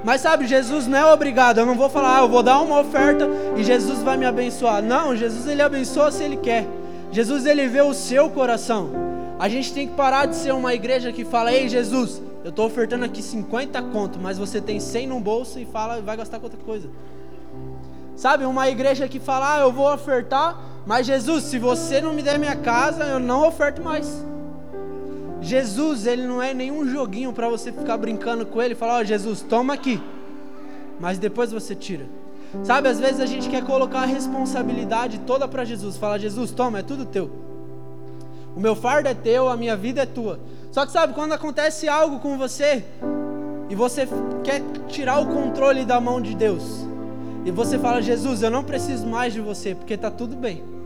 Mas 0.03 0.21
sabe, 0.21 0.47
Jesus 0.47 0.87
não 0.87 0.97
é 0.97 1.13
obrigado. 1.13 1.59
Eu 1.59 1.65
não 1.65 1.75
vou 1.75 1.89
falar, 1.89 2.17
ah, 2.17 2.21
eu 2.21 2.29
vou 2.29 2.43
dar 2.43 2.59
uma 2.61 2.79
oferta 2.79 3.27
e 3.55 3.63
Jesus 3.63 3.99
vai 3.99 4.17
me 4.17 4.25
abençoar. 4.25 4.81
Não, 4.81 5.15
Jesus 5.15 5.47
ele 5.47 5.61
abençoa 5.61 6.11
se 6.11 6.23
ele 6.23 6.37
quer. 6.37 6.65
Jesus 7.11 7.45
ele 7.45 7.67
vê 7.67 7.81
o 7.81 7.93
seu 7.93 8.29
coração. 8.29 8.89
A 9.39 9.47
gente 9.47 9.73
tem 9.73 9.87
que 9.87 9.95
parar 9.95 10.25
de 10.25 10.35
ser 10.35 10.53
uma 10.53 10.73
igreja 10.73 11.11
que 11.11 11.23
fala: 11.23 11.53
"Ei, 11.53 11.69
Jesus, 11.69 12.21
eu 12.43 12.49
estou 12.49 12.65
ofertando 12.65 13.05
aqui 13.05 13.21
50 13.21 13.81
conto, 13.81 14.19
mas 14.19 14.37
você 14.37 14.59
tem 14.59 14.79
100 14.79 15.07
no 15.07 15.19
bolso 15.19 15.59
e 15.59 15.65
fala 15.65 16.01
vai 16.01 16.17
gastar 16.17 16.39
com 16.39 16.45
outra 16.45 16.59
coisa". 16.65 16.89
Sabe, 18.15 18.45
uma 18.45 18.67
igreja 18.69 19.07
que 19.07 19.19
fala: 19.19 19.55
"Ah, 19.55 19.59
eu 19.59 19.71
vou 19.71 19.93
ofertar, 19.93 20.59
mas 20.85 21.05
Jesus, 21.05 21.43
se 21.45 21.59
você 21.59 22.01
não 22.01 22.13
me 22.13 22.21
der 22.21 22.39
minha 22.39 22.55
casa, 22.55 23.03
eu 23.03 23.19
não 23.19 23.47
oferto 23.47 23.81
mais". 23.81 24.23
Jesus, 25.47 26.05
ele 26.05 26.27
não 26.27 26.43
é 26.43 26.53
nenhum 26.53 26.85
joguinho 26.87 27.31
para 27.31 27.47
você 27.47 27.71
ficar 27.71 27.97
brincando 27.97 28.45
com 28.45 28.61
ele 28.61 28.73
e 28.73 28.77
falar: 28.77 28.97
Ó, 28.97 29.01
oh, 29.01 29.03
Jesus, 29.05 29.41
toma 29.41 29.73
aqui. 29.73 30.01
Mas 30.99 31.17
depois 31.17 31.51
você 31.51 31.73
tira. 31.73 32.05
Sabe, 32.63 32.89
às 32.89 32.99
vezes 32.99 33.19
a 33.19 33.25
gente 33.25 33.49
quer 33.49 33.63
colocar 33.63 34.01
a 34.01 34.05
responsabilidade 34.05 35.19
toda 35.19 35.47
para 35.47 35.63
Jesus. 35.63 35.95
Fala: 35.95 36.19
Jesus, 36.19 36.51
toma, 36.51 36.79
é 36.79 36.83
tudo 36.83 37.05
teu. 37.05 37.31
O 38.55 38.59
meu 38.59 38.75
fardo 38.75 39.07
é 39.07 39.13
teu, 39.13 39.47
a 39.47 39.55
minha 39.55 39.77
vida 39.77 40.01
é 40.01 40.05
tua. 40.05 40.39
Só 40.71 40.85
que 40.85 40.91
sabe, 40.91 41.13
quando 41.13 41.31
acontece 41.31 41.87
algo 41.87 42.19
com 42.19 42.37
você 42.37 42.83
e 43.69 43.75
você 43.75 44.07
quer 44.43 44.61
tirar 44.89 45.19
o 45.19 45.27
controle 45.27 45.85
da 45.85 46.01
mão 46.01 46.21
de 46.21 46.35
Deus, 46.35 46.85
e 47.45 47.51
você 47.51 47.79
fala: 47.79 48.01
Jesus, 48.01 48.43
eu 48.43 48.51
não 48.51 48.65
preciso 48.65 49.07
mais 49.07 49.33
de 49.33 49.39
você, 49.39 49.73
porque 49.73 49.93
está 49.93 50.11
tudo 50.11 50.35
bem. 50.35 50.76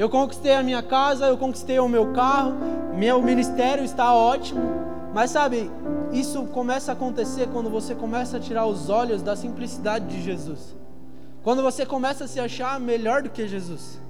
Eu 0.00 0.08
conquistei 0.08 0.54
a 0.54 0.62
minha 0.62 0.82
casa, 0.82 1.26
eu 1.26 1.36
conquistei 1.36 1.78
o 1.78 1.86
meu 1.86 2.14
carro, 2.14 2.54
meu 2.96 3.20
ministério 3.20 3.84
está 3.84 4.14
ótimo. 4.14 4.62
Mas 5.12 5.30
sabe, 5.30 5.70
isso 6.10 6.44
começa 6.44 6.90
a 6.90 6.94
acontecer 6.94 7.48
quando 7.48 7.68
você 7.68 7.94
começa 7.94 8.38
a 8.38 8.40
tirar 8.40 8.64
os 8.64 8.88
olhos 8.88 9.20
da 9.20 9.36
simplicidade 9.36 10.06
de 10.06 10.22
Jesus. 10.22 10.74
Quando 11.42 11.62
você 11.62 11.84
começa 11.84 12.24
a 12.24 12.26
se 12.26 12.40
achar 12.40 12.80
melhor 12.80 13.20
do 13.20 13.28
que 13.28 13.46
Jesus. 13.46 14.00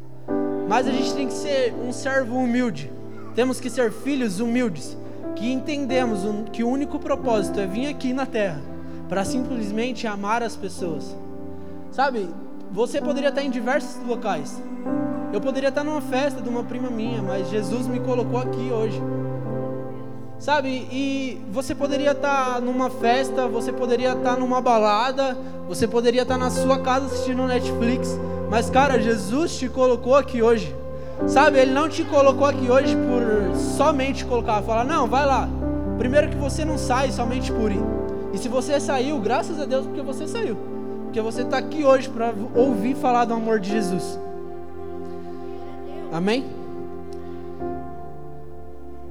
Mas 0.68 0.86
a 0.86 0.92
gente 0.92 1.12
tem 1.12 1.26
que 1.26 1.32
ser 1.32 1.74
um 1.74 1.92
servo 1.92 2.36
humilde. 2.36 2.88
Temos 3.34 3.58
que 3.58 3.68
ser 3.68 3.90
filhos 3.90 4.38
humildes, 4.38 4.96
que 5.34 5.50
entendemos 5.50 6.20
que 6.52 6.62
o 6.62 6.68
único 6.68 7.00
propósito 7.00 7.58
é 7.58 7.66
vir 7.66 7.88
aqui 7.88 8.12
na 8.12 8.26
terra 8.26 8.62
para 9.08 9.24
simplesmente 9.24 10.06
amar 10.06 10.40
as 10.40 10.54
pessoas. 10.54 11.16
Sabe, 11.90 12.28
você 12.72 13.00
poderia 13.00 13.30
estar 13.30 13.42
em 13.42 13.50
diversos 13.50 14.04
locais, 14.06 14.62
eu 15.32 15.40
poderia 15.40 15.68
estar 15.68 15.84
numa 15.84 16.00
festa 16.00 16.40
de 16.40 16.48
uma 16.48 16.64
prima 16.64 16.90
minha, 16.90 17.22
mas 17.22 17.48
Jesus 17.50 17.86
me 17.86 18.00
colocou 18.00 18.38
aqui 18.38 18.70
hoje. 18.72 19.00
Sabe? 20.38 20.88
E 20.90 21.40
você 21.50 21.74
poderia 21.74 22.12
estar 22.12 22.60
numa 22.62 22.88
festa, 22.88 23.46
você 23.46 23.72
poderia 23.72 24.12
estar 24.12 24.36
numa 24.38 24.60
balada, 24.60 25.36
você 25.68 25.86
poderia 25.86 26.22
estar 26.22 26.38
na 26.38 26.50
sua 26.50 26.78
casa 26.78 27.06
assistindo 27.06 27.46
Netflix, 27.46 28.18
mas 28.50 28.70
cara, 28.70 28.98
Jesus 28.98 29.58
te 29.58 29.68
colocou 29.68 30.16
aqui 30.16 30.42
hoje. 30.42 30.74
Sabe? 31.28 31.58
Ele 31.58 31.72
não 31.72 31.88
te 31.88 32.02
colocou 32.04 32.46
aqui 32.46 32.70
hoje 32.70 32.96
por 32.96 33.56
somente 33.76 34.24
colocar, 34.24 34.62
falar, 34.62 34.84
não, 34.84 35.06
vai 35.06 35.26
lá. 35.26 35.48
Primeiro 35.98 36.30
que 36.30 36.36
você 36.36 36.64
não 36.64 36.78
sai 36.78 37.12
somente 37.12 37.52
por 37.52 37.70
ir. 37.70 37.82
E 38.32 38.38
se 38.38 38.48
você 38.48 38.80
saiu, 38.80 39.18
graças 39.18 39.60
a 39.60 39.66
Deus 39.66 39.84
porque 39.84 40.00
você 40.00 40.26
saiu. 40.26 40.79
Porque 41.10 41.20
você 41.20 41.42
está 41.42 41.58
aqui 41.58 41.82
hoje 41.82 42.08
para 42.08 42.32
ouvir 42.54 42.94
falar 42.94 43.24
do 43.24 43.34
amor 43.34 43.58
de 43.58 43.68
Jesus. 43.68 44.16
Amém? 46.12 46.44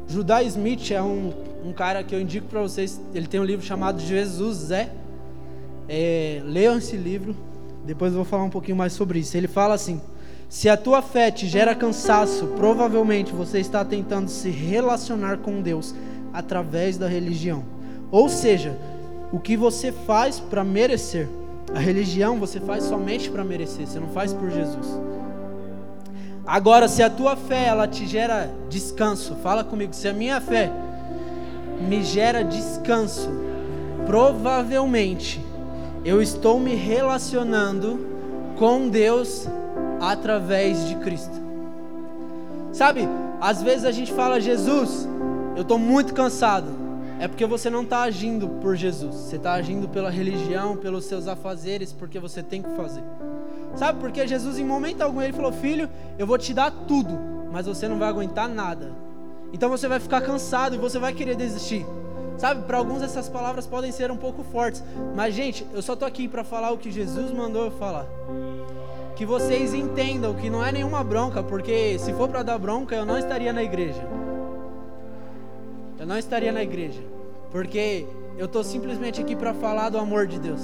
Judá 0.08 0.42
Smith 0.44 0.92
é 0.92 1.02
um, 1.02 1.34
um 1.62 1.74
cara 1.74 2.02
que 2.02 2.16
eu 2.16 2.22
indico 2.22 2.48
para 2.48 2.62
vocês. 2.62 3.02
Ele 3.14 3.28
tem 3.28 3.38
um 3.38 3.44
livro 3.44 3.66
chamado 3.66 4.00
Jesus 4.00 4.72
é. 4.72 4.90
é. 5.90 6.42
Leiam 6.46 6.78
esse 6.78 6.96
livro. 6.96 7.36
Depois 7.84 8.14
eu 8.14 8.20
vou 8.20 8.26
falar 8.26 8.44
um 8.44 8.50
pouquinho 8.50 8.78
mais 8.78 8.94
sobre 8.94 9.20
isso. 9.20 9.36
Ele 9.36 9.50
fala 9.50 9.74
assim: 9.74 10.00
Se 10.48 10.70
a 10.70 10.78
tua 10.78 11.02
fé 11.02 11.30
te 11.30 11.48
gera 11.50 11.76
cansaço, 11.76 12.48
provavelmente 12.56 13.34
você 13.34 13.60
está 13.60 13.84
tentando 13.84 14.30
se 14.30 14.50
relacionar 14.50 15.40
com 15.40 15.62
Deus 15.62 15.94
através 16.32 16.98
da 16.98 17.10
religião. 17.10 17.66
Ou 18.10 18.30
seja, 18.30 18.74
o 19.34 19.38
que 19.38 19.58
você 19.58 19.92
faz 19.92 20.40
para 20.40 20.64
merecer. 20.64 21.28
A 21.76 21.80
religião 21.80 22.40
você 22.40 22.60
faz 22.60 22.84
somente 22.84 23.30
para 23.30 23.44
merecer, 23.44 23.88
você 23.88 24.00
não 24.00 24.10
faz 24.10 24.34
por 24.34 24.50
Jesus. 24.50 24.88
Agora, 26.46 26.88
se 26.88 27.04
a 27.04 27.10
tua 27.10 27.36
fé 27.36 27.68
ela 27.68 27.88
te 27.88 28.08
gera 28.08 28.50
descanso, 28.70 29.36
fala 29.36 29.64
comigo, 29.64 29.94
se 29.94 30.08
a 30.08 30.14
minha 30.14 30.42
fé 30.42 30.72
me 31.88 32.04
gera 32.04 32.44
descanso, 32.44 33.30
provavelmente 34.06 35.40
eu 36.04 36.22
estou 36.22 36.60
me 36.60 36.74
relacionando 36.74 38.00
com 38.58 38.90
Deus 38.90 39.48
através 40.02 40.88
de 40.88 40.96
Cristo. 40.96 41.40
Sabe, 42.72 43.08
às 43.40 43.62
vezes 43.62 43.86
a 43.86 43.92
gente 43.92 44.12
fala, 44.12 44.40
Jesus, 44.40 45.08
eu 45.56 45.62
estou 45.62 45.78
muito 45.78 46.14
cansado. 46.14 46.68
É 47.20 47.28
porque 47.28 47.46
você 47.46 47.70
não 47.70 47.84
está 47.84 48.04
agindo 48.04 48.48
por 48.62 48.78
Jesus, 48.78 49.14
você 49.14 49.36
está 49.36 49.52
agindo 49.54 49.90
pela 49.90 50.10
religião, 50.10 50.78
pelos 50.78 51.04
seus 51.04 51.28
afazeres, 51.28 51.92
porque 51.92 52.18
você 52.18 52.42
tem 52.42 52.62
que 52.62 52.70
fazer. 52.78 53.04
Sabe, 53.76 54.00
porque 54.00 54.26
Jesus 54.26 54.58
em 54.58 54.64
momento 54.64 55.02
algum 55.02 55.22
ele 55.22 55.34
falou: 55.34 55.52
Filho, 55.52 55.90
eu 56.18 56.26
vou 56.26 56.38
te 56.38 56.54
dar 56.54 56.72
tudo, 56.72 57.20
mas 57.52 57.66
você 57.66 57.90
não 57.90 58.00
vai 58.00 58.08
aguentar 58.08 58.48
nada. 58.48 58.94
Então 59.52 59.70
você 59.70 59.86
vai 59.86 60.00
ficar 60.00 60.22
cansado 60.22 60.76
e 60.76 60.78
você 60.78 60.98
vai 60.98 61.14
querer 61.14 61.36
desistir. 61.36 61.86
Sabe, 62.38 62.64
para 62.64 62.78
alguns 62.78 63.02
essas 63.02 63.28
palavras 63.28 63.68
podem 63.68 63.92
ser 63.92 64.10
um 64.12 64.16
pouco 64.16 64.42
fortes, 64.44 64.82
mas 65.14 65.36
gente, 65.36 65.68
eu 65.74 65.82
só 65.82 65.98
tô 65.98 66.06
aqui 66.06 66.26
para 66.26 66.46
falar 66.46 66.72
o 66.72 66.78
que 66.78 66.90
Jesus 66.90 67.34
mandou 67.34 67.66
eu 67.66 67.72
falar. 67.72 68.06
Que 69.18 69.26
vocês 69.26 69.74
entendam 69.74 70.34
que 70.34 70.50
não 70.50 70.64
é 70.66 70.72
nenhuma 70.72 71.04
bronca, 71.04 71.44
porque 71.44 72.00
se 72.00 72.14
for 72.14 72.30
para 72.30 72.44
dar 72.44 72.58
bronca, 72.58 72.96
eu 72.96 73.06
não 73.06 73.18
estaria 73.18 73.52
na 73.52 73.62
igreja. 73.62 74.08
Eu 76.00 76.08
não 76.08 76.18
estaria 76.18 76.52
na 76.52 76.64
igreja, 76.64 77.02
porque 77.52 78.06
eu 78.38 78.48
tô 78.48 78.64
simplesmente 78.64 79.20
aqui 79.20 79.36
para 79.36 79.54
falar 79.54 79.90
do 79.90 79.98
amor 79.98 80.28
de 80.28 80.40
Deus. 80.40 80.62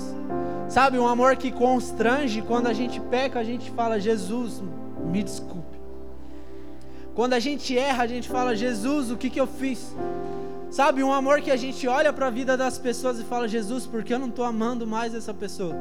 Sabe, 0.69 0.97
um 0.97 1.07
amor 1.07 1.35
que 1.35 1.51
constrange 1.51 2.41
quando 2.41 2.67
a 2.67 2.73
gente 2.73 3.01
peca, 3.01 3.39
a 3.39 3.43
gente 3.43 3.69
fala: 3.71 3.99
Jesus, 3.99 4.63
me 5.11 5.21
desculpe. 5.21 5.75
Quando 7.13 7.33
a 7.33 7.39
gente 7.39 7.77
erra, 7.77 8.03
a 8.03 8.07
gente 8.07 8.29
fala: 8.29 8.55
Jesus, 8.55 9.11
o 9.11 9.17
que, 9.17 9.29
que 9.29 9.39
eu 9.39 9.45
fiz? 9.45 9.93
Sabe, 10.71 11.03
um 11.03 11.13
amor 11.13 11.41
que 11.41 11.51
a 11.51 11.55
gente 11.55 11.87
olha 11.87 12.11
para 12.11 12.27
a 12.27 12.29
vida 12.29 12.55
das 12.55 12.77
pessoas 12.77 13.19
e 13.19 13.23
fala: 13.23 13.47
Jesus, 13.47 13.85
por 13.85 14.03
que 14.03 14.13
eu 14.13 14.19
não 14.19 14.29
estou 14.29 14.45
amando 14.45 14.87
mais 14.87 15.13
essa 15.13 15.33
pessoa? 15.33 15.75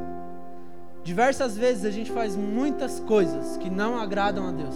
Diversas 1.04 1.56
vezes 1.56 1.84
a 1.84 1.90
gente 1.90 2.10
faz 2.10 2.34
muitas 2.34 2.98
coisas 2.98 3.56
que 3.56 3.70
não 3.70 3.98
agradam 3.98 4.48
a 4.48 4.52
Deus. 4.52 4.74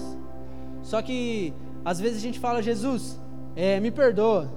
Só 0.83 1.03
que 1.03 1.53
às 1.85 1.99
vezes 2.01 2.19
a 2.19 2.21
gente 2.21 2.39
fala: 2.39 2.63
Jesus, 2.63 3.19
é, 3.57 3.81
me 3.81 3.91
perdoa, 3.91 4.51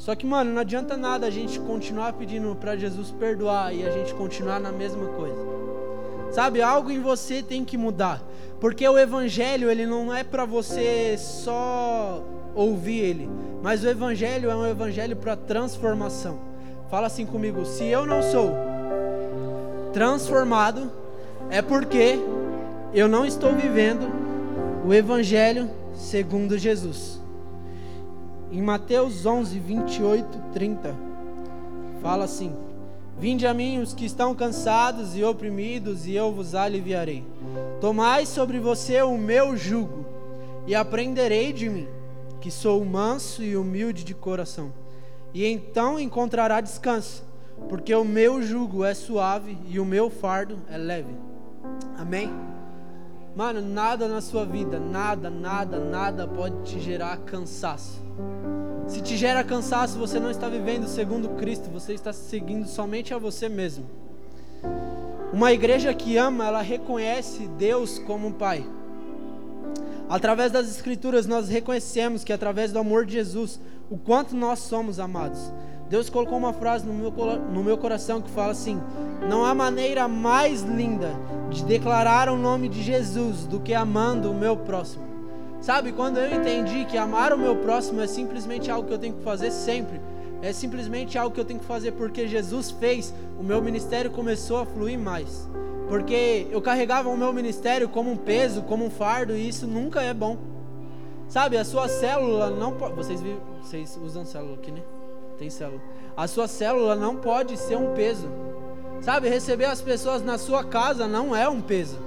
só 0.00 0.14
que, 0.14 0.24
mano, 0.24 0.50
não 0.50 0.62
adianta 0.62 0.96
nada 0.96 1.26
a 1.26 1.30
gente 1.30 1.60
continuar 1.60 2.14
pedindo 2.14 2.56
para 2.56 2.74
Jesus 2.74 3.10
perdoar 3.10 3.74
e 3.74 3.86
a 3.86 3.90
gente 3.90 4.14
continuar 4.14 4.58
na 4.58 4.72
mesma 4.72 5.06
coisa. 5.08 5.36
Sabe, 6.32 6.62
algo 6.62 6.90
em 6.90 6.98
você 6.98 7.42
tem 7.42 7.66
que 7.66 7.76
mudar, 7.76 8.22
porque 8.58 8.88
o 8.88 8.98
evangelho 8.98 9.70
ele 9.70 9.84
não 9.84 10.12
é 10.14 10.24
para 10.24 10.46
você 10.46 11.16
só 11.18 12.24
ouvir 12.54 12.98
ele, 12.98 13.28
mas 13.62 13.84
o 13.84 13.88
evangelho 13.88 14.48
é 14.48 14.56
um 14.56 14.66
evangelho 14.66 15.16
para 15.16 15.36
transformação. 15.36 16.38
Fala 16.90 17.06
assim 17.06 17.26
comigo, 17.26 17.66
se 17.66 17.84
eu 17.84 18.06
não 18.06 18.22
sou 18.22 18.54
transformado, 19.92 20.90
é 21.50 21.60
porque 21.60 22.18
eu 22.94 23.06
não 23.06 23.26
estou 23.26 23.52
vivendo 23.52 24.10
o 24.82 24.94
evangelho 24.94 25.68
segundo 25.92 26.56
Jesus. 26.56 27.19
Em 28.52 28.60
Mateus 28.60 29.24
11, 29.24 29.60
28, 29.60 30.38
30, 30.52 30.96
fala 32.02 32.24
assim: 32.24 32.52
Vinde 33.16 33.46
a 33.46 33.54
mim 33.54 33.78
os 33.78 33.94
que 33.94 34.04
estão 34.04 34.34
cansados 34.34 35.16
e 35.16 35.22
oprimidos, 35.22 36.04
e 36.04 36.16
eu 36.16 36.32
vos 36.32 36.54
aliviarei. 36.56 37.24
Tomai 37.80 38.26
sobre 38.26 38.58
você 38.58 39.02
o 39.02 39.16
meu 39.16 39.56
jugo, 39.56 40.04
e 40.66 40.74
aprenderei 40.74 41.52
de 41.52 41.68
mim, 41.68 41.86
que 42.40 42.50
sou 42.50 42.84
manso 42.84 43.40
e 43.40 43.56
humilde 43.56 44.02
de 44.02 44.14
coração. 44.14 44.72
E 45.32 45.46
então 45.46 46.00
encontrará 46.00 46.60
descanso, 46.60 47.22
porque 47.68 47.94
o 47.94 48.04
meu 48.04 48.42
jugo 48.42 48.84
é 48.84 48.94
suave 48.94 49.56
e 49.68 49.78
o 49.78 49.84
meu 49.84 50.10
fardo 50.10 50.58
é 50.68 50.76
leve. 50.76 51.14
Amém? 51.96 52.32
Mano, 53.36 53.60
nada 53.60 54.08
na 54.08 54.20
sua 54.20 54.44
vida, 54.44 54.80
nada, 54.80 55.30
nada, 55.30 55.78
nada 55.78 56.26
pode 56.26 56.62
te 56.64 56.80
gerar 56.80 57.16
cansaço. 57.18 58.02
Se 58.90 59.00
te 59.00 59.16
gera 59.16 59.44
cansaço, 59.44 59.96
você 59.96 60.18
não 60.18 60.32
está 60.32 60.48
vivendo 60.48 60.88
segundo 60.88 61.28
Cristo, 61.36 61.70
você 61.70 61.94
está 61.94 62.12
seguindo 62.12 62.66
somente 62.66 63.14
a 63.14 63.18
você 63.18 63.48
mesmo. 63.48 63.86
Uma 65.32 65.52
igreja 65.52 65.94
que 65.94 66.16
ama, 66.16 66.48
ela 66.48 66.60
reconhece 66.60 67.46
Deus 67.56 68.00
como 68.00 68.32
Pai. 68.32 68.66
Através 70.08 70.50
das 70.50 70.68
Escrituras, 70.68 71.24
nós 71.24 71.48
reconhecemos 71.48 72.24
que 72.24 72.32
através 72.32 72.72
do 72.72 72.80
amor 72.80 73.06
de 73.06 73.12
Jesus, 73.12 73.60
o 73.88 73.96
quanto 73.96 74.34
nós 74.34 74.58
somos 74.58 74.98
amados. 74.98 75.52
Deus 75.88 76.10
colocou 76.10 76.36
uma 76.36 76.52
frase 76.52 76.84
no 76.84 76.92
meu, 76.92 77.12
no 77.12 77.62
meu 77.62 77.78
coração 77.78 78.20
que 78.20 78.30
fala 78.30 78.50
assim: 78.50 78.82
Não 79.28 79.44
há 79.44 79.54
maneira 79.54 80.08
mais 80.08 80.62
linda 80.62 81.12
de 81.48 81.64
declarar 81.64 82.28
o 82.28 82.36
nome 82.36 82.68
de 82.68 82.82
Jesus 82.82 83.46
do 83.46 83.60
que 83.60 83.72
amando 83.72 84.32
o 84.32 84.34
meu 84.34 84.56
próximo. 84.56 85.09
Sabe, 85.60 85.92
quando 85.92 86.18
eu 86.18 86.34
entendi 86.34 86.86
que 86.86 86.96
amar 86.96 87.32
o 87.32 87.38
meu 87.38 87.56
próximo 87.56 88.00
é 88.00 88.06
simplesmente 88.06 88.70
algo 88.70 88.88
que 88.88 88.94
eu 88.94 88.98
tenho 88.98 89.14
que 89.14 89.22
fazer 89.22 89.50
sempre, 89.50 90.00
é 90.40 90.52
simplesmente 90.52 91.18
algo 91.18 91.34
que 91.34 91.40
eu 91.40 91.44
tenho 91.44 91.60
que 91.60 91.66
fazer 91.66 91.92
porque 91.92 92.26
Jesus 92.26 92.70
fez, 92.70 93.12
o 93.38 93.42
meu 93.42 93.60
ministério 93.60 94.10
começou 94.10 94.58
a 94.58 94.66
fluir 94.66 94.98
mais. 94.98 95.48
Porque 95.86 96.46
eu 96.50 96.62
carregava 96.62 97.08
o 97.08 97.16
meu 97.16 97.32
ministério 97.32 97.88
como 97.88 98.10
um 98.10 98.16
peso, 98.16 98.62
como 98.62 98.84
um 98.86 98.90
fardo, 98.90 99.36
e 99.36 99.48
isso 99.48 99.66
nunca 99.66 100.00
é 100.00 100.14
bom. 100.14 100.38
Sabe, 101.28 101.56
a 101.56 101.64
sua 101.64 101.88
célula 101.88 102.48
não 102.48 102.72
pode. 102.72 102.94
Vocês, 102.94 103.20
vocês 103.62 103.98
usam 104.02 104.24
célula 104.24 104.54
aqui, 104.54 104.70
né? 104.70 104.82
Tem 105.36 105.50
célula. 105.50 105.80
A 106.16 106.26
sua 106.26 106.48
célula 106.48 106.96
não 106.96 107.16
pode 107.16 107.56
ser 107.56 107.76
um 107.76 107.92
peso. 107.92 108.28
Sabe, 109.00 109.28
receber 109.28 109.64
as 109.66 109.82
pessoas 109.82 110.22
na 110.22 110.38
sua 110.38 110.64
casa 110.64 111.06
não 111.06 111.34
é 111.34 111.48
um 111.48 111.60
peso. 111.60 111.98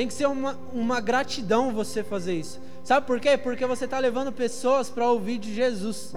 Tem 0.00 0.08
que 0.08 0.14
ser 0.14 0.28
uma, 0.28 0.58
uma 0.72 0.98
gratidão 0.98 1.74
você 1.74 2.02
fazer 2.02 2.32
isso. 2.32 2.58
Sabe 2.82 3.06
por 3.06 3.20
quê? 3.20 3.36
Porque 3.36 3.66
você 3.66 3.84
está 3.84 3.98
levando 3.98 4.32
pessoas 4.32 4.88
para 4.88 5.06
ouvir 5.06 5.36
de 5.36 5.54
Jesus. 5.54 6.14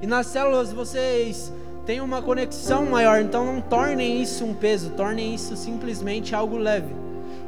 E 0.00 0.06
nas 0.06 0.28
células 0.28 0.72
vocês 0.72 1.52
tem 1.84 2.00
uma 2.00 2.22
conexão 2.22 2.86
maior, 2.86 3.20
então 3.20 3.44
não 3.44 3.60
tornem 3.60 4.22
isso 4.22 4.42
um 4.42 4.54
peso, 4.54 4.88
tornem 4.96 5.34
isso 5.34 5.54
simplesmente 5.54 6.34
algo 6.34 6.56
leve. 6.56 6.94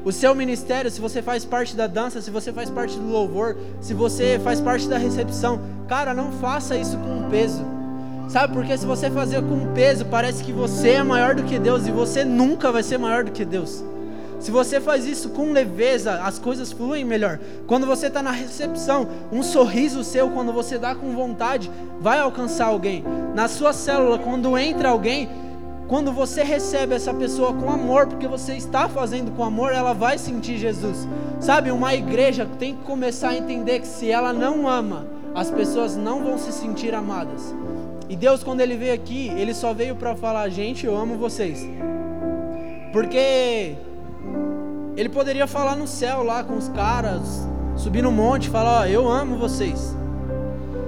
O 0.04 0.12
seu 0.12 0.34
ministério, 0.34 0.90
se 0.90 1.00
você 1.00 1.22
faz 1.22 1.42
parte 1.46 1.74
da 1.74 1.86
dança, 1.86 2.20
se 2.20 2.30
você 2.30 2.52
faz 2.52 2.68
parte 2.68 2.98
do 2.98 3.08
louvor, 3.08 3.56
se 3.80 3.94
você 3.94 4.38
faz 4.38 4.60
parte 4.60 4.86
da 4.86 4.98
recepção, 4.98 5.58
cara, 5.88 6.12
não 6.12 6.32
faça 6.32 6.76
isso 6.76 6.98
com 6.98 7.30
peso. 7.30 7.64
Sabe, 8.28 8.52
porque 8.52 8.76
se 8.76 8.84
você 8.84 9.10
fazer 9.10 9.40
com 9.40 9.72
peso, 9.72 10.04
parece 10.04 10.44
que 10.44 10.52
você 10.52 10.90
é 10.90 11.02
maior 11.02 11.34
do 11.34 11.44
que 11.44 11.58
Deus 11.58 11.86
e 11.86 11.90
você 11.90 12.26
nunca 12.26 12.70
vai 12.70 12.82
ser 12.82 12.98
maior 12.98 13.24
do 13.24 13.32
que 13.32 13.42
Deus. 13.42 13.82
Se 14.38 14.50
você 14.50 14.80
faz 14.80 15.06
isso 15.06 15.30
com 15.30 15.52
leveza, 15.52 16.20
as 16.22 16.38
coisas 16.38 16.70
fluem 16.70 17.04
melhor. 17.04 17.38
Quando 17.66 17.86
você 17.86 18.06
está 18.08 18.22
na 18.22 18.30
recepção, 18.30 19.08
um 19.32 19.42
sorriso 19.42 20.04
seu, 20.04 20.30
quando 20.30 20.52
você 20.52 20.78
dá 20.78 20.94
com 20.94 21.12
vontade, 21.12 21.70
vai 22.00 22.18
alcançar 22.18 22.66
alguém. 22.66 23.02
Na 23.34 23.48
sua 23.48 23.72
célula, 23.72 24.18
quando 24.18 24.56
entra 24.58 24.90
alguém, 24.90 25.28
quando 25.88 26.12
você 26.12 26.42
recebe 26.42 26.94
essa 26.94 27.14
pessoa 27.14 27.52
com 27.54 27.70
amor, 27.70 28.06
porque 28.06 28.26
você 28.26 28.54
está 28.56 28.88
fazendo 28.88 29.30
com 29.32 29.44
amor, 29.44 29.72
ela 29.72 29.92
vai 29.92 30.18
sentir 30.18 30.58
Jesus. 30.58 31.06
Sabe, 31.40 31.70
uma 31.70 31.94
igreja 31.94 32.46
tem 32.58 32.74
que 32.74 32.82
começar 32.82 33.30
a 33.30 33.36
entender 33.36 33.80
que 33.80 33.86
se 33.86 34.10
ela 34.10 34.32
não 34.32 34.68
ama, 34.68 35.06
as 35.34 35.50
pessoas 35.50 35.96
não 35.96 36.24
vão 36.24 36.38
se 36.38 36.52
sentir 36.52 36.94
amadas. 36.94 37.54
E 38.08 38.16
Deus, 38.16 38.42
quando 38.42 38.60
Ele 38.60 38.76
veio 38.76 38.94
aqui, 38.94 39.28
Ele 39.36 39.54
só 39.54 39.72
veio 39.72 39.94
para 39.96 40.14
falar: 40.14 40.48
gente, 40.48 40.86
eu 40.86 40.96
amo 40.96 41.16
vocês. 41.16 41.66
Porque 42.92 43.74
ele 44.96 45.08
poderia 45.10 45.46
falar 45.46 45.76
no 45.76 45.86
céu 45.86 46.22
lá 46.22 46.42
com 46.42 46.56
os 46.56 46.68
caras, 46.70 47.46
subir 47.76 48.02
no 48.02 48.10
monte 48.10 48.46
e 48.46 48.50
falar: 48.50 48.80
Ó, 48.80 48.82
oh, 48.82 48.86
eu 48.86 49.08
amo 49.08 49.36
vocês. 49.36 49.94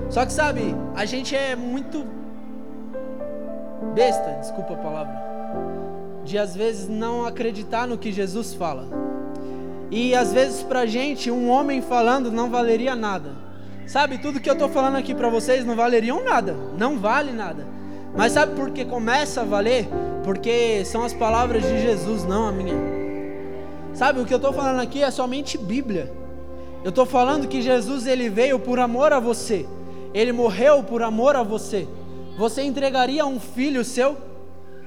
Só 0.08 0.24
que 0.24 0.32
sabe, 0.32 0.74
a 0.96 1.04
gente 1.04 1.36
é 1.36 1.54
muito 1.54 2.06
besta, 3.94 4.38
desculpa 4.40 4.72
a 4.72 4.76
palavra, 4.76 5.14
de 6.24 6.38
às 6.38 6.56
vezes 6.56 6.88
não 6.88 7.26
acreditar 7.26 7.86
no 7.86 7.98
que 7.98 8.10
Jesus 8.10 8.54
fala. 8.54 8.88
E 9.90 10.14
às 10.14 10.32
vezes 10.32 10.62
pra 10.62 10.86
gente, 10.86 11.30
um 11.30 11.50
homem 11.50 11.82
falando 11.82 12.32
não 12.32 12.50
valeria 12.50 12.96
nada. 12.96 13.32
Sabe, 13.86 14.18
tudo 14.18 14.40
que 14.40 14.48
eu 14.48 14.56
tô 14.56 14.68
falando 14.68 14.96
aqui 14.96 15.14
pra 15.14 15.30
vocês 15.30 15.64
não 15.64 15.76
valeriam 15.76 16.24
nada, 16.24 16.54
não 16.78 16.98
vale 16.98 17.32
nada. 17.32 17.66
Mas 18.16 18.32
sabe 18.32 18.54
por 18.54 18.70
que 18.70 18.84
começa 18.84 19.42
a 19.42 19.44
valer? 19.44 19.88
Porque 20.24 20.84
são 20.84 21.02
as 21.02 21.12
palavras 21.12 21.62
de 21.62 21.82
Jesus, 21.82 22.24
não 22.24 22.48
a 22.48 22.52
minha. 22.52 22.97
Sabe, 23.98 24.20
o 24.20 24.24
que 24.24 24.32
eu 24.32 24.36
estou 24.36 24.52
falando 24.52 24.78
aqui 24.78 25.02
é 25.02 25.10
somente 25.10 25.58
Bíblia. 25.58 26.12
Eu 26.84 26.90
estou 26.90 27.04
falando 27.04 27.48
que 27.48 27.60
Jesus 27.60 28.06
ele 28.06 28.28
veio 28.28 28.56
por 28.56 28.78
amor 28.78 29.12
a 29.12 29.18
você. 29.18 29.66
Ele 30.14 30.30
morreu 30.30 30.84
por 30.84 31.02
amor 31.02 31.34
a 31.34 31.42
você. 31.42 31.88
Você 32.38 32.62
entregaria 32.62 33.26
um 33.26 33.40
filho 33.40 33.84
seu? 33.84 34.16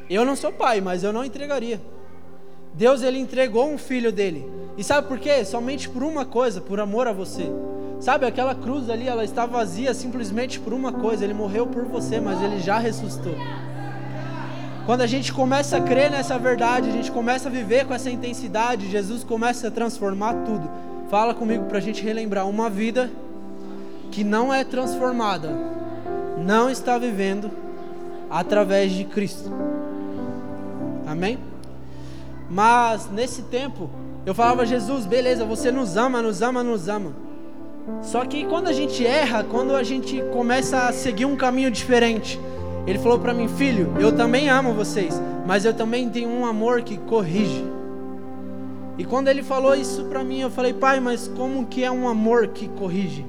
Eu 0.09 0.23
não 0.23 0.33
sou 0.33 0.53
pai, 0.53 0.79
mas 0.79 1.03
eu 1.03 1.11
não 1.11 1.25
entregaria. 1.25 1.81
Deus 2.73 3.01
ele 3.01 3.19
entregou 3.19 3.67
um 3.67 3.77
filho 3.77 4.13
dele. 4.13 4.49
E 4.77 4.83
sabe 4.83 5.09
por 5.09 5.19
quê? 5.19 5.43
Somente 5.43 5.89
por 5.89 6.03
uma 6.03 6.23
coisa, 6.23 6.61
por 6.61 6.79
amor 6.79 7.05
a 7.05 7.11
você. 7.11 7.51
Sabe, 7.99 8.25
aquela 8.25 8.55
cruz 8.55 8.89
ali, 8.89 9.09
ela 9.09 9.25
está 9.25 9.45
vazia 9.45 9.93
simplesmente 9.93 10.57
por 10.57 10.71
uma 10.71 10.93
coisa. 10.93 11.25
Ele 11.25 11.33
morreu 11.33 11.67
por 11.67 11.83
você, 11.83 12.21
mas 12.21 12.41
ele 12.41 12.61
já 12.61 12.77
ressuscitou. 12.77 13.35
Quando 14.91 15.03
a 15.03 15.07
gente 15.07 15.31
começa 15.31 15.77
a 15.77 15.81
crer 15.81 16.11
nessa 16.11 16.37
verdade, 16.37 16.89
a 16.89 16.91
gente 16.91 17.09
começa 17.13 17.47
a 17.47 17.51
viver 17.51 17.85
com 17.85 17.93
essa 17.93 18.09
intensidade, 18.09 18.91
Jesus 18.91 19.23
começa 19.23 19.69
a 19.69 19.71
transformar 19.71 20.33
tudo. 20.43 20.69
Fala 21.09 21.33
comigo 21.33 21.63
para 21.63 21.77
a 21.77 21.81
gente 21.81 22.03
relembrar 22.03 22.45
uma 22.45 22.69
vida 22.69 23.09
que 24.11 24.21
não 24.21 24.53
é 24.53 24.65
transformada, 24.65 25.49
não 26.37 26.69
está 26.69 26.97
vivendo 26.97 27.49
através 28.29 28.91
de 28.91 29.05
Cristo. 29.05 29.49
Amém? 31.07 31.39
Mas 32.49 33.09
nesse 33.09 33.43
tempo, 33.43 33.89
eu 34.25 34.35
falava, 34.35 34.65
Jesus, 34.65 35.05
beleza, 35.05 35.45
você 35.45 35.71
nos 35.71 35.95
ama, 35.95 36.21
nos 36.21 36.41
ama, 36.41 36.61
nos 36.61 36.89
ama. 36.89 37.13
Só 38.01 38.25
que 38.25 38.43
quando 38.43 38.67
a 38.67 38.73
gente 38.73 39.07
erra, 39.07 39.41
quando 39.41 39.73
a 39.73 39.83
gente 39.83 40.21
começa 40.33 40.89
a 40.89 40.91
seguir 40.91 41.23
um 41.23 41.37
caminho 41.37 41.71
diferente, 41.71 42.37
ele 42.87 42.99
falou 42.99 43.19
para 43.19 43.33
mim, 43.33 43.47
filho, 43.47 43.93
eu 43.99 44.11
também 44.11 44.49
amo 44.49 44.73
vocês, 44.73 45.21
mas 45.45 45.65
eu 45.65 45.73
também 45.73 46.09
tenho 46.09 46.29
um 46.29 46.45
amor 46.45 46.81
que 46.81 46.97
corrige. 46.97 47.65
E 48.97 49.05
quando 49.05 49.27
ele 49.27 49.43
falou 49.43 49.75
isso 49.75 50.05
para 50.05 50.23
mim, 50.23 50.41
eu 50.41 50.49
falei, 50.49 50.73
pai, 50.73 50.99
mas 50.99 51.27
como 51.27 51.65
que 51.65 51.83
é 51.83 51.91
um 51.91 52.07
amor 52.07 52.47
que 52.47 52.67
corrige? 52.67 53.25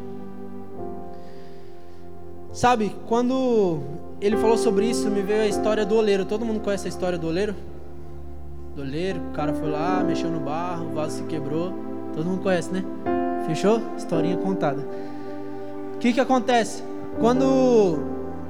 Sabe, 2.53 2.95
quando 3.07 3.81
ele 4.21 4.37
falou 4.37 4.59
sobre 4.59 4.87
isso, 4.87 5.11
me 5.11 5.23
veio 5.23 5.43
a 5.43 5.47
história 5.47 5.87
do 5.87 5.97
oleiro. 5.97 6.25
Todo 6.25 6.45
mundo 6.45 6.61
conhece 6.61 6.87
a 6.87 6.88
história 6.88 7.19
do 7.19 7.27
oleiro? 7.27 7.55
Do 8.77 8.83
oleiro, 8.83 9.21
o 9.31 9.33
cara 9.33 9.55
foi 9.55 9.71
lá, 9.71 10.05
mexeu 10.05 10.31
no 10.31 10.41
barro, 10.41 10.91
o 10.91 10.95
vaso 10.95 11.19
se 11.19 11.23
quebrou. 11.25 11.73
Todo 12.15 12.27
mundo 12.27 12.43
conhece, 12.43 12.71
né? 12.71 12.85
Fechou? 13.47 13.81
Historinha 13.97 14.37
contada. 14.37 14.87
O 15.95 15.99
que 15.99 16.12
que 16.12 16.21
acontece? 16.21 16.83
Quando 17.19 17.99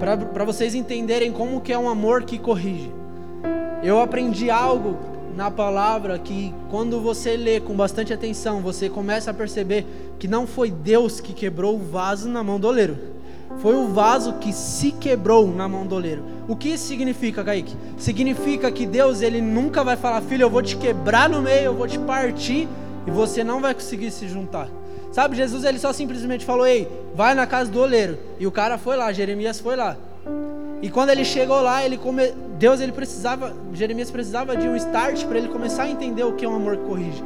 para 0.03 0.45
vocês 0.45 0.75
entenderem 0.75 1.31
como 1.31 1.61
que 1.61 1.73
é 1.73 1.79
um 1.79 1.88
amor 1.88 2.25
que 2.25 2.37
corrige. 2.37 2.93
Eu 3.85 4.01
aprendi 4.01 4.51
algo 4.51 4.97
na 5.37 5.49
palavra 5.49 6.19
que 6.19 6.53
quando 6.69 7.01
você 7.01 7.37
lê 7.37 7.61
com 7.61 7.75
bastante 7.75 8.12
atenção, 8.12 8.61
você 8.61 8.88
começa 8.88 9.31
a 9.31 9.35
perceber 9.35 9.87
que 10.19 10.27
não 10.27 10.45
foi 10.45 10.73
Deus 10.73 11.21
que 11.21 11.33
quebrou 11.33 11.77
o 11.77 11.79
vaso 11.79 12.29
na 12.29 12.43
mão 12.43 12.59
do 12.59 12.67
oleiro. 12.67 12.99
Foi 13.59 13.77
o 13.77 13.88
vaso 13.88 14.35
que 14.35 14.53
se 14.53 14.91
quebrou 14.91 15.47
na 15.47 15.69
mão 15.69 15.87
do 15.87 15.95
oleiro. 15.95 16.25
O 16.49 16.57
que 16.57 16.71
isso 16.71 16.87
significa, 16.88 17.45
Kaique? 17.45 17.77
Significa 17.97 18.73
que 18.73 18.87
Deus 18.87 19.23
ele 19.23 19.41
nunca 19.41 19.85
vai 19.85 19.97
falar, 19.97 20.21
filho, 20.23 20.43
eu 20.43 20.51
vou 20.51 20.62
te 20.62 20.77
quebrar 20.77 21.29
no 21.29 21.41
meio, 21.41 21.67
eu 21.67 21.75
vou 21.75 21.87
te 21.87 21.99
partir 22.01 22.69
e 23.07 23.11
você 23.11 23.45
não 23.45 23.61
vai 23.61 23.73
conseguir 23.73 24.11
se 24.11 24.27
juntar. 24.27 24.69
Sabe, 25.12 25.37
Jesus 25.37 25.62
ele 25.64 25.79
só 25.79 25.92
simplesmente 25.92 26.44
falou: 26.44 26.66
"Ei, 26.66 26.88
vai 27.14 27.35
na 27.35 27.46
casa 27.46 27.70
do 27.70 27.81
oleiro". 27.81 28.18
E 28.40 28.46
o 28.46 28.51
cara 28.51 28.79
foi 28.79 28.96
lá, 28.96 29.12
Jeremias 29.12 29.61
foi 29.61 29.77
lá. 29.77 29.96
E 30.83 30.90
quando 30.90 31.11
ele 31.11 31.25
chegou 31.25 31.62
lá, 31.62 31.85
ele 31.85 31.96
come... 31.96 32.33
Deus 32.59 32.81
ele 32.81 32.90
precisava, 32.90 33.55
Jeremias 33.72 34.11
precisava 34.11 34.57
de 34.57 34.68
um 34.68 34.75
start 34.75 35.25
para 35.27 35.38
ele 35.38 35.46
começar 35.46 35.85
a 35.85 35.88
entender 35.88 36.25
o 36.25 36.33
que 36.33 36.44
é 36.44 36.48
um 36.48 36.57
amor 36.57 36.77
que 36.77 36.85
corrige. 36.85 37.22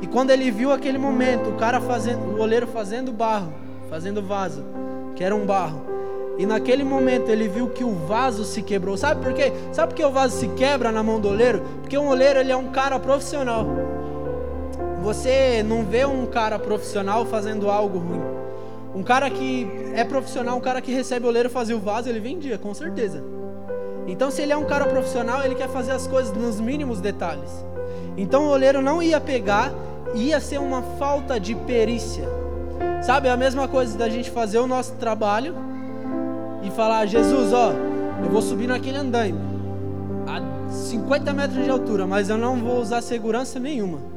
E 0.00 0.06
quando 0.06 0.30
ele 0.30 0.48
viu 0.50 0.70
aquele 0.70 0.96
momento, 0.96 1.50
o 1.50 1.54
cara 1.54 1.80
fazendo, 1.80 2.36
o 2.36 2.40
oleiro 2.40 2.68
fazendo 2.68 3.12
barro, 3.12 3.52
fazendo 3.88 4.22
vaso, 4.22 4.64
que 5.16 5.24
era 5.24 5.34
um 5.34 5.44
barro. 5.44 5.82
E 6.38 6.46
naquele 6.46 6.84
momento 6.84 7.28
ele 7.28 7.48
viu 7.48 7.68
que 7.68 7.84
o 7.84 7.92
vaso 7.92 8.44
se 8.44 8.62
quebrou. 8.62 8.96
Sabe 8.96 9.22
por 9.22 9.34
quê? 9.34 9.52
Sabe 9.72 9.88
por 9.88 9.96
que 9.96 10.04
o 10.04 10.10
vaso 10.10 10.38
se 10.38 10.48
quebra 10.48 10.92
na 10.92 11.02
mão 11.02 11.20
do 11.20 11.28
oleiro? 11.28 11.62
Porque 11.82 11.98
um 11.98 12.08
oleiro 12.08 12.38
ele 12.38 12.52
é 12.52 12.56
um 12.56 12.68
cara 12.68 12.98
profissional. 12.98 13.66
Você 15.02 15.62
não 15.62 15.84
vê 15.84 16.04
um 16.04 16.26
cara 16.26 16.58
profissional 16.58 17.24
fazendo 17.24 17.70
algo 17.70 17.98
ruim. 17.98 18.20
Um 18.94 19.02
cara 19.02 19.30
que 19.30 19.66
é 19.94 20.04
profissional, 20.04 20.56
um 20.56 20.60
cara 20.60 20.80
que 20.80 20.92
recebe 20.92 21.26
oleiro 21.26 21.48
fazer 21.48 21.74
o 21.74 21.80
vaso, 21.80 22.08
ele 22.08 22.20
vendia, 22.20 22.58
com 22.58 22.74
certeza. 22.74 23.22
Então, 24.06 24.30
se 24.30 24.42
ele 24.42 24.52
é 24.52 24.56
um 24.56 24.64
cara 24.64 24.86
profissional, 24.86 25.44
ele 25.44 25.54
quer 25.54 25.68
fazer 25.68 25.92
as 25.92 26.06
coisas 26.06 26.36
nos 26.36 26.60
mínimos 26.60 27.00
detalhes. 27.00 27.64
Então, 28.16 28.46
o 28.46 28.50
oleiro 28.50 28.82
não 28.82 29.02
ia 29.02 29.20
pegar, 29.20 29.72
ia 30.14 30.40
ser 30.40 30.58
uma 30.58 30.82
falta 30.98 31.38
de 31.38 31.54
perícia. 31.54 32.28
Sabe, 33.02 33.28
é 33.28 33.30
a 33.30 33.36
mesma 33.36 33.68
coisa 33.68 33.96
da 33.96 34.08
gente 34.08 34.30
fazer 34.30 34.58
o 34.58 34.66
nosso 34.66 34.94
trabalho 34.94 35.54
e 36.62 36.70
falar: 36.70 37.06
Jesus, 37.06 37.52
ó, 37.52 37.72
eu 38.22 38.30
vou 38.30 38.42
subir 38.42 38.66
naquele 38.66 38.98
andaime 38.98 39.38
a 40.26 40.68
50 40.70 41.32
metros 41.32 41.64
de 41.64 41.70
altura, 41.70 42.06
mas 42.06 42.28
eu 42.28 42.36
não 42.36 42.56
vou 42.56 42.80
usar 42.80 43.00
segurança 43.00 43.58
nenhuma. 43.58 44.09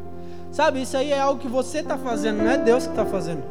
Sabe, 0.54 0.84
isso 0.84 0.96
aí 0.96 1.12
é 1.12 1.20
algo 1.20 1.42
que 1.42 1.48
você 1.48 1.80
está 1.80 1.98
fazendo, 1.98 2.44
não 2.44 2.52
é 2.52 2.60
Deus 2.60 2.84
que 2.84 2.92
está 2.92 3.04
fazendo. 3.04 3.44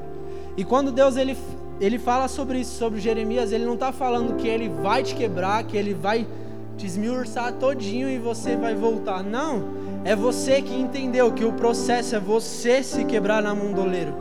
E 0.56 0.64
quando 0.64 0.92
Deus 0.92 1.16
ele, 1.16 1.36
ele 1.80 1.98
fala 1.98 2.28
sobre 2.28 2.60
isso, 2.60 2.78
sobre 2.78 3.00
Jeremias, 3.00 3.50
ele 3.50 3.64
não 3.64 3.74
está 3.74 3.90
falando 3.90 4.36
que 4.36 4.46
ele 4.46 4.68
vai 4.68 5.02
te 5.02 5.12
quebrar, 5.16 5.64
que 5.64 5.76
ele 5.76 5.94
vai 5.94 6.24
te 6.78 6.86
esmiuçar 6.86 7.54
todinho 7.54 8.08
e 8.08 8.18
você 8.18 8.54
vai 8.54 8.76
voltar. 8.76 9.24
Não, 9.24 9.64
é 10.04 10.14
você 10.14 10.62
que 10.62 10.72
entendeu 10.72 11.32
que 11.32 11.44
o 11.44 11.52
processo 11.54 12.14
é 12.14 12.20
você 12.20 12.84
se 12.84 13.04
quebrar 13.04 13.42
na 13.42 13.52
mão 13.52 13.72
do 13.72 13.80
oleiro. 13.80 14.14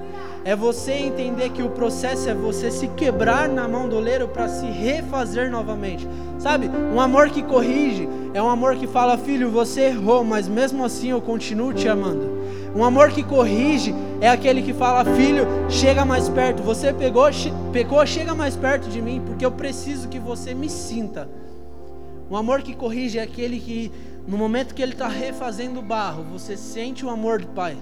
É 0.44 0.56
você 0.56 0.94
entender 0.94 1.52
que 1.52 1.62
o 1.62 1.70
processo 1.70 2.28
é 2.32 2.34
você 2.34 2.72
se 2.72 2.88
quebrar 2.88 3.48
na 3.48 3.68
mão 3.68 3.88
do 3.88 3.96
oleiro 3.96 4.28
para 4.28 4.50
se 4.50 4.66
refazer 4.66 5.52
novamente. 5.52 6.08
Sabe? 6.42 6.68
Um 6.92 7.00
amor 7.00 7.30
que 7.30 7.44
corrige 7.44 8.10
é 8.34 8.42
um 8.42 8.50
amor 8.50 8.76
que 8.76 8.88
fala, 8.88 9.16
filho, 9.16 9.52
você 9.52 9.82
errou, 9.82 10.24
mas 10.24 10.48
mesmo 10.48 10.84
assim 10.84 11.12
eu 11.12 11.22
continuo 11.22 11.72
te 11.72 11.88
amando. 11.88 12.32
Um 12.76 12.84
amor 12.84 13.12
que 13.12 13.22
corrige 13.22 13.94
é 14.20 14.28
aquele 14.28 14.64
que 14.64 14.74
fala, 14.74 15.06
filho, 15.14 15.46
chega 15.70 16.04
mais 16.04 16.28
perto. 16.28 16.64
Você 16.64 16.92
pegou, 16.92 17.30
pecou, 17.72 18.04
chega 18.08 18.34
mais 18.34 18.56
perto 18.56 18.90
de 18.90 19.00
mim, 19.00 19.22
porque 19.24 19.46
eu 19.46 19.52
preciso 19.52 20.10
que 20.10 20.18
você 20.18 20.56
me 20.56 20.68
sinta. 20.68 21.30
Um 22.28 22.36
amor 22.36 22.64
que 22.64 22.76
corrige 22.76 23.20
é 23.20 23.22
aquele 23.22 23.60
que, 23.60 23.92
no 24.28 24.36
momento 24.36 24.74
que 24.74 24.82
ele 24.82 24.94
está 24.94 25.08
refazendo 25.08 25.80
o 25.80 25.84
barro, 25.84 26.24
você 26.24 26.58
sente 26.58 27.06
o 27.06 27.10
amor 27.12 27.40
do 27.40 27.50
Pai. 27.50 27.78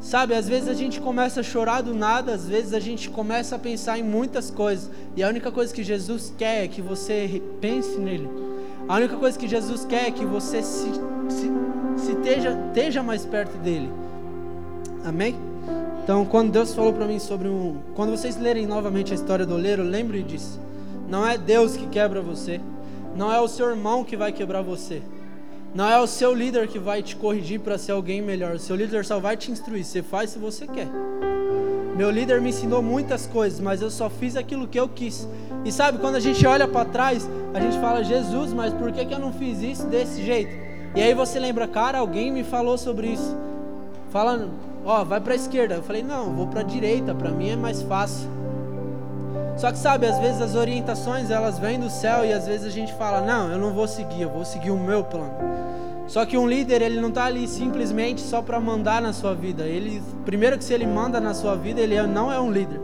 Sabe, 0.00 0.34
às 0.34 0.48
vezes 0.48 0.68
a 0.68 0.74
gente 0.74 1.00
começa 1.00 1.40
a 1.40 1.42
chorar 1.42 1.80
do 1.80 1.94
nada, 1.94 2.34
às 2.34 2.46
vezes 2.46 2.72
a 2.74 2.80
gente 2.80 3.10
começa 3.10 3.56
a 3.56 3.58
pensar 3.58 3.98
em 3.98 4.02
muitas 4.02 4.50
coisas, 4.50 4.90
e 5.16 5.22
a 5.22 5.28
única 5.28 5.50
coisa 5.50 5.74
que 5.74 5.82
Jesus 5.82 6.32
quer 6.36 6.64
é 6.64 6.68
que 6.68 6.80
você 6.80 7.42
pense 7.60 7.98
nele. 7.98 8.28
A 8.88 8.96
única 8.96 9.16
coisa 9.16 9.36
que 9.36 9.48
Jesus 9.48 9.84
quer 9.84 10.08
é 10.08 10.10
que 10.10 10.24
você 10.24 10.62
se, 10.62 10.92
se, 11.28 11.50
se 11.96 12.12
esteja, 12.12 12.56
esteja 12.68 13.02
mais 13.02 13.24
perto 13.24 13.56
dele. 13.58 13.90
Amém? 15.04 15.34
Então, 16.04 16.24
quando 16.24 16.52
Deus 16.52 16.72
falou 16.72 16.92
para 16.92 17.04
mim 17.04 17.18
sobre 17.18 17.48
um. 17.48 17.78
Quando 17.96 18.10
vocês 18.10 18.36
lerem 18.36 18.64
novamente 18.64 19.10
a 19.10 19.16
história 19.16 19.44
do 19.44 19.54
oleiro, 19.54 19.82
lembre 19.82 20.22
disso. 20.22 20.60
Não 21.08 21.26
é 21.26 21.36
Deus 21.36 21.76
que 21.76 21.86
quebra 21.88 22.20
você. 22.20 22.60
Não 23.16 23.32
é 23.32 23.40
o 23.40 23.48
seu 23.48 23.68
irmão 23.70 24.04
que 24.04 24.16
vai 24.16 24.30
quebrar 24.30 24.62
você. 24.62 25.02
Não 25.76 25.90
é 25.90 26.00
o 26.00 26.06
seu 26.06 26.32
líder 26.32 26.68
que 26.68 26.78
vai 26.78 27.02
te 27.02 27.14
corrigir 27.14 27.60
para 27.60 27.76
ser 27.76 27.92
alguém 27.92 28.22
melhor. 28.22 28.54
O 28.54 28.58
seu 28.58 28.74
líder 28.74 29.04
só 29.04 29.20
vai 29.20 29.36
te 29.36 29.52
instruir. 29.52 29.84
Você 29.84 30.02
faz 30.02 30.30
se 30.30 30.38
você 30.38 30.66
quer. 30.66 30.88
Meu 31.94 32.10
líder 32.10 32.40
me 32.40 32.48
ensinou 32.48 32.80
muitas 32.80 33.26
coisas, 33.26 33.60
mas 33.60 33.82
eu 33.82 33.90
só 33.90 34.08
fiz 34.08 34.36
aquilo 34.36 34.66
que 34.66 34.80
eu 34.80 34.88
quis. 34.88 35.28
E 35.66 35.70
sabe, 35.70 35.98
quando 35.98 36.14
a 36.14 36.20
gente 36.20 36.46
olha 36.46 36.66
para 36.66 36.86
trás, 36.86 37.28
a 37.52 37.60
gente 37.60 37.78
fala, 37.78 38.02
Jesus, 38.02 38.54
mas 38.54 38.72
por 38.72 38.90
que, 38.90 39.04
que 39.04 39.12
eu 39.12 39.18
não 39.18 39.34
fiz 39.34 39.60
isso 39.60 39.86
desse 39.88 40.24
jeito? 40.24 40.56
E 40.94 41.02
aí 41.02 41.12
você 41.12 41.38
lembra, 41.38 41.68
cara, 41.68 41.98
alguém 41.98 42.32
me 42.32 42.42
falou 42.42 42.78
sobre 42.78 43.08
isso. 43.08 43.36
Falando, 44.10 44.48
ó, 44.82 45.04
vai 45.04 45.20
para 45.20 45.34
a 45.34 45.36
esquerda. 45.36 45.74
Eu 45.74 45.82
falei, 45.82 46.02
não, 46.02 46.32
vou 46.32 46.46
para 46.46 46.60
a 46.60 46.64
direita, 46.64 47.14
para 47.14 47.28
mim 47.30 47.50
é 47.50 47.56
mais 47.56 47.82
fácil. 47.82 48.35
Só 49.56 49.72
que 49.72 49.78
sabe, 49.78 50.06
às 50.06 50.18
vezes 50.18 50.42
as 50.42 50.54
orientações 50.54 51.30
elas 51.30 51.58
vêm 51.58 51.80
do 51.80 51.88
céu 51.88 52.24
e 52.24 52.32
às 52.32 52.46
vezes 52.46 52.66
a 52.66 52.70
gente 52.70 52.92
fala, 52.94 53.22
não, 53.22 53.50
eu 53.50 53.58
não 53.58 53.72
vou 53.72 53.88
seguir, 53.88 54.22
eu 54.22 54.28
vou 54.28 54.44
seguir 54.44 54.70
o 54.70 54.78
meu 54.78 55.02
plano. 55.02 55.34
Só 56.06 56.24
que 56.24 56.36
um 56.36 56.46
líder, 56.46 56.82
ele 56.82 57.00
não 57.00 57.08
está 57.08 57.24
ali 57.24 57.48
simplesmente 57.48 58.20
só 58.20 58.40
para 58.40 58.60
mandar 58.60 59.02
na 59.02 59.12
sua 59.12 59.34
vida. 59.34 59.64
Ele, 59.64 60.02
primeiro 60.24 60.56
que 60.56 60.64
se 60.64 60.72
ele 60.72 60.86
manda 60.86 61.20
na 61.20 61.34
sua 61.34 61.56
vida, 61.56 61.80
ele 61.80 61.94
é, 61.94 62.06
não 62.06 62.30
é 62.30 62.38
um 62.38 62.52
líder. 62.52 62.80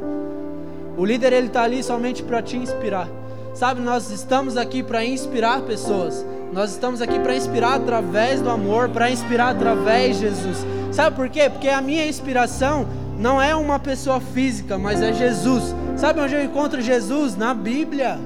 O 0.97 1.05
líder 1.05 1.33
ele 1.33 1.47
está 1.47 1.63
ali 1.63 1.83
somente 1.83 2.23
para 2.23 2.43
te 2.43 2.57
inspirar. 2.57 3.09
Sabe, 3.55 3.81
nós 3.81 4.11
estamos 4.11 4.57
aqui 4.57 4.83
para 4.83 5.05
inspirar 5.05 5.61
pessoas. 5.63 6.25
Nós 6.53 6.71
estamos 6.71 7.01
aqui 7.01 7.19
para 7.21 7.37
inspirar 7.37 7.75
através 7.75 8.41
do 8.41 8.51
amor, 8.51 8.89
para 8.89 9.11
inspirar 9.11 9.51
através 9.51 10.17
de 10.17 10.23
Jesus. 10.23 10.67
Sabe 10.91 11.15
por 11.15 11.29
quê? 11.29 11.49
Porque 11.49 11.69
a 11.69 11.81
minha 11.81 12.07
inspiração 12.07 12.87
não 13.23 13.41
é 13.41 13.55
uma 13.55 13.79
pessoa 13.79 14.21
física, 14.21 14.77
mas 14.77 15.01
é 15.01 15.13
Jesus. 15.13 15.73
Sabe 15.97 16.21
onde 16.21 16.35
eu 16.35 16.43
encontro 16.43 16.81
Jesus? 16.81 17.37
Na 17.37 17.55
Bíblia. 17.55 18.19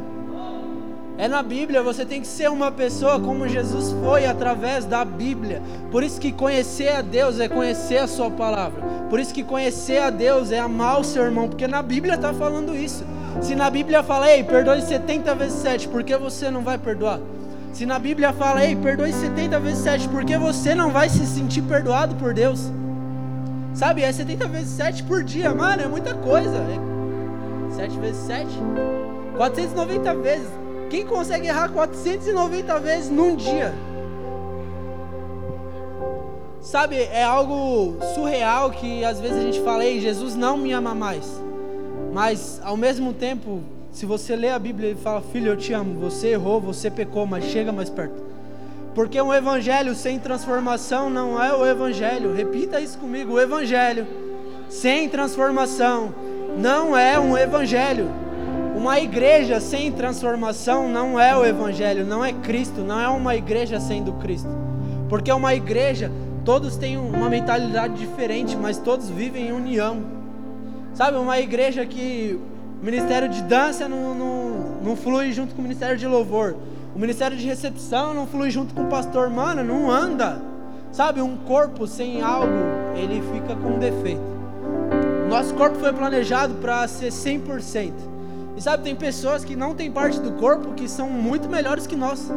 É 1.18 1.28
na 1.28 1.42
Bíblia, 1.42 1.82
você 1.82 2.04
tem 2.04 2.22
que 2.22 2.26
ser 2.26 2.50
uma 2.50 2.70
pessoa 2.72 3.20
como 3.20 3.46
Jesus 3.46 3.94
foi 4.02 4.26
através 4.26 4.86
da 4.86 5.04
Bíblia. 5.04 5.62
Por 5.90 6.02
isso 6.02 6.18
que 6.18 6.32
conhecer 6.32 6.88
a 6.88 7.02
Deus 7.02 7.38
é 7.40 7.46
conhecer 7.46 7.98
a 7.98 8.06
sua 8.06 8.30
palavra. 8.30 8.82
Por 9.10 9.20
isso 9.20 9.34
que 9.34 9.44
conhecer 9.44 9.98
a 9.98 10.08
Deus 10.08 10.50
é 10.50 10.58
amar 10.58 11.00
o 11.00 11.04
seu 11.04 11.24
irmão, 11.24 11.46
porque 11.46 11.68
na 11.68 11.82
Bíblia 11.82 12.14
está 12.14 12.32
falando 12.32 12.74
isso. 12.74 13.04
Se 13.42 13.54
na 13.54 13.68
Bíblia 13.68 14.02
fala, 14.02 14.30
ei, 14.30 14.44
perdoe 14.44 14.80
70 14.80 15.34
vezes 15.34 15.58
7, 15.60 15.88
por 15.88 16.02
que 16.04 16.16
você 16.16 16.50
não 16.50 16.62
vai 16.62 16.78
perdoar? 16.78 17.20
Se 17.72 17.84
na 17.84 17.98
Bíblia 17.98 18.32
fala, 18.32 18.64
ei, 18.64 18.74
perdoe 18.74 19.12
70 19.12 19.60
vezes 19.60 19.84
7, 19.84 20.08
por 20.08 20.24
que 20.24 20.38
você 20.38 20.74
não 20.74 20.90
vai 20.90 21.10
se 21.10 21.26
sentir 21.26 21.60
perdoado 21.62 22.14
por 22.14 22.32
Deus? 22.32 22.70
Sabe, 23.76 24.02
é 24.02 24.10
70 24.10 24.48
vezes 24.48 24.70
7 24.70 25.02
por 25.02 25.22
dia, 25.22 25.54
mano, 25.54 25.82
é 25.82 25.86
muita 25.86 26.14
coisa. 26.14 26.56
É 26.56 27.74
7 27.74 27.98
vezes 27.98 28.22
7? 28.22 28.46
490 29.36 30.14
vezes. 30.14 30.48
Quem 30.88 31.04
consegue 31.04 31.46
errar 31.46 31.68
490 31.68 32.80
vezes 32.80 33.10
num 33.10 33.36
dia? 33.36 33.74
Sabe, 36.62 36.96
é 36.96 37.22
algo 37.22 37.98
surreal 38.14 38.70
que 38.70 39.04
às 39.04 39.20
vezes 39.20 39.36
a 39.36 39.42
gente 39.42 39.60
fala, 39.60 39.84
ei, 39.84 40.00
Jesus 40.00 40.34
não 40.34 40.56
me 40.56 40.72
ama 40.72 40.94
mais. 40.94 41.30
Mas 42.14 42.58
ao 42.64 42.78
mesmo 42.78 43.12
tempo, 43.12 43.60
se 43.92 44.06
você 44.06 44.34
lê 44.34 44.48
a 44.48 44.58
Bíblia 44.58 44.92
e 44.92 44.94
fala, 44.94 45.20
filho, 45.20 45.48
eu 45.48 45.56
te 45.56 45.74
amo, 45.74 46.00
você 46.00 46.28
errou, 46.28 46.62
você 46.62 46.90
pecou, 46.90 47.26
mas 47.26 47.44
chega 47.44 47.70
mais 47.72 47.90
perto. 47.90 48.25
Porque 48.96 49.20
um 49.20 49.32
evangelho 49.32 49.94
sem 49.94 50.18
transformação 50.18 51.10
não 51.10 51.40
é 51.40 51.54
o 51.54 51.66
evangelho. 51.66 52.32
Repita 52.32 52.80
isso 52.80 52.96
comigo: 52.96 53.34
o 53.34 53.38
evangelho 53.40 54.06
sem 54.70 55.06
transformação 55.06 56.14
não 56.56 56.96
é 56.96 57.20
um 57.20 57.36
evangelho. 57.36 58.08
Uma 58.74 58.98
igreja 58.98 59.60
sem 59.60 59.92
transformação 59.92 60.88
não 60.88 61.20
é 61.20 61.36
o 61.36 61.44
evangelho, 61.44 62.06
não 62.06 62.24
é 62.24 62.32
Cristo, 62.32 62.80
não 62.80 62.98
é 62.98 63.06
uma 63.06 63.36
igreja 63.36 63.78
sendo 63.78 64.14
Cristo. 64.14 64.48
Porque 65.10 65.30
uma 65.30 65.54
igreja, 65.54 66.10
todos 66.42 66.78
têm 66.78 66.96
uma 66.96 67.28
mentalidade 67.28 67.94
diferente, 67.94 68.56
mas 68.56 68.78
todos 68.78 69.10
vivem 69.10 69.48
em 69.48 69.52
união. 69.52 70.02
Sabe, 70.94 71.18
uma 71.18 71.38
igreja 71.38 71.84
que 71.84 72.40
o 72.80 72.84
ministério 72.84 73.28
de 73.28 73.42
dança 73.42 73.86
não, 73.90 74.14
não, 74.14 74.50
não 74.82 74.96
flui 74.96 75.32
junto 75.32 75.54
com 75.54 75.60
o 75.60 75.62
ministério 75.62 75.98
de 75.98 76.06
louvor. 76.06 76.56
O 76.96 76.98
ministério 76.98 77.36
de 77.36 77.46
recepção 77.46 78.14
não 78.14 78.26
flui 78.26 78.50
junto 78.50 78.72
com 78.72 78.84
o 78.84 78.86
pastor, 78.86 79.28
mano, 79.28 79.62
não 79.62 79.90
anda. 79.90 80.40
Sabe, 80.90 81.20
um 81.20 81.36
corpo 81.36 81.86
sem 81.86 82.22
algo, 82.22 82.54
ele 82.94 83.22
fica 83.34 83.54
com 83.54 83.78
defeito. 83.78 84.22
Nosso 85.28 85.52
corpo 85.52 85.76
foi 85.76 85.92
planejado 85.92 86.54
para 86.54 86.88
ser 86.88 87.08
100%. 87.08 87.92
E 88.56 88.62
sabe, 88.62 88.82
tem 88.82 88.96
pessoas 88.96 89.44
que 89.44 89.54
não 89.54 89.74
têm 89.74 89.92
parte 89.92 90.18
do 90.18 90.32
corpo 90.32 90.72
que 90.72 90.88
são 90.88 91.10
muito 91.10 91.50
melhores 91.50 91.86
que 91.86 91.94
nós. 91.94 92.32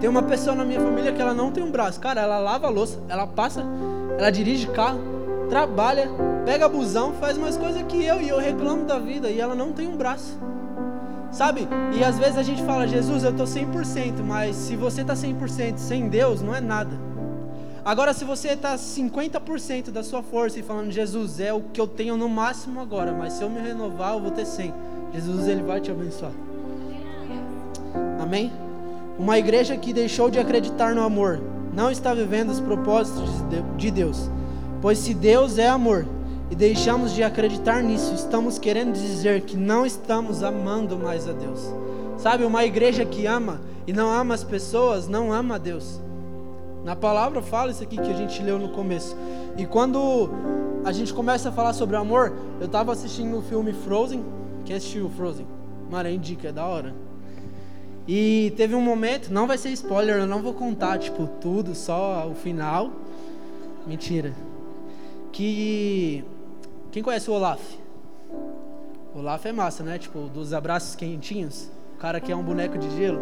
Tem 0.00 0.08
uma 0.08 0.22
pessoa 0.22 0.54
na 0.54 0.64
minha 0.64 0.78
família 0.78 1.10
que 1.10 1.20
ela 1.20 1.34
não 1.34 1.50
tem 1.50 1.64
um 1.64 1.72
braço. 1.72 1.98
Cara, 1.98 2.20
ela 2.20 2.38
lava 2.38 2.68
a 2.68 2.70
louça, 2.70 3.02
ela 3.08 3.26
passa, 3.26 3.64
ela 4.16 4.30
dirige 4.30 4.68
carro, 4.68 5.00
trabalha, 5.48 6.08
pega 6.44 6.68
busão, 6.68 7.12
faz 7.14 7.36
mais 7.36 7.56
coisa 7.56 7.82
que 7.82 8.04
eu 8.04 8.22
e 8.22 8.28
eu 8.28 8.38
reclamo 8.38 8.84
da 8.84 9.00
vida 9.00 9.28
e 9.28 9.40
ela 9.40 9.56
não 9.56 9.72
tem 9.72 9.88
um 9.88 9.96
braço. 9.96 10.38
Sabe? 11.34 11.66
E 11.92 12.04
às 12.04 12.16
vezes 12.16 12.38
a 12.38 12.44
gente 12.44 12.62
fala, 12.62 12.86
Jesus, 12.86 13.24
eu 13.24 13.32
estou 13.32 13.44
100%, 13.44 14.22
mas 14.24 14.54
se 14.54 14.76
você 14.76 15.00
está 15.00 15.14
100% 15.14 15.78
sem 15.78 16.08
Deus, 16.08 16.40
não 16.40 16.54
é 16.54 16.60
nada. 16.60 16.96
Agora, 17.84 18.14
se 18.14 18.24
você 18.24 18.50
está 18.50 18.76
50% 18.76 19.90
da 19.90 20.04
sua 20.04 20.22
força 20.22 20.60
e 20.60 20.62
falando, 20.62 20.92
Jesus, 20.92 21.40
é 21.40 21.52
o 21.52 21.60
que 21.60 21.80
eu 21.80 21.88
tenho 21.88 22.16
no 22.16 22.28
máximo 22.28 22.80
agora, 22.80 23.12
mas 23.12 23.32
se 23.32 23.42
eu 23.42 23.50
me 23.50 23.60
renovar, 23.60 24.14
eu 24.14 24.20
vou 24.20 24.30
ter 24.30 24.46
100. 24.46 24.72
Jesus, 25.12 25.48
Ele 25.48 25.62
vai 25.62 25.80
te 25.80 25.90
abençoar. 25.90 26.32
Amém? 28.20 28.52
Uma 29.18 29.36
igreja 29.36 29.76
que 29.76 29.92
deixou 29.92 30.30
de 30.30 30.38
acreditar 30.38 30.94
no 30.94 31.02
amor 31.02 31.40
não 31.74 31.90
está 31.90 32.14
vivendo 32.14 32.50
os 32.50 32.60
propósitos 32.60 33.28
de 33.76 33.90
Deus. 33.90 34.30
Pois 34.80 34.98
se 34.98 35.12
Deus 35.12 35.58
é 35.58 35.68
amor, 35.68 36.06
e 36.50 36.54
deixamos 36.54 37.14
de 37.14 37.22
acreditar 37.22 37.82
nisso, 37.82 38.14
estamos 38.14 38.58
querendo 38.58 38.92
dizer 38.92 39.42
que 39.42 39.56
não 39.56 39.86
estamos 39.86 40.42
amando 40.42 40.98
mais 40.98 41.28
a 41.28 41.32
Deus. 41.32 41.60
Sabe, 42.18 42.44
uma 42.44 42.64
igreja 42.64 43.04
que 43.04 43.26
ama 43.26 43.60
e 43.86 43.92
não 43.92 44.10
ama 44.10 44.34
as 44.34 44.44
pessoas, 44.44 45.08
não 45.08 45.32
ama 45.32 45.56
a 45.56 45.58
Deus. 45.58 46.00
Na 46.84 46.94
palavra 46.94 47.40
fala 47.40 47.70
isso 47.70 47.82
aqui 47.82 47.96
que 47.96 48.10
a 48.10 48.14
gente 48.14 48.42
leu 48.42 48.58
no 48.58 48.68
começo. 48.68 49.16
E 49.56 49.64
quando 49.64 50.28
a 50.84 50.92
gente 50.92 51.14
começa 51.14 51.48
a 51.48 51.52
falar 51.52 51.72
sobre 51.72 51.96
amor, 51.96 52.34
eu 52.60 52.66
estava 52.66 52.92
assistindo 52.92 53.38
o 53.38 53.42
filme 53.42 53.72
Frozen. 53.72 54.22
Quem 54.66 54.76
assistiu 54.76 55.08
Frozen? 55.16 55.46
Mara, 55.90 56.10
indica, 56.10 56.48
é 56.48 56.52
da 56.52 56.66
hora. 56.66 56.94
E 58.06 58.52
teve 58.54 58.74
um 58.74 58.82
momento, 58.82 59.32
não 59.32 59.46
vai 59.46 59.56
ser 59.56 59.70
spoiler, 59.70 60.16
eu 60.16 60.26
não 60.26 60.42
vou 60.42 60.52
contar, 60.52 60.98
tipo, 60.98 61.26
tudo, 61.40 61.74
só 61.74 62.28
o 62.30 62.34
final. 62.34 62.90
Mentira. 63.86 64.34
Que 65.32 66.22
quem 66.94 67.02
conhece 67.02 67.28
o 67.28 67.34
Olaf? 67.34 67.60
O 69.12 69.18
Olaf 69.18 69.44
é 69.44 69.50
massa, 69.50 69.82
né? 69.82 69.98
Tipo, 69.98 70.28
dos 70.28 70.52
abraços 70.52 70.94
quentinhos. 70.94 71.68
O 71.96 71.98
cara 71.98 72.20
que 72.20 72.30
é 72.30 72.36
um 72.36 72.42
boneco 72.44 72.78
de 72.78 72.88
gelo. 72.96 73.20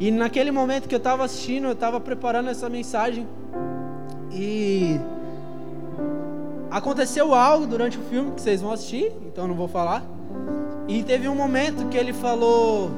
E 0.00 0.10
naquele 0.10 0.50
momento 0.50 0.88
que 0.88 0.94
eu 0.94 0.98
estava 1.00 1.22
assistindo, 1.22 1.66
eu 1.66 1.72
estava 1.72 2.00
preparando 2.00 2.48
essa 2.48 2.70
mensagem. 2.70 3.28
E 4.32 4.98
aconteceu 6.70 7.34
algo 7.34 7.66
durante 7.66 7.98
o 7.98 8.02
filme 8.04 8.30
que 8.30 8.40
vocês 8.40 8.62
vão 8.62 8.72
assistir, 8.72 9.12
então 9.26 9.46
não 9.46 9.54
vou 9.54 9.68
falar. 9.68 10.02
E 10.88 11.02
teve 11.02 11.28
um 11.28 11.34
momento 11.34 11.90
que 11.90 11.96
ele 11.98 12.14
falou 12.14 12.90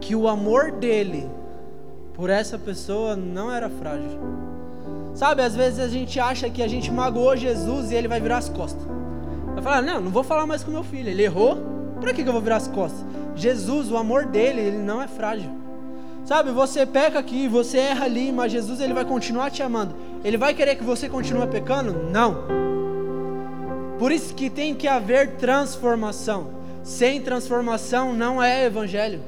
que 0.00 0.16
o 0.16 0.26
amor 0.26 0.72
dele 0.72 1.30
por 2.12 2.28
essa 2.28 2.58
pessoa 2.58 3.14
não 3.14 3.52
era 3.52 3.70
frágil. 3.70 4.47
Sabe, 5.18 5.42
às 5.42 5.56
vezes 5.56 5.80
a 5.80 5.88
gente 5.88 6.20
acha 6.20 6.48
que 6.48 6.62
a 6.62 6.68
gente 6.68 6.92
magoou 6.92 7.36
Jesus 7.36 7.90
e 7.90 7.96
ele 7.96 8.06
vai 8.06 8.20
virar 8.20 8.38
as 8.38 8.48
costas. 8.48 8.80
Vai 9.52 9.60
falar, 9.60 9.82
não, 9.82 10.00
não 10.00 10.12
vou 10.12 10.22
falar 10.22 10.46
mais 10.46 10.62
com 10.62 10.70
meu 10.70 10.84
filho, 10.84 11.08
ele 11.08 11.24
errou, 11.24 11.58
para 12.00 12.14
que, 12.14 12.22
que 12.22 12.28
eu 12.28 12.32
vou 12.32 12.40
virar 12.40 12.54
as 12.54 12.68
costas? 12.68 13.04
Jesus, 13.34 13.90
o 13.90 13.96
amor 13.96 14.26
dele, 14.26 14.60
ele 14.60 14.78
não 14.78 15.02
é 15.02 15.08
frágil. 15.08 15.50
Sabe, 16.24 16.52
você 16.52 16.86
peca 16.86 17.18
aqui, 17.18 17.48
você 17.48 17.78
erra 17.78 18.04
ali, 18.04 18.30
mas 18.30 18.52
Jesus 18.52 18.80
ele 18.80 18.94
vai 18.94 19.04
continuar 19.04 19.50
te 19.50 19.60
amando. 19.60 19.92
Ele 20.22 20.36
vai 20.36 20.54
querer 20.54 20.76
que 20.76 20.84
você 20.84 21.08
continue 21.08 21.48
pecando? 21.48 21.94
Não. 22.12 22.44
Por 23.98 24.12
isso 24.12 24.32
que 24.32 24.48
tem 24.48 24.72
que 24.72 24.86
haver 24.86 25.32
transformação. 25.32 26.50
Sem 26.84 27.20
transformação 27.20 28.14
não 28.14 28.40
é 28.40 28.66
evangelho. 28.66 29.20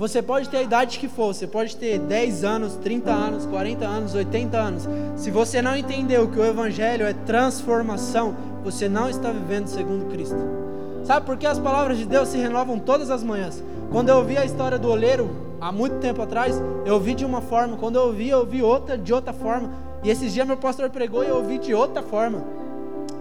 Você 0.00 0.22
pode 0.22 0.48
ter 0.48 0.56
a 0.56 0.62
idade 0.62 0.98
que 0.98 1.06
for, 1.08 1.34
você 1.34 1.46
pode 1.46 1.76
ter 1.76 1.98
10 1.98 2.42
anos, 2.42 2.74
30 2.76 3.10
anos, 3.10 3.44
40 3.44 3.84
anos, 3.86 4.14
80 4.14 4.56
anos. 4.56 4.88
Se 5.14 5.30
você 5.30 5.60
não 5.60 5.76
entendeu 5.76 6.26
que 6.26 6.38
o 6.38 6.42
evangelho 6.46 7.04
é 7.04 7.12
transformação, 7.12 8.34
você 8.64 8.88
não 8.88 9.10
está 9.10 9.30
vivendo 9.30 9.66
segundo 9.66 10.10
Cristo. 10.10 10.38
Sabe 11.04 11.26
por 11.26 11.36
que 11.36 11.46
as 11.46 11.58
palavras 11.58 11.98
de 11.98 12.06
Deus 12.06 12.30
se 12.30 12.38
renovam 12.38 12.78
todas 12.78 13.10
as 13.10 13.22
manhãs? 13.22 13.62
Quando 13.92 14.08
eu 14.08 14.16
ouvi 14.16 14.38
a 14.38 14.44
história 14.46 14.78
do 14.78 14.88
oleiro, 14.88 15.56
há 15.60 15.70
muito 15.70 15.96
tempo 15.96 16.22
atrás, 16.22 16.58
eu 16.86 16.94
ouvi 16.94 17.14
de 17.14 17.26
uma 17.26 17.42
forma, 17.42 17.76
quando 17.76 17.96
eu 17.96 18.04
ouvi, 18.04 18.30
eu 18.30 18.38
ouvi 18.38 18.62
outra 18.62 18.96
de 18.96 19.12
outra 19.12 19.34
forma. 19.34 19.70
E 20.02 20.08
esses 20.08 20.32
dias 20.32 20.46
meu 20.46 20.56
pastor 20.56 20.88
pregou 20.88 21.22
e 21.22 21.28
eu 21.28 21.36
ouvi 21.36 21.58
de 21.58 21.74
outra 21.74 22.02
forma. 22.02 22.42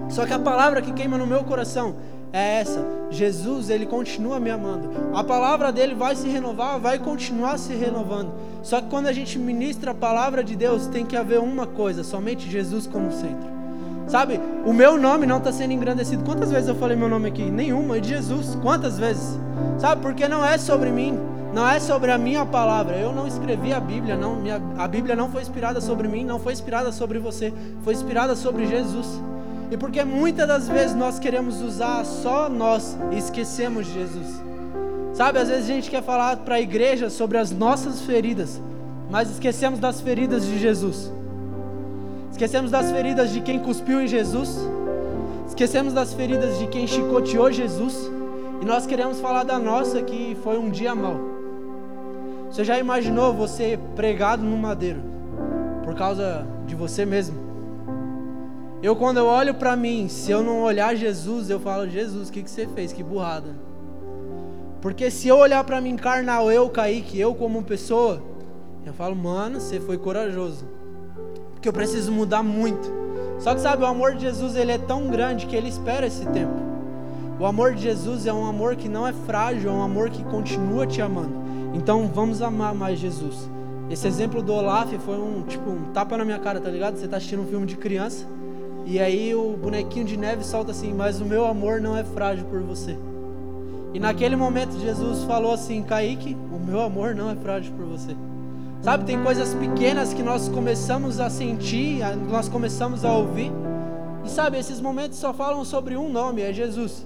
Só 0.08 0.26
que 0.26 0.32
a 0.32 0.40
palavra 0.40 0.82
que 0.82 0.94
queima 0.94 1.18
no 1.18 1.28
meu 1.28 1.44
coração 1.44 1.98
é 2.32 2.60
essa. 2.60 2.86
Jesus, 3.10 3.70
ele 3.70 3.86
continua 3.86 4.40
me 4.40 4.50
amando. 4.50 4.90
A 5.14 5.24
palavra 5.24 5.72
dele 5.72 5.96
vai 5.96 6.16
se 6.16 6.28
renovar, 6.28 6.80
vai 6.80 7.00
continuar 7.00 7.58
se 7.58 7.74
renovando. 7.74 8.32
Só 8.62 8.82
que 8.82 8.88
quando 8.88 9.08
a 9.08 9.14
gente 9.14 9.38
ministra 9.40 9.92
a 9.92 9.96
palavra 9.96 10.44
de 10.44 10.56
Deus, 10.56 10.88
tem 10.88 11.06
que 11.06 11.18
haver 11.18 11.40
uma 11.40 11.66
coisa, 11.66 12.04
somente 12.04 12.50
Jesus 12.50 12.86
como 12.86 13.12
centro. 13.12 13.60
Sabe, 14.08 14.40
o 14.66 14.74
meu 14.74 14.98
nome 14.98 15.28
não 15.28 15.38
está 15.38 15.52
sendo 15.52 15.72
engrandecido. 15.72 16.24
Quantas 16.24 16.52
vezes 16.52 16.68
eu 16.68 16.76
falei 16.76 16.98
meu 16.98 17.08
nome 17.08 17.30
aqui? 17.30 17.44
Nenhuma, 17.44 17.98
é 17.98 18.00
de 18.00 18.10
Jesus. 18.10 18.56
Quantas 18.62 18.98
vezes? 18.98 19.40
Sabe, 19.78 20.02
porque 20.02 20.28
não 20.28 20.44
é 20.44 20.58
sobre 20.58 20.90
mim, 20.90 21.18
não 21.54 21.68
é 21.68 21.80
sobre 21.80 22.12
a 22.12 22.18
minha 22.18 22.44
palavra. 22.44 22.96
Eu 22.96 23.14
não 23.14 23.28
escrevi 23.28 23.72
a 23.72 23.80
Bíblia, 23.80 24.16
não, 24.16 24.36
minha, 24.36 24.60
a 24.78 24.88
Bíblia 24.88 25.16
não 25.16 25.30
foi 25.30 25.44
inspirada 25.44 25.80
sobre 25.80 26.08
mim, 26.08 26.26
não 26.26 26.40
foi 26.40 26.54
inspirada 26.54 26.92
sobre 26.92 27.20
você, 27.20 27.54
foi 27.84 27.94
inspirada 27.94 28.36
sobre 28.36 28.66
Jesus. 28.66 29.08
E 29.72 29.78
porque 29.78 30.04
muitas 30.04 30.48
das 30.48 30.68
vezes 30.68 30.96
nós 30.96 31.20
queremos 31.20 31.62
usar 31.62 32.04
só 32.04 32.50
nós 32.50 32.98
e 33.12 33.18
esquecemos 33.18 33.86
Jesus. 33.86 34.42
Sabe, 35.14 35.40
às 35.40 35.50
vezes 35.50 35.70
a 35.70 35.74
gente 35.74 35.90
quer 35.90 36.02
falar 36.02 36.38
para 36.38 36.56
a 36.56 36.62
igreja 36.62 37.10
sobre 37.10 37.38
as 37.38 37.52
nossas 37.52 38.02
feridas, 38.02 38.62
mas 39.10 39.30
esquecemos 39.30 39.80
das 39.80 40.02
feridas 40.02 40.46
de 40.46 40.58
Jesus. 40.58 41.12
Esquecemos 42.32 42.72
das 42.72 42.92
feridas 42.92 43.32
de 43.32 43.42
quem 43.42 43.60
cuspiu 43.60 44.02
em 44.02 44.08
Jesus. 44.08 44.58
Esquecemos 45.48 45.94
das 45.94 46.14
feridas 46.14 46.58
de 46.58 46.68
quem 46.68 46.88
chicoteou 46.88 47.52
Jesus. 47.52 48.10
E 48.62 48.66
nós 48.66 48.86
queremos 48.86 49.20
falar 49.20 49.44
da 49.44 49.60
nossa 49.60 50.02
que 50.02 50.38
foi 50.44 50.58
um 50.58 50.70
dia 50.70 50.96
mau. 50.96 51.20
Você 52.50 52.64
já 52.64 52.80
imaginou 52.80 53.34
você 53.34 53.78
pregado 53.96 54.44
no 54.44 54.58
madeiro 54.58 55.02
por 55.84 55.96
causa 55.96 56.48
de 56.66 56.76
você 56.76 57.06
mesmo? 57.06 57.49
Eu, 58.82 58.96
quando 58.96 59.18
eu 59.18 59.26
olho 59.26 59.54
para 59.54 59.76
mim, 59.76 60.08
se 60.08 60.32
eu 60.32 60.42
não 60.42 60.62
olhar 60.62 60.96
Jesus, 60.96 61.50
eu 61.50 61.60
falo: 61.60 61.90
Jesus, 61.90 62.30
o 62.30 62.32
que, 62.32 62.42
que 62.42 62.50
você 62.50 62.66
fez? 62.66 62.94
Que 62.94 63.04
burrada. 63.04 63.50
Porque 64.82 65.12
se 65.12 65.28
eu 65.28 65.38
olhar 65.38 65.62
para 65.66 65.82
mim 65.82 65.98
carnal, 65.98 66.50
eu, 66.50 66.70
Kaique, 66.70 67.20
eu 67.20 67.36
como 67.36 67.62
pessoa, 67.62 68.24
eu 68.86 68.94
falo: 68.94 69.16
Mano, 69.18 69.60
você 69.60 69.82
foi 69.82 69.98
corajoso. 69.98 70.66
Porque 71.52 71.68
eu 71.68 71.74
preciso 71.74 72.10
mudar 72.10 72.42
muito. 72.42 72.90
Só 73.38 73.54
que 73.54 73.60
sabe, 73.60 73.84
o 73.84 73.86
amor 73.86 74.16
de 74.16 74.22
Jesus 74.22 74.56
ele 74.56 74.72
é 74.72 74.78
tão 74.78 75.08
grande 75.08 75.46
que 75.46 75.56
ele 75.56 75.68
espera 75.68 76.08
esse 76.08 76.26
tempo. 76.28 76.70
O 77.38 77.46
amor 77.46 77.74
de 77.74 77.82
Jesus 77.82 78.26
é 78.26 78.34
um 78.34 78.46
amor 78.46 78.78
que 78.78 78.88
não 78.88 79.06
é 79.06 79.12
frágil, 79.12 79.70
é 79.70 79.74
um 79.74 79.82
amor 79.82 80.10
que 80.10 80.24
continua 80.24 80.88
te 80.88 81.02
amando. 81.02 81.34
Então 81.74 82.08
vamos 82.08 82.42
amar 82.42 82.74
mais 82.74 82.98
Jesus. 82.98 83.50
Esse 83.90 84.08
exemplo 84.08 84.42
do 84.42 84.54
Olaf 84.54 84.90
foi 85.06 85.18
um 85.18 85.42
tipo 85.44 85.70
um 85.70 85.92
tapa 85.94 86.18
na 86.18 86.24
minha 86.24 86.40
cara, 86.40 86.62
tá 86.62 86.70
ligado? 86.70 86.98
Você 86.98 87.08
tá 87.08 87.18
assistindo 87.18 87.42
um 87.42 87.48
filme 87.48 87.66
de 87.66 87.76
criança 87.76 88.26
e 88.90 89.00
aí 89.00 89.36
o 89.36 89.56
bonequinho 89.56 90.04
de 90.04 90.18
neve 90.18 90.44
solta 90.44 90.72
assim: 90.72 90.92
Mas 90.92 91.22
o 91.22 91.26
meu 91.26 91.46
amor 91.46 91.80
não 91.80 91.96
é 91.96 92.04
frágil 92.04 92.44
por 92.46 92.60
você. 92.62 92.98
E 93.94 94.00
naquele 94.00 94.36
momento 94.36 94.80
Jesus 94.80 95.24
falou 95.26 95.54
assim: 95.54 95.84
Kaique, 95.84 96.36
o 96.52 96.58
meu 96.58 96.82
amor 96.82 97.14
não 97.14 97.30
é 97.30 97.36
frágil 97.36 97.72
por 97.74 97.86
você. 97.86 98.18
Sabe, 98.82 99.06
tem 99.06 99.22
coisas 99.22 99.54
pequenas 99.54 100.12
que 100.12 100.24
nós 100.24 100.50
começamos 100.50 101.20
a 101.20 101.30
sentir, 101.30 102.00
nós 102.32 102.50
começamos 102.50 103.06
a 103.06 103.14
ouvir. 103.14 103.52
E 104.26 104.30
sabe, 104.30 104.58
esses 104.58 104.82
momentos 104.82 105.20
só 105.20 105.36
falam 105.36 105.64
sobre 105.64 105.96
um 105.96 106.12
nome: 106.12 106.42
é 106.42 106.52
Jesus. 106.52 107.06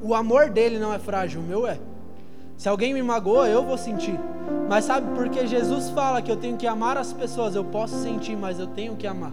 O 0.00 0.14
amor 0.14 0.48
dele 0.48 0.78
não 0.78 0.94
é 0.94 1.00
frágil, 1.00 1.40
o 1.40 1.44
meu 1.44 1.66
é. 1.66 1.76
Se 2.56 2.68
alguém 2.68 2.94
me 2.94 3.02
magoa, 3.02 3.48
eu 3.48 3.64
vou 3.64 3.76
sentir. 3.76 4.18
Mas 4.68 4.84
sabe, 4.84 5.12
porque 5.16 5.44
Jesus 5.44 5.90
fala 5.90 6.22
que 6.22 6.30
eu 6.30 6.36
tenho 6.36 6.56
que 6.56 6.68
amar 6.68 6.96
as 6.96 7.12
pessoas, 7.12 7.56
eu 7.56 7.64
posso 7.64 8.00
sentir, 8.00 8.36
mas 8.36 8.60
eu 8.60 8.68
tenho 8.68 8.94
que 8.94 9.08
amar. 9.08 9.32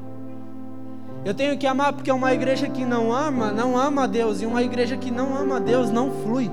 Eu 1.23 1.35
tenho 1.35 1.55
que 1.55 1.67
amar 1.67 1.93
porque 1.93 2.11
uma 2.11 2.33
igreja 2.33 2.67
que 2.67 2.83
não 2.83 3.13
ama, 3.13 3.51
não 3.51 3.77
ama 3.77 4.03
a 4.03 4.07
Deus. 4.07 4.41
E 4.41 4.45
uma 4.45 4.63
igreja 4.63 4.97
que 4.97 5.11
não 5.11 5.37
ama 5.37 5.57
a 5.57 5.59
Deus 5.59 5.91
não 5.91 6.11
flui. 6.23 6.49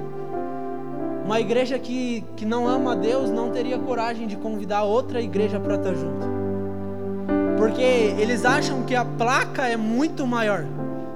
Uma 1.24 1.40
igreja 1.40 1.78
que, 1.78 2.22
que 2.36 2.44
não 2.44 2.68
ama 2.68 2.92
a 2.92 2.94
Deus 2.94 3.30
não 3.30 3.50
teria 3.50 3.78
coragem 3.78 4.26
de 4.26 4.36
convidar 4.36 4.82
outra 4.82 5.22
igreja 5.22 5.58
para 5.58 5.76
estar 5.76 5.94
junto. 5.94 6.26
Porque 7.56 7.82
eles 7.82 8.44
acham 8.44 8.82
que 8.82 8.94
a 8.94 9.04
placa 9.04 9.66
é 9.66 9.76
muito 9.76 10.26
maior. 10.26 10.64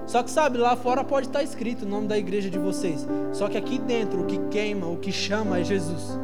Só 0.07 0.23
que 0.23 0.31
sabe, 0.31 0.59
lá 0.59 0.75
fora 0.75 1.05
pode 1.05 1.27
estar 1.27 1.43
escrito 1.43 1.85
o 1.85 1.89
nome 1.89 2.09
da 2.09 2.19
igreja 2.19 2.51
de 2.51 2.59
vocês. 2.59 3.07
Só 3.33 3.49
que 3.49 3.57
aqui 3.57 3.79
dentro 3.79 4.23
o 4.23 4.27
que 4.27 4.39
queima, 4.51 4.87
o 4.87 4.97
que 4.97 5.13
chama 5.13 5.61
é 5.61 5.65
Jesus. 5.65 6.19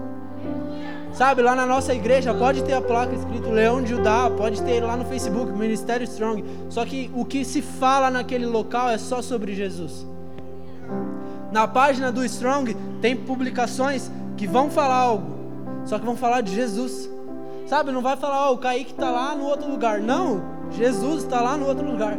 Sabe, 1.12 1.42
lá 1.42 1.54
na 1.54 1.66
nossa 1.66 1.94
igreja 1.94 2.32
pode 2.32 2.62
ter 2.62 2.74
a 2.74 2.80
placa 2.80 3.14
escrito 3.14 3.50
Leão 3.50 3.82
de 3.82 3.90
Judá, 3.90 4.30
pode 4.30 4.62
ter 4.62 4.80
lá 4.80 4.96
no 4.96 5.04
Facebook 5.04 5.50
Ministério 5.52 6.04
Strong. 6.04 6.44
Só 6.68 6.84
que 6.84 7.11
o 7.14 7.24
que 7.24 7.44
se 7.44 7.61
fala 7.61 8.11
naquele 8.11 8.46
local 8.46 8.88
é 8.88 8.98
só 8.98 9.20
sobre 9.20 9.54
Jesus. 9.54 10.06
Na 11.50 11.66
página 11.66 12.12
do 12.12 12.24
Strong 12.24 12.76
tem 13.00 13.16
publicações 13.16 14.11
que 14.36 14.46
vão 14.46 14.70
falar 14.70 14.96
algo, 14.96 15.34
só 15.84 15.98
que 15.98 16.04
vão 16.04 16.16
falar 16.16 16.42
de 16.42 16.54
Jesus. 16.54 17.11
Sabe, 17.66 17.90
não 17.90 18.00
vai 18.00 18.16
falar, 18.16 18.46
ó, 18.46 18.50
oh, 18.50 18.54
o 18.54 18.59
Kaique 18.59 18.92
está 18.92 19.11
lá 19.11 19.34
no 19.34 19.44
outro 19.44 19.70
lugar. 19.70 20.00
Não, 20.00 20.42
Jesus 20.70 21.24
está 21.24 21.40
lá 21.40 21.56
no 21.56 21.66
outro 21.66 21.84
lugar. 21.90 22.16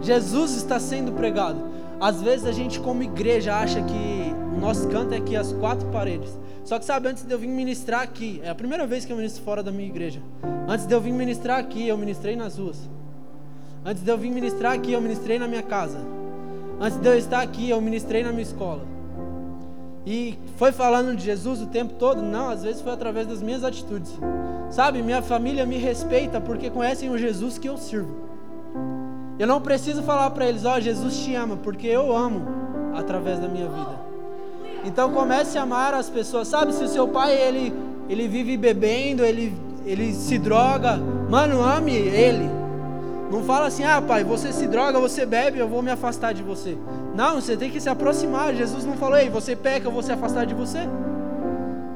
Jesus 0.00 0.54
está 0.54 0.78
sendo 0.78 1.12
pregado. 1.12 1.58
Às 2.00 2.20
vezes 2.20 2.46
a 2.46 2.52
gente, 2.52 2.80
como 2.80 3.02
igreja, 3.02 3.56
acha 3.56 3.80
que 3.80 4.34
o 4.54 4.60
nosso 4.60 4.88
canto 4.88 5.14
é 5.14 5.16
aqui 5.16 5.36
as 5.36 5.52
quatro 5.52 5.86
paredes. 5.88 6.30
Só 6.64 6.78
que 6.78 6.84
sabe, 6.84 7.08
antes 7.08 7.22
de 7.22 7.32
eu 7.32 7.38
vir 7.38 7.48
ministrar 7.48 8.00
aqui, 8.00 8.40
é 8.42 8.48
a 8.48 8.54
primeira 8.54 8.86
vez 8.86 9.04
que 9.04 9.12
eu 9.12 9.16
ministro 9.16 9.44
fora 9.44 9.62
da 9.62 9.70
minha 9.70 9.86
igreja. 9.86 10.22
Antes 10.66 10.86
de 10.86 10.94
eu 10.94 11.00
vir 11.00 11.12
ministrar 11.12 11.58
aqui, 11.58 11.86
eu 11.86 11.96
ministrei 11.98 12.34
nas 12.36 12.56
ruas. 12.56 12.88
Antes 13.84 14.02
de 14.02 14.10
eu 14.10 14.16
vir 14.16 14.30
ministrar 14.30 14.72
aqui, 14.72 14.92
eu 14.92 15.00
ministrei 15.00 15.38
na 15.38 15.46
minha 15.46 15.62
casa. 15.62 15.98
Antes 16.80 16.98
de 16.98 17.06
eu 17.06 17.18
estar 17.18 17.42
aqui, 17.42 17.68
eu 17.68 17.80
ministrei 17.82 18.24
na 18.24 18.30
minha 18.30 18.42
escola. 18.42 18.82
E 20.06 20.38
foi 20.56 20.72
falando 20.72 21.14
de 21.14 21.22
Jesus 21.22 21.60
o 21.60 21.66
tempo 21.66 21.94
todo? 21.94 22.22
Não, 22.22 22.48
às 22.48 22.62
vezes 22.62 22.80
foi 22.80 22.92
através 22.92 23.26
das 23.26 23.42
minhas 23.42 23.62
atitudes. 23.62 24.12
Sabe, 24.70 25.02
minha 25.02 25.20
família 25.22 25.66
me 25.66 25.76
respeita 25.76 26.40
porque 26.40 26.70
conhecem 26.70 27.10
o 27.10 27.18
Jesus 27.18 27.58
que 27.58 27.68
eu 27.68 27.76
sirvo. 27.76 28.24
Eu 29.38 29.46
não 29.46 29.60
preciso 29.60 30.02
falar 30.02 30.30
para 30.30 30.46
eles, 30.46 30.64
ó, 30.64 30.76
oh, 30.76 30.80
Jesus 30.80 31.18
te 31.18 31.34
ama, 31.34 31.56
porque 31.56 31.86
eu 31.86 32.14
amo 32.14 32.46
através 32.94 33.38
da 33.38 33.48
minha 33.48 33.68
vida. 33.68 34.03
Então 34.84 35.10
comece 35.12 35.56
a 35.56 35.62
amar 35.62 35.94
as 35.94 36.10
pessoas. 36.10 36.46
Sabe, 36.46 36.72
se 36.74 36.84
o 36.84 36.88
seu 36.88 37.08
pai 37.08 37.34
ele, 37.34 37.72
ele 38.08 38.28
vive 38.28 38.56
bebendo, 38.56 39.24
ele, 39.24 39.54
ele 39.86 40.12
se 40.12 40.38
droga, 40.38 40.98
mano, 41.30 41.62
ame 41.62 41.94
ele. 41.94 42.48
Não 43.32 43.42
fala 43.42 43.66
assim, 43.66 43.82
ah 43.82 44.02
pai, 44.02 44.22
você 44.22 44.52
se 44.52 44.66
droga, 44.66 45.00
você 45.00 45.24
bebe, 45.24 45.58
eu 45.58 45.66
vou 45.66 45.82
me 45.82 45.90
afastar 45.90 46.34
de 46.34 46.42
você. 46.42 46.76
Não, 47.14 47.40
você 47.40 47.56
tem 47.56 47.70
que 47.70 47.80
se 47.80 47.88
aproximar. 47.88 48.54
Jesus 48.54 48.84
não 48.84 48.94
falou, 48.94 49.18
ei, 49.18 49.30
você 49.30 49.56
peca, 49.56 49.88
eu 49.88 49.92
vou 49.92 50.02
se 50.02 50.12
afastar 50.12 50.44
de 50.44 50.54
você. 50.54 50.80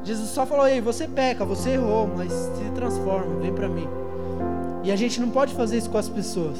Jesus 0.03 0.31
só 0.31 0.47
falou, 0.47 0.67
ei, 0.67 0.81
você 0.81 1.07
peca, 1.07 1.45
você 1.45 1.71
errou, 1.71 2.11
mas 2.17 2.33
se 2.33 2.71
transforma, 2.75 3.37
vem 3.41 3.53
para 3.53 3.69
mim. 3.69 3.87
E 4.83 4.91
a 4.91 4.97
gente 4.97 5.21
não 5.21 5.29
pode 5.29 5.55
fazer 5.55 5.77
isso 5.77 5.91
com 5.91 5.99
as 5.99 6.09
pessoas. 6.09 6.57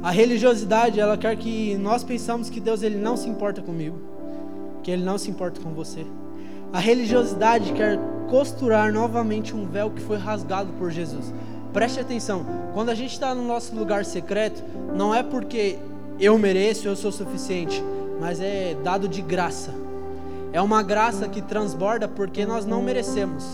A 0.00 0.12
religiosidade, 0.12 1.00
ela 1.00 1.18
quer 1.18 1.36
que 1.36 1.76
nós 1.76 2.04
pensamos 2.04 2.48
que 2.48 2.60
Deus 2.60 2.82
ele 2.84 2.96
não 2.96 3.16
se 3.16 3.28
importa 3.28 3.60
comigo 3.60 4.17
que 4.88 4.92
Ele 4.92 5.04
não 5.04 5.18
se 5.18 5.30
importa 5.30 5.60
com 5.60 5.74
você. 5.74 6.06
A 6.72 6.78
religiosidade 6.78 7.74
quer 7.74 7.98
costurar 8.30 8.90
novamente 8.90 9.54
um 9.54 9.66
véu 9.66 9.90
que 9.90 10.00
foi 10.00 10.16
rasgado 10.16 10.72
por 10.78 10.90
Jesus. 10.90 11.30
preste 11.74 12.00
atenção. 12.00 12.46
Quando 12.72 12.88
a 12.88 12.94
gente 12.94 13.12
está 13.12 13.34
no 13.34 13.46
nosso 13.46 13.76
lugar 13.76 14.06
secreto, 14.06 14.64
não 14.94 15.14
é 15.14 15.22
porque 15.22 15.78
eu 16.18 16.38
mereço, 16.38 16.88
eu 16.88 16.96
sou 16.96 17.12
suficiente, 17.12 17.84
mas 18.18 18.40
é 18.40 18.74
dado 18.82 19.06
de 19.06 19.20
graça. 19.20 19.74
É 20.54 20.62
uma 20.62 20.82
graça 20.82 21.28
que 21.28 21.42
transborda 21.42 22.08
porque 22.08 22.46
nós 22.46 22.64
não 22.64 22.80
merecemos. 22.80 23.44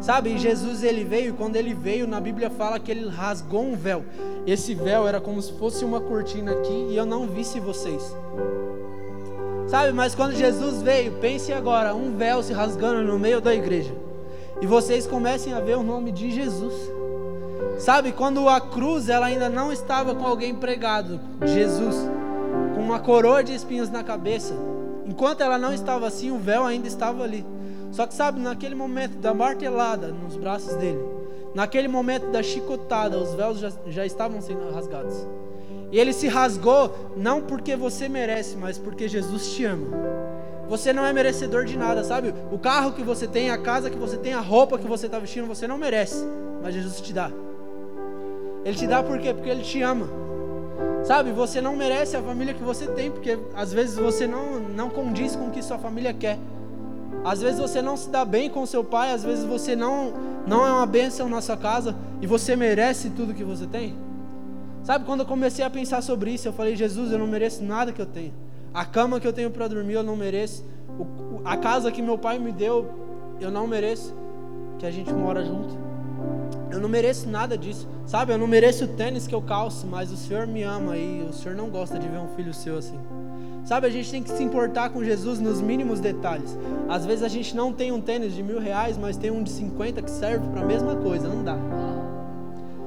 Sabe, 0.00 0.38
Jesus 0.38 0.84
ele 0.84 1.02
veio, 1.02 1.34
quando 1.34 1.56
ele 1.56 1.74
veio, 1.74 2.06
na 2.06 2.20
Bíblia 2.20 2.50
fala 2.50 2.78
que 2.78 2.92
ele 2.92 3.08
rasgou 3.08 3.64
um 3.64 3.74
véu. 3.74 4.04
Esse 4.46 4.76
véu 4.76 5.08
era 5.08 5.20
como 5.20 5.42
se 5.42 5.52
fosse 5.54 5.84
uma 5.84 6.00
cortina 6.00 6.52
aqui 6.52 6.86
e 6.90 6.96
eu 6.96 7.04
não 7.04 7.26
visse 7.26 7.58
vocês. 7.58 8.14
Sabe, 9.68 9.92
mas 9.92 10.14
quando 10.14 10.32
Jesus 10.32 10.80
veio, 10.80 11.12
pense 11.20 11.52
agora, 11.52 11.94
um 11.94 12.16
véu 12.16 12.42
se 12.42 12.52
rasgando 12.52 13.02
no 13.02 13.18
meio 13.18 13.40
da 13.40 13.54
igreja. 13.54 13.92
E 14.60 14.66
vocês 14.66 15.06
comecem 15.06 15.52
a 15.52 15.60
ver 15.60 15.76
o 15.76 15.82
nome 15.82 16.12
de 16.12 16.30
Jesus. 16.30 16.72
Sabe, 17.78 18.12
quando 18.12 18.48
a 18.48 18.60
cruz 18.60 19.08
ela 19.08 19.26
ainda 19.26 19.48
não 19.48 19.72
estava 19.72 20.14
com 20.14 20.24
alguém 20.24 20.54
pregado, 20.54 21.20
Jesus, 21.44 21.96
com 22.74 22.80
uma 22.80 23.00
coroa 23.00 23.42
de 23.42 23.54
espinhos 23.54 23.90
na 23.90 24.04
cabeça. 24.04 24.54
Enquanto 25.04 25.40
ela 25.40 25.58
não 25.58 25.74
estava 25.74 26.06
assim, 26.06 26.30
o 26.30 26.38
véu 26.38 26.64
ainda 26.64 26.86
estava 26.86 27.24
ali. 27.24 27.44
Só 27.90 28.06
que 28.06 28.14
sabe, 28.14 28.40
naquele 28.40 28.74
momento 28.74 29.18
da 29.18 29.34
martelada 29.34 30.08
nos 30.08 30.36
braços 30.36 30.74
dele, 30.76 31.00
naquele 31.54 31.88
momento 31.88 32.30
da 32.30 32.42
chicotada, 32.42 33.18
os 33.18 33.34
véus 33.34 33.58
já, 33.58 33.72
já 33.88 34.06
estavam 34.06 34.40
sendo 34.40 34.72
rasgados. 34.72 35.26
E 35.92 35.98
ele 35.98 36.12
se 36.12 36.28
rasgou 36.28 37.12
não 37.16 37.40
porque 37.40 37.76
você 37.76 38.08
merece, 38.08 38.56
mas 38.56 38.78
porque 38.78 39.08
Jesus 39.08 39.52
te 39.52 39.64
ama. 39.64 39.86
Você 40.68 40.92
não 40.92 41.06
é 41.06 41.12
merecedor 41.12 41.64
de 41.64 41.76
nada, 41.76 42.02
sabe? 42.02 42.34
O 42.50 42.58
carro 42.58 42.92
que 42.92 43.02
você 43.02 43.26
tem, 43.26 43.50
a 43.50 43.58
casa 43.58 43.88
que 43.88 43.96
você 43.96 44.16
tem, 44.16 44.34
a 44.34 44.40
roupa 44.40 44.78
que 44.78 44.86
você 44.86 45.06
está 45.06 45.18
vestindo, 45.18 45.46
você 45.46 45.66
não 45.68 45.78
merece, 45.78 46.24
mas 46.62 46.74
Jesus 46.74 47.00
te 47.00 47.12
dá. 47.12 47.30
Ele 48.64 48.76
te 48.76 48.86
dá 48.86 49.00
por 49.00 49.18
quê? 49.18 49.32
Porque 49.32 49.48
ele 49.48 49.62
te 49.62 49.80
ama. 49.80 50.08
Sabe, 51.04 51.30
você 51.30 51.60
não 51.60 51.76
merece 51.76 52.16
a 52.16 52.22
família 52.22 52.52
que 52.52 52.64
você 52.64 52.88
tem, 52.88 53.12
porque 53.12 53.38
às 53.54 53.72
vezes 53.72 53.96
você 53.96 54.26
não, 54.26 54.58
não 54.58 54.90
condiz 54.90 55.36
com 55.36 55.46
o 55.46 55.50
que 55.52 55.62
sua 55.62 55.78
família 55.78 56.12
quer. 56.12 56.36
Às 57.24 57.40
vezes 57.40 57.60
você 57.60 57.80
não 57.80 57.96
se 57.96 58.08
dá 58.10 58.24
bem 58.24 58.50
com 58.50 58.66
seu 58.66 58.82
pai, 58.82 59.12
às 59.12 59.22
vezes 59.22 59.44
você 59.44 59.76
não, 59.76 60.12
não 60.46 60.66
é 60.66 60.70
uma 60.70 60.86
bênção 60.86 61.28
na 61.28 61.40
sua 61.40 61.56
casa 61.56 61.94
e 62.20 62.26
você 62.26 62.56
merece 62.56 63.10
tudo 63.10 63.32
que 63.32 63.44
você 63.44 63.66
tem. 63.66 63.96
Sabe, 64.86 65.04
quando 65.04 65.20
eu 65.20 65.26
comecei 65.26 65.64
a 65.64 65.68
pensar 65.68 66.00
sobre 66.00 66.30
isso, 66.30 66.46
eu 66.46 66.52
falei: 66.52 66.76
Jesus, 66.76 67.10
eu 67.10 67.18
não 67.18 67.26
mereço 67.26 67.64
nada 67.64 67.90
que 67.90 68.00
eu 68.00 68.06
tenho. 68.06 68.32
A 68.72 68.84
cama 68.84 69.18
que 69.18 69.26
eu 69.26 69.32
tenho 69.32 69.50
para 69.50 69.66
dormir, 69.66 69.94
eu 69.94 70.02
não 70.04 70.14
mereço. 70.14 70.64
O, 70.96 71.40
a 71.44 71.56
casa 71.56 71.90
que 71.90 72.00
meu 72.00 72.16
pai 72.16 72.38
me 72.38 72.52
deu, 72.52 72.88
eu 73.40 73.50
não 73.50 73.66
mereço. 73.66 74.14
Que 74.78 74.86
a 74.86 74.90
gente 74.92 75.12
mora 75.12 75.44
junto. 75.44 75.76
Eu 76.70 76.78
não 76.78 76.88
mereço 76.88 77.28
nada 77.28 77.58
disso. 77.58 77.88
Sabe, 78.06 78.32
eu 78.32 78.38
não 78.38 78.46
mereço 78.46 78.84
o 78.84 78.88
tênis 78.88 79.26
que 79.26 79.34
eu 79.34 79.42
calço, 79.42 79.88
mas 79.88 80.12
o 80.12 80.16
Senhor 80.16 80.46
me 80.46 80.62
ama 80.62 80.96
e 80.96 81.26
o 81.28 81.32
Senhor 81.32 81.56
não 81.56 81.68
gosta 81.68 81.98
de 81.98 82.06
ver 82.06 82.18
um 82.18 82.28
filho 82.36 82.54
seu 82.54 82.78
assim. 82.78 82.98
Sabe, 83.64 83.88
a 83.88 83.90
gente 83.90 84.08
tem 84.08 84.22
que 84.22 84.30
se 84.30 84.44
importar 84.44 84.90
com 84.90 85.02
Jesus 85.02 85.40
nos 85.40 85.60
mínimos 85.60 85.98
detalhes. 85.98 86.56
Às 86.88 87.04
vezes 87.04 87.24
a 87.24 87.28
gente 87.28 87.56
não 87.56 87.72
tem 87.72 87.90
um 87.90 88.00
tênis 88.00 88.32
de 88.36 88.42
mil 88.42 88.60
reais, 88.60 88.96
mas 88.96 89.16
tem 89.16 89.32
um 89.32 89.42
de 89.42 89.50
50 89.50 90.00
que 90.02 90.10
serve 90.12 90.46
para 90.46 90.60
a 90.60 90.64
mesma 90.64 90.94
coisa, 90.94 91.26
andar. 91.26 91.58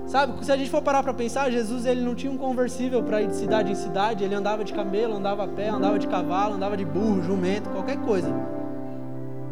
Sabe, 0.10 0.44
se 0.44 0.52
a 0.52 0.58
gente 0.58 0.72
for 0.72 0.82
parar 0.82 1.04
para 1.04 1.14
pensar, 1.14 1.52
Jesus 1.52 1.86
ele 1.86 2.02
não 2.02 2.16
tinha 2.16 2.32
um 2.32 2.38
conversível 2.38 3.04
para 3.04 3.22
ir 3.22 3.28
de 3.28 3.36
cidade 3.36 3.72
em 3.72 3.76
cidade, 3.76 4.24
ele 4.24 4.34
andava 4.34 4.64
de 4.64 4.74
camelo, 4.74 5.16
andava 5.16 5.44
a 5.44 5.48
pé, 5.48 5.70
andava 5.70 6.00
de 6.00 6.08
cavalo, 6.08 6.56
andava 6.56 6.76
de 6.76 6.84
burro, 6.84 7.22
jumento, 7.22 7.70
qualquer 7.70 7.98
coisa. 7.98 8.34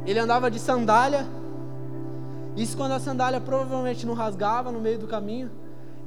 Ele 0.03 0.17
andava 0.17 0.49
de 0.49 0.57
sandália. 0.57 1.27
Isso 2.55 2.75
quando 2.75 2.93
a 2.93 2.99
sandália 2.99 3.39
provavelmente 3.39 4.03
não 4.07 4.15
rasgava 4.15 4.71
no 4.71 4.79
meio 4.81 4.97
do 4.97 5.05
caminho. 5.05 5.51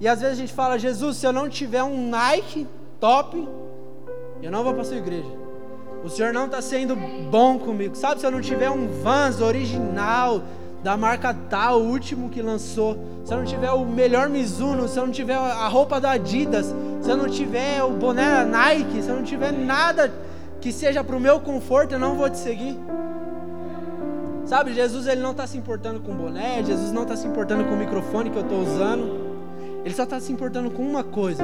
E 0.01 0.09
às 0.09 0.21
vezes 0.21 0.37
a 0.37 0.41
gente 0.41 0.53
fala, 0.53 0.81
Jesus, 0.81 1.19
se 1.19 1.25
eu 1.25 1.33
não 1.33 1.49
tiver 1.49 1.85
um 1.85 2.09
Nike 2.11 2.67
top, 2.99 3.49
eu 4.43 4.51
não 4.51 4.65
vou 4.65 4.75
para 4.75 4.83
sua 4.83 4.97
igreja. 4.97 5.31
O 6.03 6.09
Senhor 6.09 6.33
não 6.33 6.47
está 6.47 6.61
sendo 6.61 6.97
bom 7.31 7.57
comigo. 7.57 7.95
Sabe, 7.95 8.19
se 8.19 8.27
eu 8.27 8.33
não 8.33 8.41
tiver 8.41 8.69
um 8.69 8.89
Vans 8.89 9.41
original, 9.41 10.43
da 10.83 10.97
marca 10.97 11.35
tal, 11.49 11.81
o 11.81 11.91
último 11.91 12.31
que 12.31 12.41
lançou, 12.41 12.97
se 13.25 13.33
eu 13.33 13.39
não 13.39 13.45
tiver 13.45 13.71
o 13.71 13.85
melhor 13.85 14.29
Mizuno, 14.29 14.89
se 14.89 14.99
eu 14.99 15.07
não 15.07 15.13
tiver 15.13 15.35
a 15.35 15.69
roupa 15.69 16.01
da 16.01 16.13
Adidas, 16.13 16.75
se 17.01 17.11
eu 17.11 17.17
não 17.17 17.29
tiver 17.29 17.83
o 17.83 17.91
boné 17.91 18.31
da 18.31 18.45
Nike, 18.45 19.03
se 19.03 19.09
eu 19.09 19.17
não 19.17 19.23
tiver 19.23 19.53
nada 19.53 20.13
que 20.61 20.73
seja 20.73 21.05
para 21.05 21.17
o 21.17 21.21
meu 21.21 21.41
conforto, 21.41 21.93
eu 21.93 21.99
não 21.99 22.15
vou 22.15 22.29
te 22.31 22.39
seguir. 22.39 22.79
Sabe, 24.47 24.73
Jesus 24.75 25.07
ele 25.07 25.21
não 25.21 25.31
está 25.33 25.47
se 25.47 25.57
importando 25.57 26.01
com 26.01 26.13
o 26.13 26.15
boné, 26.15 26.63
Jesus 26.65 26.93
não 26.93 27.03
está 27.03 27.15
se 27.15 27.27
importando 27.27 27.65
com 27.65 27.75
o 27.75 27.77
microfone 27.77 28.31
que 28.31 28.37
eu 28.37 28.43
estou 28.43 28.61
usando, 28.61 29.31
ele 29.85 29.95
só 29.95 30.05
está 30.05 30.19
se 30.19 30.33
importando 30.33 30.71
com 30.71 30.83
uma 30.83 31.05
coisa. 31.05 31.43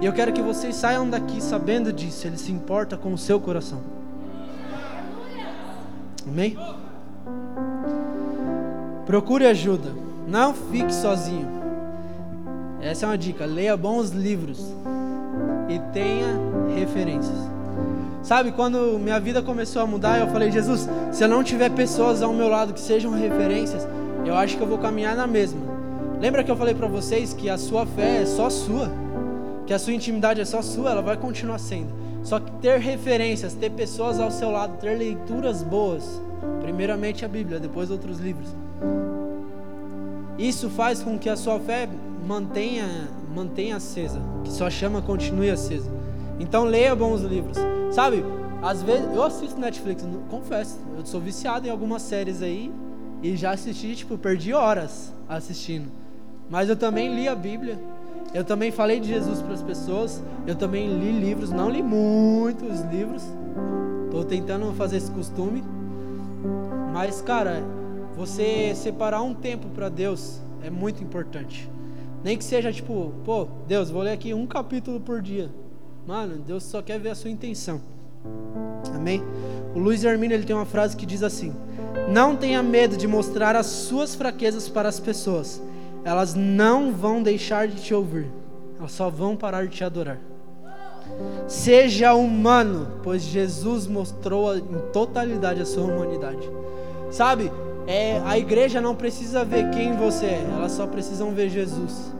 E 0.00 0.06
eu 0.06 0.12
quero 0.12 0.32
que 0.32 0.42
vocês 0.42 0.74
saiam 0.76 1.08
daqui 1.08 1.40
sabendo 1.40 1.92
disso. 1.92 2.26
Ele 2.26 2.36
se 2.36 2.52
importa 2.52 2.96
com 2.96 3.12
o 3.12 3.18
seu 3.18 3.40
coração. 3.40 3.80
Amém? 6.26 6.56
Procure 9.06 9.46
ajuda. 9.46 9.90
Não 10.26 10.52
fique 10.52 10.92
sozinho. 10.92 11.46
Essa 12.80 13.06
é 13.06 13.08
uma 13.08 13.16
dica. 13.16 13.46
Leia 13.46 13.76
bons 13.76 14.10
livros 14.10 14.58
e 15.68 15.78
tenha 15.92 16.26
referências. 16.74 17.36
Sabe, 18.20 18.50
quando 18.50 18.98
minha 18.98 19.20
vida 19.20 19.40
começou 19.40 19.80
a 19.80 19.86
mudar, 19.86 20.18
eu 20.18 20.26
falei: 20.26 20.50
Jesus, 20.50 20.88
se 21.12 21.22
eu 21.22 21.28
não 21.28 21.44
tiver 21.44 21.70
pessoas 21.70 22.20
ao 22.20 22.32
meu 22.32 22.48
lado 22.48 22.74
que 22.74 22.80
sejam 22.80 23.12
referências, 23.12 23.86
eu 24.24 24.34
acho 24.34 24.56
que 24.56 24.62
eu 24.64 24.66
vou 24.66 24.78
caminhar 24.78 25.14
na 25.14 25.28
mesma. 25.28 25.60
Lembra 26.20 26.42
que 26.42 26.50
eu 26.50 26.56
falei 26.56 26.74
para 26.74 26.88
vocês 26.88 27.32
que 27.32 27.48
a 27.48 27.56
sua 27.56 27.86
fé 27.86 28.22
é 28.22 28.26
só 28.26 28.50
sua? 28.50 28.90
Que 29.66 29.72
a 29.72 29.78
sua 29.78 29.92
intimidade 29.92 30.40
é 30.40 30.44
só 30.44 30.60
sua? 30.62 30.90
Ela 30.90 31.02
vai 31.02 31.16
continuar 31.16 31.58
sendo. 31.58 31.94
Só 32.24 32.40
que 32.40 32.50
ter 32.60 32.80
referências, 32.80 33.54
ter 33.54 33.70
pessoas 33.70 34.18
ao 34.18 34.32
seu 34.32 34.50
lado, 34.50 34.78
ter 34.78 34.98
leituras 34.98 35.62
boas, 35.62 36.20
primeiramente 36.60 37.24
a 37.24 37.28
Bíblia, 37.28 37.60
depois 37.60 37.88
outros 37.88 38.18
livros 38.18 38.65
isso 40.38 40.68
faz 40.70 41.02
com 41.02 41.18
que 41.18 41.28
a 41.28 41.36
sua 41.36 41.58
fé 41.58 41.88
mantenha, 42.26 43.08
mantenha 43.34 43.76
acesa, 43.76 44.20
que 44.44 44.52
sua 44.52 44.70
chama 44.70 45.00
continue 45.00 45.50
acesa. 45.50 45.90
Então 46.38 46.64
leia 46.64 46.94
bons 46.94 47.22
livros. 47.22 47.56
Sabe, 47.90 48.24
às 48.62 48.82
vezes 48.82 49.06
eu 49.14 49.22
assisto 49.22 49.58
Netflix, 49.58 50.04
confesso, 50.28 50.78
eu 50.96 51.06
sou 51.06 51.20
viciado 51.20 51.66
em 51.66 51.70
algumas 51.70 52.02
séries 52.02 52.42
aí 52.42 52.72
e 53.22 53.36
já 53.36 53.52
assisti, 53.52 53.94
tipo, 53.94 54.18
perdi 54.18 54.52
horas 54.52 55.12
assistindo. 55.28 55.88
Mas 56.50 56.68
eu 56.68 56.76
também 56.76 57.14
li 57.14 57.28
a 57.28 57.34
Bíblia. 57.34 57.78
Eu 58.34 58.44
também 58.44 58.70
falei 58.70 59.00
de 59.00 59.08
Jesus 59.08 59.40
para 59.40 59.54
as 59.54 59.62
pessoas. 59.62 60.22
Eu 60.46 60.54
também 60.54 60.86
li 60.98 61.12
livros, 61.12 61.50
não 61.50 61.70
li 61.70 61.82
muitos 61.82 62.80
livros. 62.82 63.22
Estou 64.04 64.24
tentando 64.24 64.72
fazer 64.74 64.98
esse 64.98 65.10
costume. 65.10 65.64
Mas, 66.92 67.20
cara, 67.20 67.62
você 68.16 68.74
separar 68.74 69.22
um 69.22 69.34
tempo 69.34 69.68
para 69.68 69.88
Deus 69.88 70.40
é 70.62 70.70
muito 70.70 71.04
importante. 71.04 71.70
Nem 72.24 72.36
que 72.36 72.44
seja 72.44 72.72
tipo, 72.72 73.12
pô, 73.24 73.46
Deus, 73.68 73.90
vou 73.90 74.02
ler 74.02 74.12
aqui 74.12 74.32
um 74.32 74.46
capítulo 74.46 74.98
por 74.98 75.20
dia. 75.20 75.50
Mano, 76.06 76.38
Deus 76.38 76.64
só 76.64 76.80
quer 76.80 76.98
ver 76.98 77.10
a 77.10 77.14
sua 77.14 77.30
intenção. 77.30 77.80
Amém? 78.94 79.22
O 79.74 79.78
Luiz 79.78 80.02
Hermínio 80.02 80.34
ele 80.34 80.46
tem 80.46 80.56
uma 80.56 80.64
frase 80.64 80.96
que 80.96 81.04
diz 81.04 81.22
assim: 81.22 81.54
Não 82.10 82.34
tenha 82.34 82.62
medo 82.62 82.96
de 82.96 83.06
mostrar 83.06 83.54
as 83.54 83.66
suas 83.66 84.14
fraquezas 84.14 84.68
para 84.68 84.88
as 84.88 84.98
pessoas. 84.98 85.62
Elas 86.02 86.34
não 86.34 86.92
vão 86.92 87.22
deixar 87.22 87.68
de 87.68 87.82
te 87.82 87.92
ouvir. 87.92 88.26
Elas 88.78 88.92
só 88.92 89.10
vão 89.10 89.36
parar 89.36 89.66
de 89.66 89.76
te 89.76 89.84
adorar. 89.84 90.18
Seja 91.46 92.14
humano, 92.14 92.88
pois 93.02 93.22
Jesus 93.22 93.86
mostrou 93.86 94.56
em 94.56 94.78
totalidade 94.92 95.60
a 95.60 95.66
sua 95.66 95.84
humanidade. 95.84 96.48
Sabe? 97.10 97.50
É, 97.86 98.20
a 98.24 98.36
igreja 98.36 98.80
não 98.80 98.94
precisa 98.94 99.44
ver 99.44 99.70
quem 99.70 99.94
você 99.96 100.26
é, 100.26 100.46
elas 100.52 100.72
só 100.72 100.86
precisam 100.86 101.30
ver 101.32 101.48
Jesus. 101.48 102.12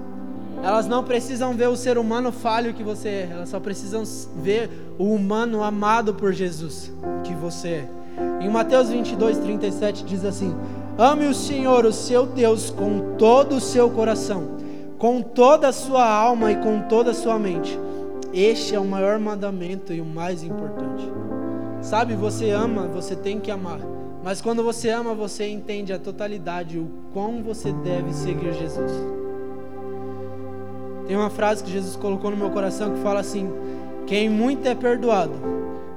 Elas 0.62 0.86
não 0.86 1.04
precisam 1.04 1.54
ver 1.54 1.68
o 1.68 1.76
ser 1.76 1.98
humano 1.98 2.32
falho 2.32 2.72
que 2.72 2.82
você 2.82 3.08
é, 3.08 3.28
elas 3.32 3.48
só 3.48 3.58
precisam 3.58 4.04
ver 4.36 4.70
o 4.98 5.12
humano 5.12 5.62
amado 5.62 6.14
por 6.14 6.32
Jesus 6.32 6.92
que 7.24 7.34
você 7.34 7.68
é. 7.68 7.88
Em 8.40 8.48
Mateus 8.48 8.88
22, 8.88 9.38
37 9.38 10.04
diz 10.04 10.24
assim: 10.24 10.54
Ame 10.96 11.26
o 11.26 11.34
Senhor, 11.34 11.84
o 11.84 11.92
seu 11.92 12.24
Deus, 12.24 12.70
com 12.70 13.16
todo 13.18 13.56
o 13.56 13.60
seu 13.60 13.90
coração, 13.90 14.56
com 14.98 15.20
toda 15.20 15.68
a 15.68 15.72
sua 15.72 16.08
alma 16.08 16.52
e 16.52 16.56
com 16.56 16.82
toda 16.82 17.10
a 17.10 17.14
sua 17.14 17.38
mente. 17.38 17.78
Este 18.32 18.74
é 18.74 18.80
o 18.80 18.84
maior 18.84 19.18
mandamento 19.18 19.92
e 19.92 20.00
o 20.00 20.04
mais 20.04 20.42
importante. 20.42 21.10
Sabe, 21.80 22.14
você 22.14 22.50
ama, 22.50 22.86
você 22.86 23.14
tem 23.14 23.38
que 23.38 23.50
amar. 23.50 23.95
Mas 24.26 24.40
quando 24.40 24.64
você 24.64 24.88
ama, 24.88 25.14
você 25.14 25.46
entende 25.46 25.92
a 25.92 26.00
totalidade, 26.00 26.80
o 26.80 26.88
quão 27.12 27.44
você 27.44 27.72
deve 27.72 28.12
seguir 28.12 28.52
Jesus. 28.54 28.90
Tem 31.06 31.16
uma 31.16 31.30
frase 31.30 31.62
que 31.62 31.70
Jesus 31.70 31.94
colocou 31.94 32.32
no 32.32 32.36
meu 32.36 32.50
coração 32.50 32.92
que 32.92 33.00
fala 33.02 33.20
assim: 33.20 33.48
Quem 34.04 34.28
muito 34.28 34.66
é 34.66 34.74
perdoado, 34.74 35.30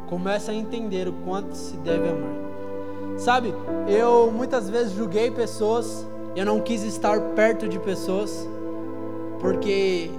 começa 0.08 0.52
a 0.52 0.54
entender 0.54 1.08
o 1.08 1.14
quanto 1.26 1.56
se 1.56 1.76
deve 1.78 2.08
amar. 2.08 3.18
Sabe, 3.18 3.52
eu 3.88 4.32
muitas 4.32 4.70
vezes 4.70 4.94
julguei 4.94 5.32
pessoas, 5.32 6.06
eu 6.36 6.46
não 6.46 6.60
quis 6.60 6.84
estar 6.84 7.20
perto 7.34 7.68
de 7.68 7.80
pessoas, 7.80 8.48
porque 9.40 10.12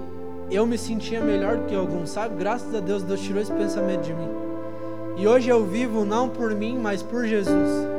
eu 0.51 0.65
me 0.67 0.77
sentia 0.77 1.21
melhor 1.21 1.55
do 1.55 1.65
que 1.65 1.73
alguns, 1.73 2.09
sabe? 2.09 2.35
Graças 2.35 2.75
a 2.75 2.81
Deus, 2.81 3.03
Deus 3.03 3.21
tirou 3.21 3.41
esse 3.41 3.53
pensamento 3.53 4.01
de 4.01 4.13
mim. 4.13 4.29
E 5.15 5.25
hoje 5.25 5.49
eu 5.49 5.63
vivo 5.63 6.03
não 6.03 6.27
por 6.27 6.53
mim, 6.53 6.77
mas 6.77 7.01
por 7.01 7.25
Jesus. 7.25 7.90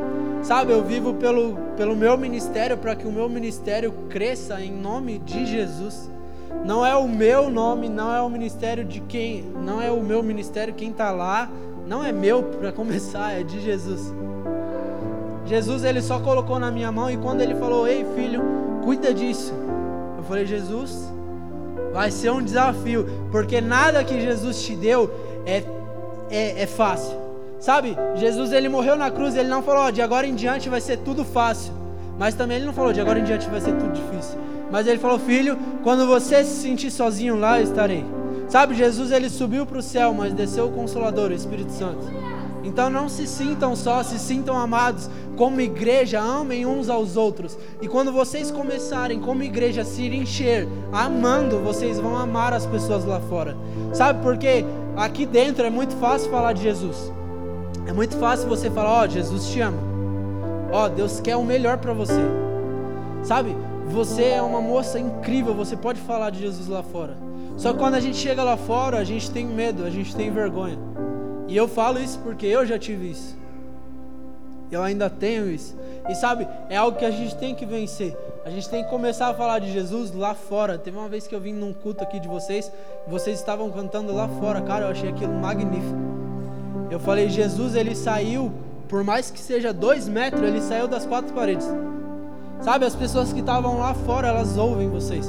Sabe, 0.43 0.72
eu 0.72 0.82
vivo 0.82 1.14
pelo, 1.14 1.57
pelo 1.76 1.95
meu 1.95 2.18
ministério 2.18 2.76
para 2.76 2.97
que 2.97 3.07
o 3.07 3.12
meu 3.12 3.28
ministério 3.28 3.93
cresça 4.09 4.61
em 4.61 4.72
nome 4.72 5.18
de 5.18 5.47
Jesus. 5.47 6.11
Não 6.64 6.84
é 6.84 6.97
o 6.97 7.09
meu 7.09 7.49
nome, 7.49 7.88
não 7.88 8.12
é 8.12 8.20
o 8.20 8.28
ministério 8.28 8.84
de 8.84 9.01
quem, 9.01 9.43
não 9.43 9.80
é 9.80 9.90
o 9.90 10.03
meu 10.03 10.22
ministério 10.22 10.74
quem 10.74 10.90
está 10.90 11.11
lá, 11.11 11.49
não 11.86 12.05
é 12.05 12.12
meu 12.12 12.43
para 12.43 12.72
começar, 12.72 13.32
é 13.32 13.43
de 13.43 13.61
Jesus. 13.61 14.12
Jesus 15.47 15.84
ele 15.84 16.03
só 16.03 16.18
colocou 16.20 16.59
na 16.59 16.70
minha 16.70 16.90
mão 16.90 17.11
e 17.11 17.16
quando 17.16 17.40
ele 17.40 17.55
falou: 17.55 17.86
"Ei, 17.86 18.05
filho, 18.16 18.43
cuida 18.84 19.14
disso". 19.14 19.53
Eu 20.18 20.24
falei: 20.24 20.45
"Jesus, 20.45 21.12
vai 21.93 22.11
ser 22.11 22.30
um 22.30 22.43
desafio, 22.43 23.07
porque 23.30 23.61
nada 23.61 24.05
que 24.05 24.20
Jesus 24.20 24.62
te 24.62 24.74
deu 24.76 25.11
é 25.47 25.62
é, 26.32 26.62
é 26.62 26.66
fácil. 26.66 27.22
Sabe? 27.63 27.97
Jesus 28.17 28.51
ele 28.51 28.69
morreu 28.69 28.97
na 28.97 29.09
cruz, 29.09 29.37
ele 29.37 29.49
não 29.49 29.63
falou: 29.63 29.93
"De 29.93 30.03
agora 30.03 30.27
em 30.27 30.35
diante 30.35 30.69
vai 30.69 30.81
ser 30.81 30.97
tudo 30.99 31.25
fácil". 31.25 31.73
Mas 32.19 32.35
também 32.35 32.57
ele 32.57 32.67
não 32.67 32.73
falou: 32.73 32.93
"De 32.93 33.01
agora 33.01 33.21
em 33.21 33.23
diante 33.23 33.49
vai 33.49 33.61
ser 33.61 33.73
tudo 33.77 33.93
difícil". 33.93 34.37
Mas 34.69 34.89
ele 34.89 34.99
falou: 34.99 35.17
"Filho, 35.17 35.57
quando 35.81 36.05
você 36.05 36.43
se 36.43 36.61
sentir 36.61 36.91
sozinho 36.91 37.39
lá, 37.39 37.61
eu 37.61 37.65
estarei". 37.65 38.05
Sabe? 38.49 38.75
Jesus 38.75 39.13
ele 39.13 39.31
subiu 39.31 39.65
para 39.65 39.79
o 39.79 39.83
céu, 39.83 40.13
mas 40.13 40.33
desceu 40.33 40.67
o 40.67 40.73
consolador, 40.73 41.31
o 41.31 41.35
Espírito 41.35 41.71
Santo. 41.71 42.05
Então 42.65 42.91
não 42.91 43.09
se 43.09 43.29
sintam 43.29 43.77
só, 43.77 44.03
se 44.03 44.19
sintam 44.19 44.59
amados. 44.59 45.09
Como 45.37 45.61
igreja, 45.61 46.21
amem 46.21 46.67
uns 46.67 46.89
aos 46.89 47.17
outros. 47.17 47.57
E 47.81 47.87
quando 47.87 48.13
vocês 48.13 48.51
começarem, 48.51 49.21
como 49.21 49.45
igreja, 49.45 49.83
a 49.83 49.85
se 49.85 50.05
encher 50.05 50.67
amando, 50.93 51.61
vocês 51.61 52.01
vão 52.01 52.17
amar 52.17 52.53
as 52.53 52.67
pessoas 52.67 53.05
lá 53.05 53.21
fora. 53.21 53.57
Sabe 53.93 54.21
por 54.21 54.37
quê? 54.37 54.65
Aqui 54.97 55.25
dentro 55.25 55.65
é 55.65 55.71
muito 55.71 55.95
fácil 55.97 56.29
falar 56.29 56.55
de 56.55 56.63
Jesus. 56.63 57.13
É 57.87 57.93
muito 57.93 58.16
fácil 58.16 58.49
você 58.49 58.70
falar: 58.70 59.03
Ó, 59.03 59.05
oh, 59.05 59.09
Jesus 59.09 59.49
te 59.49 59.61
ama. 59.61 59.78
Ó, 60.70 60.87
oh, 60.87 60.89
Deus 60.89 61.20
quer 61.20 61.37
o 61.37 61.45
melhor 61.45 61.78
para 61.78 61.93
você. 61.93 62.20
Sabe? 63.22 63.55
Você 63.87 64.24
é 64.24 64.43
uma 64.43 64.61
moça 64.61 64.99
incrível, 64.99 65.55
você 65.55 65.76
pode 65.76 66.01
falar 66.01 66.30
de 66.30 66.41
Jesus 66.41 66.68
lá 66.68 66.83
fora. 66.83 67.16
Só 67.57 67.72
que 67.72 67.78
quando 67.78 67.95
a 67.95 68.01
gente 68.01 68.16
chega 68.16 68.43
lá 68.43 68.57
fora, 68.57 68.99
a 68.99 69.05
gente 69.05 69.30
tem 69.30 69.47
medo, 69.47 69.85
a 69.85 69.91
gente 69.91 70.14
tem 70.14 70.30
vergonha. 70.30 70.78
E 71.47 71.57
eu 71.57 71.68
falo 71.68 71.99
isso 71.99 72.18
porque 72.20 72.47
eu 72.47 72.64
já 72.64 72.78
tive 72.78 73.11
isso. 73.11 73.37
Eu 74.70 74.83
ainda 74.83 75.11
tenho 75.11 75.51
isso. 75.51 75.76
E 76.09 76.14
sabe, 76.14 76.49
é 76.70 76.76
algo 76.76 76.97
que 76.97 77.05
a 77.05 77.11
gente 77.11 77.37
tem 77.37 77.55
que 77.55 77.66
vencer. 77.66 78.16
A 78.45 78.51
gente 78.51 78.68
tem 78.68 78.83
que 78.83 78.89
começar 78.89 79.28
a 79.28 79.35
falar 79.35 79.59
de 79.59 79.70
Jesus 79.70 80.12
lá 80.12 80.35
fora. 80.35 80.78
Teve 80.78 80.97
uma 80.97 81.09
vez 81.09 81.26
que 81.26 81.35
eu 81.35 81.41
vim 81.41 81.53
num 81.53 81.74
culto 81.74 82.03
aqui 82.03 82.18
de 82.18 82.26
vocês, 82.26 82.72
vocês 83.07 83.39
estavam 83.39 83.70
cantando 83.70 84.14
lá 84.14 84.26
fora, 84.41 84.62
cara, 84.62 84.87
eu 84.87 84.91
achei 84.91 85.11
aquilo 85.11 85.35
magnífico. 85.35 86.22
Eu 86.93 87.01
falei, 87.01 87.30
Jesus, 87.30 87.74
ele 87.74 87.95
saiu, 87.95 88.53
por 88.86 89.03
mais 89.03 89.30
que 89.30 89.40
seja 89.40 89.72
dois 89.72 90.07
metros, 90.07 90.43
ele 90.43 90.61
saiu 90.61 90.86
das 90.86 91.07
quatro 91.07 91.32
paredes. 91.32 91.66
Sabe, 92.61 92.84
as 92.84 92.95
pessoas 92.95 93.32
que 93.32 93.40
estavam 93.40 93.78
lá 93.78 93.95
fora, 93.95 94.28
elas 94.28 94.59
ouvem 94.59 94.90
vocês. 94.90 95.26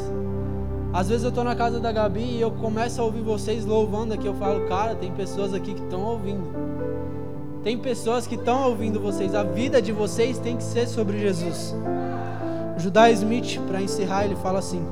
Às 0.91 1.07
vezes 1.07 1.23
eu 1.23 1.29
estou 1.29 1.41
na 1.41 1.55
casa 1.55 1.79
da 1.79 1.89
Gabi 1.89 2.19
e 2.19 2.41
eu 2.41 2.51
começo 2.51 2.99
a 2.99 3.05
ouvir 3.05 3.21
vocês 3.21 3.65
louvando 3.65 4.13
aqui. 4.13 4.27
Eu 4.27 4.33
falo, 4.33 4.67
cara, 4.67 4.93
tem 4.93 5.13
pessoas 5.13 5.53
aqui 5.53 5.73
que 5.73 5.81
estão 5.81 6.01
ouvindo. 6.01 6.43
Tem 7.63 7.77
pessoas 7.77 8.27
que 8.27 8.35
estão 8.35 8.67
ouvindo 8.67 8.99
vocês. 8.99 9.33
A 9.33 9.43
vida 9.43 9.81
de 9.81 9.93
vocês 9.93 10.37
tem 10.39 10.57
que 10.57 10.63
ser 10.63 10.85
sobre 10.85 11.17
Jesus. 11.17 11.73
O 12.75 12.79
Judá 12.81 13.09
Smith, 13.09 13.57
para 13.69 13.81
encerrar, 13.81 14.25
ele 14.25 14.35
fala 14.35 14.59
assim: 14.59 14.85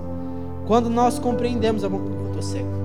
Quando 0.65 0.89
nós 0.89 1.19
compreendemos 1.19 1.83
a. 1.83 1.87
Eu 1.87 2.31
tô 2.33 2.41
cego. 2.41 2.80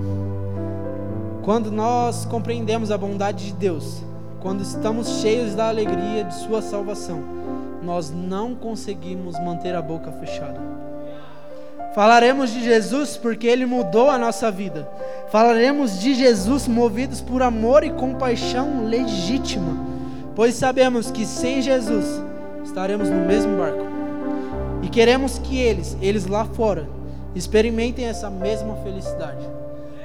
Quando 1.47 1.71
nós 1.71 2.25
compreendemos 2.25 2.91
a 2.91 2.99
bondade 2.99 3.47
de 3.47 3.53
Deus, 3.53 4.03
quando 4.41 4.63
estamos 4.63 5.21
cheios 5.21 5.55
da 5.55 5.69
alegria 5.69 6.25
de 6.25 6.35
Sua 6.35 6.61
salvação, 6.61 7.23
nós 7.85 8.11
não 8.11 8.53
conseguimos 8.53 9.39
manter 9.39 9.73
a 9.77 9.81
boca 9.81 10.11
fechada. 10.11 10.61
Falaremos 11.95 12.51
de 12.51 12.65
Jesus 12.65 13.17
porque 13.17 13.47
ele 13.47 13.65
mudou 13.65 14.11
a 14.11 14.19
nossa 14.19 14.51
vida. 14.51 14.91
Falaremos 15.31 16.01
de 16.01 16.17
Jesus 16.17 16.67
movidos 16.67 17.21
por 17.21 17.41
amor 17.43 17.85
e 17.85 17.91
compaixão 17.91 18.85
legítima, 18.85 19.87
pois 20.35 20.57
sabemos 20.57 21.13
que 21.13 21.25
sem 21.25 21.63
Jesus 21.63 22.07
estaremos 22.65 23.09
no 23.09 23.25
mesmo 23.25 23.57
barco. 23.57 23.87
E 24.83 24.89
queremos 24.89 25.39
que 25.39 25.57
eles, 25.57 25.97
eles 26.03 26.27
lá 26.27 26.45
fora, 26.45 26.89
experimentem 27.37 28.07
essa 28.07 28.29
mesma 28.29 28.75
felicidade. 28.79 29.47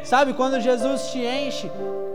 Sabe, 0.04 0.34
quando 0.34 0.60
Jesus 0.60 1.12
te 1.12 1.20
enche, 1.20 1.72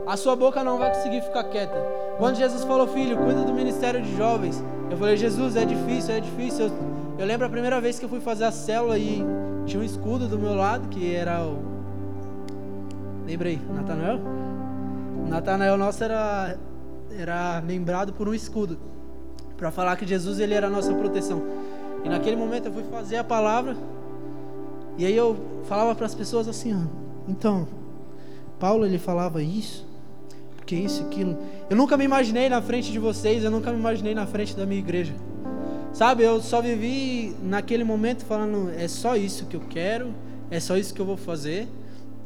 a 0.07 0.17
sua 0.17 0.35
boca 0.35 0.63
não 0.63 0.79
vai 0.79 0.93
conseguir 0.93 1.21
ficar 1.23 1.45
quieta. 1.45 1.77
Quando 2.19 2.37
Jesus 2.37 2.65
falou, 2.65 2.87
filho, 2.89 3.17
cuida 3.17 3.43
do 3.43 3.53
ministério 3.53 4.03
de 4.03 4.17
jovens, 4.17 4.63
eu 4.91 4.97
falei, 4.97 5.17
Jesus, 5.17 5.57
é 5.57 5.65
difícil, 5.65 6.15
é 6.15 6.21
difícil. 6.21 6.67
Eu, 6.67 6.73
eu 7.19 7.27
lembro 7.27 7.47
a 7.47 7.51
primeira 7.51 7.81
vez 7.81 7.99
que 7.99 8.05
eu 8.05 8.09
fui 8.09 8.21
fazer 8.21 8.45
a 8.45 8.51
célula 8.51 8.99
e 8.99 9.25
tinha 9.67 9.81
um 9.81 9.85
escudo 9.85 10.29
do 10.29 10.39
meu 10.39 10.55
lado, 10.55 10.89
que 10.89 11.15
era 11.15 11.43
o. 11.43 11.59
Lembra 13.27 13.49
aí, 13.49 13.61
Natanael? 13.75 14.21
Natanael 15.29 15.77
nosso 15.77 16.05
era, 16.05 16.57
era 17.19 17.61
lembrado 17.67 18.13
por 18.13 18.29
um 18.29 18.35
escudo, 18.35 18.79
para 19.57 19.71
falar 19.71 19.97
que 19.97 20.07
Jesus 20.07 20.39
ele 20.39 20.55
era 20.55 20.69
a 20.69 20.71
nossa 20.71 20.95
proteção. 20.95 21.43
E 22.05 22.09
naquele 22.09 22.37
momento 22.37 22.67
eu 22.67 22.73
fui 22.73 22.85
fazer 22.85 23.17
a 23.17 23.25
palavra, 23.25 23.77
e 24.97 25.05
aí 25.05 25.17
eu 25.17 25.37
falava 25.65 25.95
para 25.95 26.07
as 26.07 26.15
pessoas 26.15 26.47
assim: 26.47 26.73
ó, 26.75 27.06
então, 27.29 27.67
Paulo 28.59 28.85
ele 28.85 28.99
falava 28.99 29.43
isso, 29.43 29.87
porque 30.57 30.75
isso, 30.75 31.03
aquilo. 31.03 31.37
Eu 31.69 31.77
nunca 31.77 31.97
me 31.97 32.05
imaginei 32.05 32.49
na 32.49 32.61
frente 32.63 32.91
de 32.91 32.99
vocês, 32.99 33.45
eu 33.45 33.51
nunca 33.51 33.71
me 33.71 33.79
imaginei 33.79 34.15
na 34.15 34.27
frente 34.27 34.57
da 34.57 34.67
minha 34.67 34.81
igreja. 34.81 35.15
Sabe, 35.93 36.25
eu 36.25 36.41
só 36.43 36.61
vivi 36.61 37.35
naquele 37.43 37.83
momento 37.83 38.25
falando, 38.25 38.71
é 38.77 38.87
só 38.87 39.17
isso 39.17 39.47
que 39.47 39.57
eu 39.57 39.63
quero, 39.71 40.13
é 40.51 40.61
só 40.61 40.77
isso 40.77 40.93
que 40.93 41.01
eu 41.01 41.07
vou 41.07 41.17
fazer. 41.17 41.69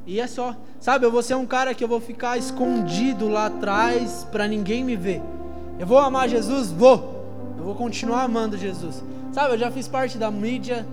E 0.07 0.19
é 0.19 0.27
só. 0.27 0.57
Sabe, 0.81 1.07
eu 1.07 1.13
vou 1.13 1.23
ser 1.23 1.37
um 1.37 1.47
cara 1.47 1.73
que 1.75 1.85
eu 1.85 1.89
vou 1.89 2.01
ficar 2.01 2.37
escondido 2.37 3.29
lá 3.29 3.47
atrás 3.47 4.27
para 4.33 4.49
ninguém 4.49 4.83
me 4.83 4.97
ver. 4.97 5.23
Eu 5.79 5.87
vou 5.87 5.99
amar 5.99 6.29
Jesus? 6.29 6.73
Vou. 6.73 7.55
Eu 7.57 7.65
vou 7.65 7.75
continuar 7.75 8.23
amando 8.23 8.59
Jesus. 8.59 9.05
Sabe, 9.33 9.55
eu 9.55 9.59
já 9.59 9.71
fiz 9.71 9.87
parte 9.87 10.19
da 10.19 10.31
mídia, 10.31 10.87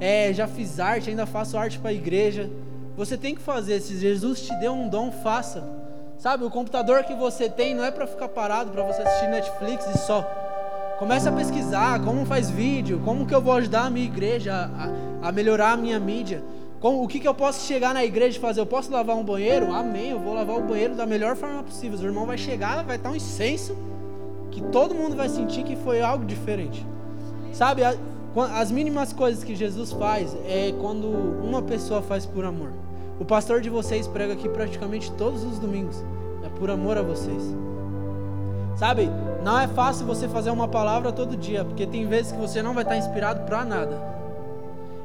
é, 0.00 0.32
já 0.32 0.48
fiz 0.48 0.80
arte, 0.80 1.10
ainda 1.10 1.26
faço 1.26 1.56
arte 1.56 1.78
para 1.78 1.90
a 1.90 1.94
igreja. 1.94 2.50
Você 2.96 3.16
tem 3.16 3.34
que 3.34 3.42
fazer. 3.42 3.80
Se 3.80 3.98
Jesus 3.98 4.42
te 4.42 4.54
deu 4.60 4.72
um 4.72 4.88
dom, 4.88 5.10
faça. 5.10 5.64
Sabe, 6.18 6.44
o 6.44 6.50
computador 6.50 7.04
que 7.04 7.14
você 7.14 7.48
tem 7.48 7.74
não 7.74 7.84
é 7.84 7.90
para 7.90 8.06
ficar 8.06 8.28
parado, 8.28 8.70
para 8.70 8.82
você 8.84 9.02
assistir 9.02 9.28
Netflix 9.28 9.86
e 9.86 9.98
só. 9.98 10.22
Comece 10.98 11.28
a 11.28 11.32
pesquisar 11.32 12.02
como 12.04 12.24
faz 12.24 12.48
vídeo, 12.48 13.00
como 13.04 13.26
que 13.26 13.34
eu 13.34 13.40
vou 13.40 13.54
ajudar 13.54 13.86
a 13.86 13.90
minha 13.90 14.06
igreja 14.06 14.70
a, 15.22 15.28
a 15.28 15.32
melhorar 15.32 15.72
a 15.72 15.76
minha 15.76 15.98
mídia. 15.98 16.42
Como, 16.80 17.02
o 17.02 17.08
que, 17.08 17.18
que 17.18 17.26
eu 17.26 17.34
posso 17.34 17.66
chegar 17.66 17.92
na 17.92 18.04
igreja 18.04 18.38
e 18.38 18.40
fazer? 18.40 18.60
Eu 18.60 18.66
posso 18.66 18.92
lavar 18.92 19.16
um 19.16 19.24
banheiro? 19.24 19.72
Amém, 19.72 20.10
eu 20.10 20.20
vou 20.20 20.34
lavar 20.34 20.56
o 20.56 20.62
banheiro 20.62 20.94
da 20.94 21.04
melhor 21.04 21.34
forma 21.34 21.62
possível. 21.62 21.98
O 21.98 22.04
irmão 22.04 22.26
vai 22.26 22.38
chegar, 22.38 22.84
vai 22.84 22.96
estar 22.96 23.10
um 23.10 23.16
incenso 23.16 23.76
que 24.50 24.62
todo 24.62 24.94
mundo 24.94 25.16
vai 25.16 25.28
sentir 25.28 25.64
que 25.64 25.74
foi 25.74 26.00
algo 26.00 26.24
diferente. 26.24 26.86
Sabe, 27.52 27.82
as 28.42 28.70
mínimas 28.70 29.12
coisas 29.12 29.44
que 29.44 29.54
Jesus 29.54 29.92
faz 29.92 30.34
é 30.46 30.74
quando 30.80 31.06
uma 31.06 31.62
pessoa 31.62 32.02
faz 32.02 32.26
por 32.26 32.44
amor. 32.44 32.70
O 33.20 33.24
pastor 33.24 33.60
de 33.60 33.70
vocês 33.70 34.08
prega 34.08 34.32
aqui 34.32 34.48
praticamente 34.48 35.12
todos 35.12 35.44
os 35.44 35.58
domingos. 35.58 36.02
É 36.44 36.48
por 36.58 36.68
amor 36.68 36.98
a 36.98 37.02
vocês. 37.02 37.42
Sabe, 38.76 39.08
não 39.44 39.60
é 39.60 39.68
fácil 39.68 40.04
você 40.04 40.28
fazer 40.28 40.50
uma 40.50 40.66
palavra 40.66 41.12
todo 41.12 41.36
dia, 41.36 41.64
porque 41.64 41.86
tem 41.86 42.08
vezes 42.08 42.32
que 42.32 42.38
você 42.38 42.60
não 42.60 42.74
vai 42.74 42.82
estar 42.82 42.96
inspirado 42.96 43.44
para 43.46 43.64
nada. 43.64 44.14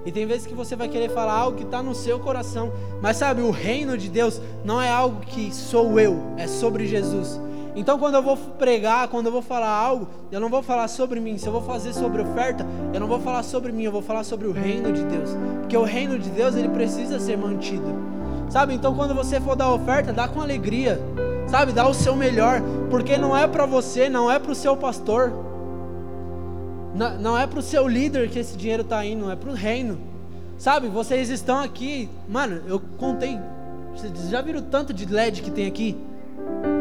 E 0.06 0.12
tem 0.12 0.26
vezes 0.26 0.48
que 0.48 0.56
você 0.56 0.76
vai 0.76 0.88
querer 0.88 1.10
falar 1.10 1.34
algo 1.34 1.58
que 1.58 1.66
está 1.66 1.84
no 1.84 1.94
seu 1.94 2.20
coração. 2.20 2.72
Mas 3.00 3.18
sabe, 3.18 3.42
o 3.42 3.52
reino 3.52 3.96
de 3.96 4.10
Deus 4.10 4.42
não 4.64 4.82
é 4.82 4.90
algo 4.90 5.20
que 5.22 5.54
sou 5.54 6.00
eu, 6.00 6.18
é 6.36 6.48
sobre 6.48 6.88
Jesus. 6.88 7.40
Então, 7.76 7.98
quando 8.00 8.16
eu 8.16 8.24
vou 8.24 8.36
pregar, 8.36 9.08
quando 9.08 9.28
eu 9.28 9.32
vou 9.32 9.42
falar 9.42 9.70
algo, 9.70 10.08
eu 10.32 10.40
não 10.40 10.50
vou 10.50 10.62
falar 10.62 10.88
sobre 10.88 11.20
mim. 11.20 11.38
Se 11.38 11.48
eu 11.48 11.54
vou 11.54 11.62
fazer 11.62 11.94
sobre 11.94 12.22
oferta, 12.22 12.66
eu 12.94 13.00
não 13.00 13.08
vou 13.08 13.20
falar 13.20 13.44
sobre 13.44 13.72
mim, 13.72 13.84
eu 13.84 13.92
vou 13.92 14.02
falar 14.02 14.24
sobre 14.24 14.48
o 14.48 14.52
reino 14.52 14.92
de 14.92 15.04
Deus. 15.04 15.30
Porque 15.60 15.78
o 15.78 15.84
reino 15.84 16.18
de 16.18 16.30
Deus, 16.30 16.56
ele 16.56 16.70
precisa 16.70 17.20
ser 17.20 17.38
mantido. 17.38 17.86
Sabe? 18.50 18.74
Então, 18.74 18.96
quando 18.96 19.14
você 19.14 19.40
for 19.40 19.56
dar 19.56 19.72
oferta, 19.72 20.12
dá 20.12 20.28
com 20.28 20.42
alegria. 20.42 21.00
Sabe, 21.48 21.72
dá 21.72 21.88
o 21.88 21.96
seu 21.96 22.16
melhor, 22.16 22.62
porque 22.92 23.18
não 23.18 23.36
é 23.36 23.48
para 23.48 23.66
você, 23.66 24.08
não 24.08 24.32
é 24.32 24.38
para 24.38 24.52
o 24.52 24.56
seu 24.56 24.78
pastor, 24.78 25.34
não, 26.94 27.20
não 27.20 27.38
é 27.38 27.48
para 27.48 27.58
o 27.58 27.62
seu 27.62 27.88
líder 27.88 28.30
que 28.30 28.38
esse 28.38 28.56
dinheiro 28.56 28.84
está 28.84 29.04
indo, 29.04 29.32
é 29.32 29.36
para 29.36 29.50
o 29.50 29.54
reino. 29.54 29.98
Sabe, 30.60 30.88
vocês 30.90 31.30
estão 31.30 31.60
aqui, 31.60 32.08
mano, 32.28 32.62
eu 32.68 32.80
contei, 33.00 33.40
vocês 33.96 34.30
já 34.30 34.42
viram 34.42 34.60
o 34.60 34.64
tanto 34.64 34.94
de 34.94 35.06
LED 35.06 35.42
que 35.42 35.50
tem 35.50 35.66
aqui? 35.66 35.98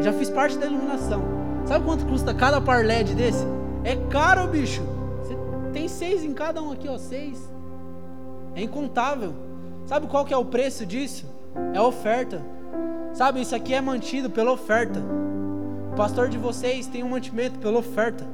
Já 0.01 0.13
fiz 0.13 0.29
parte 0.29 0.57
da 0.57 0.65
iluminação. 0.65 1.21
Sabe 1.65 1.85
quanto 1.85 2.05
custa 2.05 2.33
cada 2.33 2.61
par 2.61 2.85
LED 2.85 3.15
desse? 3.15 3.45
É 3.83 3.95
caro, 4.09 4.47
bicho. 4.47 4.81
Você 5.21 5.37
tem 5.73 5.87
seis 5.87 6.23
em 6.23 6.33
cada 6.33 6.61
um 6.61 6.71
aqui, 6.71 6.87
ó, 6.87 6.97
seis. 6.97 7.51
É 8.55 8.61
incontável. 8.61 9.33
Sabe 9.85 10.07
qual 10.07 10.25
que 10.25 10.33
é 10.33 10.37
o 10.37 10.45
preço 10.45 10.85
disso? 10.85 11.25
É 11.73 11.81
oferta. 11.81 12.41
Sabe, 13.13 13.41
isso 13.41 13.55
aqui 13.55 13.73
é 13.73 13.81
mantido 13.81 14.29
pela 14.29 14.51
oferta. 14.51 15.01
O 15.91 15.95
pastor 15.95 16.29
de 16.29 16.37
vocês 16.37 16.87
tem 16.87 17.03
um 17.03 17.09
mantimento 17.09 17.59
pela 17.59 17.79
oferta. 17.79 18.25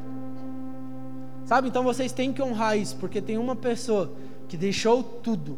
Sabe, 1.46 1.68
então 1.68 1.84
vocês 1.84 2.12
têm 2.12 2.34
que 2.34 2.42
honrar 2.42 2.78
isso, 2.78 2.96
porque 2.98 3.22
tem 3.22 3.38
uma 3.38 3.56
pessoa 3.56 4.12
que 4.48 4.58
deixou 4.58 5.02
tudo, 5.04 5.58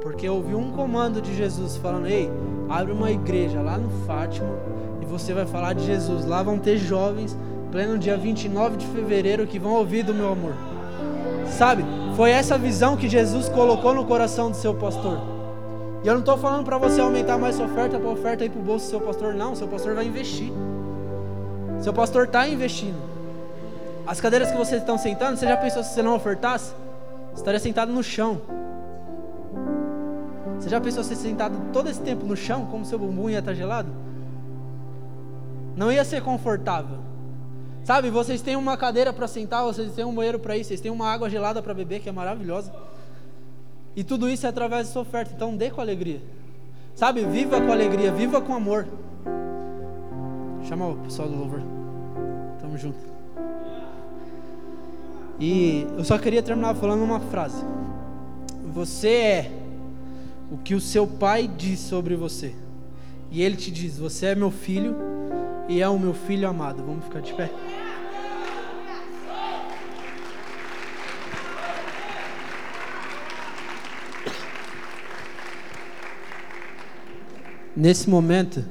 porque 0.00 0.28
ouviu 0.28 0.58
um 0.58 0.72
comando 0.72 1.20
de 1.20 1.34
Jesus 1.34 1.76
falando: 1.76 2.06
Ei, 2.06 2.30
abre 2.68 2.92
uma 2.92 3.10
igreja 3.10 3.60
lá 3.60 3.76
no 3.76 3.90
Fátima 4.06 4.48
e 5.04 5.10
você 5.10 5.32
vai 5.32 5.46
falar 5.46 5.74
de 5.74 5.84
Jesus. 5.84 6.24
Lá 6.24 6.42
vão 6.42 6.58
ter 6.58 6.78
jovens, 6.78 7.36
pleno 7.70 7.98
dia 7.98 8.16
29 8.16 8.76
de 8.76 8.86
fevereiro, 8.86 9.46
que 9.46 9.58
vão 9.58 9.72
ouvir 9.74 10.02
do 10.02 10.14
meu 10.14 10.32
amor. 10.32 10.54
Sabe, 11.46 11.84
foi 12.16 12.30
essa 12.30 12.58
visão 12.58 12.96
que 12.96 13.08
Jesus 13.08 13.48
colocou 13.48 13.94
no 13.94 14.04
coração 14.04 14.50
do 14.50 14.56
seu 14.56 14.74
pastor. 14.74 15.18
E 16.02 16.08
eu 16.08 16.14
não 16.14 16.20
estou 16.20 16.36
falando 16.36 16.64
para 16.64 16.78
você 16.78 17.00
aumentar 17.00 17.38
mais 17.38 17.56
sua 17.56 17.66
oferta 17.66 17.98
para 17.98 18.10
oferta 18.10 18.44
ir 18.44 18.50
para 18.50 18.60
o 18.60 18.64
bolso 18.64 18.86
do 18.86 18.90
seu 18.90 19.00
pastor, 19.00 19.34
não. 19.34 19.54
Seu 19.54 19.68
pastor 19.68 19.94
vai 19.94 20.06
investir. 20.06 20.52
Seu 21.80 21.92
pastor 21.92 22.24
está 22.24 22.48
investindo. 22.48 22.96
As 24.06 24.20
cadeiras 24.20 24.50
que 24.50 24.56
vocês 24.56 24.80
estão 24.80 24.98
sentando, 24.98 25.36
você 25.38 25.46
já 25.46 25.56
pensou 25.56 25.82
se 25.82 25.94
você 25.94 26.02
não 26.02 26.14
ofertasse? 26.14 26.72
Você 27.32 27.40
estaria 27.40 27.60
sentado 27.60 27.92
no 27.92 28.02
chão. 28.02 28.40
Você 30.58 30.68
já 30.68 30.80
pensou 30.80 31.02
ser 31.02 31.16
sentado 31.16 31.58
todo 31.72 31.88
esse 31.88 32.00
tempo 32.00 32.24
no 32.26 32.36
chão, 32.36 32.66
como 32.70 32.84
seu 32.84 32.98
bumbum 32.98 33.30
ia 33.30 33.38
estar 33.38 33.54
gelado? 33.54 33.90
Não 35.76 35.90
ia 35.90 36.04
ser 36.04 36.22
confortável. 36.22 36.98
Sabe, 37.84 38.08
vocês 38.08 38.40
têm 38.40 38.56
uma 38.56 38.76
cadeira 38.76 39.12
para 39.12 39.28
sentar, 39.28 39.62
vocês 39.64 39.92
têm 39.92 40.04
um 40.04 40.14
banheiro 40.14 40.38
para 40.38 40.56
ir, 40.56 40.64
vocês 40.64 40.80
têm 40.80 40.90
uma 40.90 41.06
água 41.06 41.28
gelada 41.28 41.60
para 41.60 41.74
beber, 41.74 42.00
que 42.00 42.08
é 42.08 42.12
maravilhosa. 42.12 42.72
E 43.94 44.02
tudo 44.02 44.28
isso 44.28 44.46
é 44.46 44.48
através 44.48 44.86
da 44.86 44.92
sua 44.92 45.02
oferta, 45.02 45.32
então 45.34 45.54
dê 45.54 45.70
com 45.70 45.80
alegria. 45.80 46.20
Sabe, 46.94 47.24
viva 47.26 47.60
com 47.60 47.70
alegria, 47.70 48.10
viva 48.10 48.40
com 48.40 48.54
amor. 48.54 48.86
Chama 50.66 50.88
o 50.88 50.96
pessoal 50.96 51.28
do 51.28 51.36
louvor. 51.36 51.60
Tamo 52.60 52.78
junto. 52.78 52.98
E 55.38 55.86
eu 55.96 56.04
só 56.04 56.16
queria 56.16 56.42
terminar 56.42 56.74
falando 56.74 57.02
uma 57.02 57.20
frase. 57.20 57.62
Você 58.72 59.08
é 59.08 59.52
o 60.50 60.56
que 60.56 60.74
o 60.74 60.80
seu 60.80 61.06
pai 61.06 61.46
diz 61.46 61.80
sobre 61.80 62.16
você. 62.16 62.54
E 63.30 63.42
ele 63.42 63.56
te 63.56 63.70
diz: 63.70 63.98
Você 63.98 64.26
é 64.26 64.34
meu 64.34 64.50
filho 64.50 64.96
e 65.68 65.80
é 65.80 65.88
o 65.88 65.98
meu 65.98 66.14
filho 66.14 66.48
amado. 66.48 66.82
Vamos 66.84 67.04
ficar 67.04 67.20
de 67.20 67.32
pé. 67.34 67.50
Nesse 77.76 78.08
momento, 78.08 78.64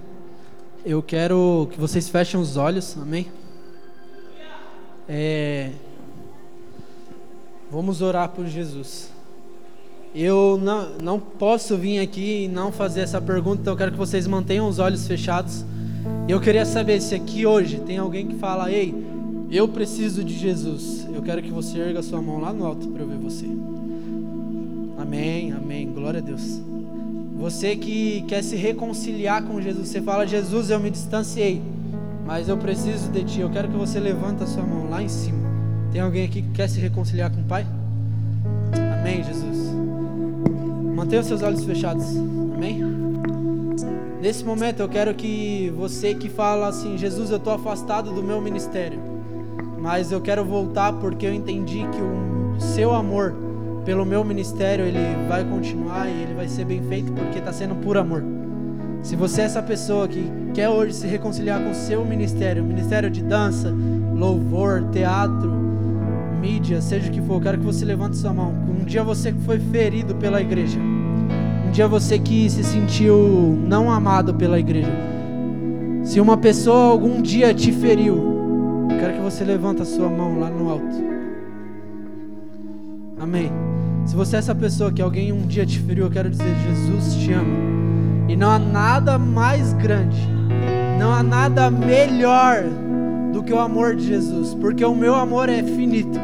eu 0.86 1.04
quero 1.04 1.68
que 1.72 1.80
vocês 1.80 2.08
fechem 2.08 2.40
os 2.40 2.56
olhos, 2.56 2.98
amém? 2.98 3.30
É, 5.08 5.72
Vamos 7.74 8.04
orar 8.04 8.30
por 8.30 8.46
Jesus. 8.46 9.10
Eu 10.14 10.60
não, 10.62 10.90
não 11.02 11.20
posso 11.20 11.76
vir 11.76 11.98
aqui 11.98 12.44
e 12.44 12.48
não 12.48 12.72
fazer 12.72 13.02
essa 13.02 13.20
pergunta, 13.20 13.62
então 13.62 13.74
eu 13.74 13.78
quero 13.78 13.92
que 13.92 13.98
vocês 13.98 14.28
mantenham 14.28 14.68
os 14.68 14.78
olhos 14.78 15.08
fechados. 15.08 15.66
Eu 16.28 16.40
queria 16.40 16.66
saber 16.66 17.02
se 17.02 17.14
aqui 17.14 17.46
hoje 17.46 17.80
tem 17.80 17.98
alguém 17.98 18.28
que 18.28 18.36
fala: 18.36 18.72
Ei, 18.72 18.94
eu 19.52 19.68
preciso 19.68 20.24
de 20.24 20.34
Jesus. 20.34 21.08
Eu 21.14 21.22
quero 21.22 21.42
que 21.42 21.52
você 21.52 21.80
erga 21.80 22.02
sua 22.02 22.22
mão 22.22 22.40
lá 22.40 22.54
no 22.54 22.66
alto 22.66 22.88
para 22.88 23.04
eu 23.04 23.08
ver 23.08 23.18
você. 23.18 23.46
Amém, 24.98 25.52
amém. 25.52 25.92
Glória 25.92 26.20
a 26.20 26.24
Deus. 26.24 26.62
Você 27.38 27.76
que 27.76 28.24
quer 28.28 28.42
se 28.42 28.56
reconciliar 28.56 29.44
com 29.44 29.62
Jesus, 29.62 29.90
você 29.90 30.02
fala: 30.02 30.26
Jesus, 30.26 30.70
eu 30.70 30.80
me 30.80 30.90
distanciei, 30.90 31.62
mas 32.26 32.48
eu 32.48 32.58
preciso 32.58 33.12
de 33.12 33.24
Ti. 33.26 33.42
Eu 33.42 33.50
quero 33.50 33.68
que 33.68 33.78
você 33.78 34.00
levanta 34.00 34.46
a 34.46 34.48
sua 34.48 34.64
mão 34.64 34.90
lá 34.90 35.04
em 35.04 35.10
cima. 35.10 35.44
Tem 35.92 36.00
alguém 36.00 36.26
aqui 36.26 36.42
que 36.42 36.52
quer 36.52 36.70
se 36.70 36.80
reconciliar 36.80 37.30
com 37.30 37.42
o 37.42 37.44
Pai? 37.44 37.68
Amém, 39.00 39.22
Jesus. 39.24 39.74
Mantenha 40.96 41.22
os 41.22 41.28
seus 41.28 41.42
olhos 41.42 41.66
fechados. 41.66 42.06
Amém? 42.56 42.93
Nesse 44.24 44.46
momento 44.46 44.80
eu 44.80 44.88
quero 44.88 45.14
que 45.14 45.70
você 45.76 46.14
que 46.14 46.30
fala 46.30 46.70
assim, 46.70 46.98
Jesus, 46.98 47.30
eu 47.30 47.36
estou 47.36 47.52
afastado 47.52 48.10
do 48.14 48.24
meu 48.24 48.40
ministério, 48.40 48.98
mas 49.82 50.14
eu 50.14 50.22
quero 50.22 50.46
voltar 50.46 50.94
porque 50.94 51.26
eu 51.26 51.34
entendi 51.34 51.80
que 51.80 52.02
o 52.02 52.56
seu 52.58 52.94
amor 52.94 53.36
pelo 53.84 54.06
meu 54.06 54.24
ministério 54.24 54.86
ele 54.86 55.28
vai 55.28 55.44
continuar 55.44 56.08
e 56.08 56.22
ele 56.22 56.36
vai 56.36 56.48
ser 56.48 56.64
bem 56.64 56.82
feito 56.84 57.12
porque 57.12 57.40
está 57.40 57.52
sendo 57.52 57.76
por 57.76 57.98
amor. 57.98 58.24
Se 59.02 59.18
você 59.18 59.42
é 59.42 59.44
essa 59.44 59.62
pessoa 59.62 60.08
que 60.08 60.26
quer 60.54 60.70
hoje 60.70 60.94
se 60.94 61.06
reconciliar 61.06 61.62
com 61.62 61.72
o 61.72 61.76
seu 61.76 62.06
ministério, 62.06 62.64
ministério 62.64 63.10
de 63.10 63.22
dança, 63.22 63.76
louvor, 64.16 64.88
teatro, 64.94 65.52
mídia, 66.40 66.80
seja 66.80 67.10
o 67.10 67.12
que 67.12 67.22
for, 67.22 67.34
eu 67.34 67.42
quero 67.42 67.58
que 67.58 67.66
você 67.66 67.84
levante 67.84 68.16
sua 68.16 68.32
mão. 68.32 68.54
Um 68.70 68.86
dia 68.86 69.04
você 69.04 69.34
foi 69.34 69.60
ferido 69.60 70.16
pela 70.16 70.40
igreja. 70.40 70.80
Dia 71.74 71.88
você 71.88 72.20
que 72.20 72.48
se 72.52 72.64
sentiu 72.64 73.58
não 73.68 73.92
amado 73.92 74.36
pela 74.36 74.60
igreja. 74.60 74.94
Se 76.04 76.22
uma 76.22 76.38
pessoa 76.38 76.92
algum 76.92 77.20
dia 77.20 77.52
te 77.52 77.72
feriu, 77.72 78.16
eu 78.92 79.00
quero 79.00 79.14
que 79.14 79.20
você 79.22 79.44
levante 79.44 79.82
a 79.82 79.86
sua 79.86 80.08
mão 80.08 80.40
lá 80.40 80.52
no 80.52 80.70
alto. 80.70 80.96
Amém. 83.20 83.52
Se 84.06 84.16
você 84.16 84.36
é 84.36 84.40
essa 84.40 84.54
pessoa 84.54 84.92
que 84.92 85.02
alguém 85.02 85.32
um 85.32 85.48
dia 85.48 85.66
te 85.66 85.80
feriu, 85.80 86.06
eu 86.06 86.12
quero 86.12 86.30
dizer: 86.30 86.56
Jesus 86.68 87.16
te 87.16 87.34
ama. 87.34 87.58
E 88.30 88.36
não 88.36 88.52
há 88.52 88.60
nada 88.60 89.18
mais 89.18 89.74
grande, 89.74 90.28
não 91.00 91.12
há 91.12 91.24
nada 91.24 91.72
melhor 91.72 92.66
do 93.34 93.42
que 93.42 93.52
o 93.52 93.58
amor 93.58 93.96
de 93.96 94.06
Jesus, 94.06 94.54
porque 94.54 94.86
o 94.86 94.94
meu 94.94 95.16
amor 95.16 95.50
é 95.50 95.64
finito. 95.64 96.20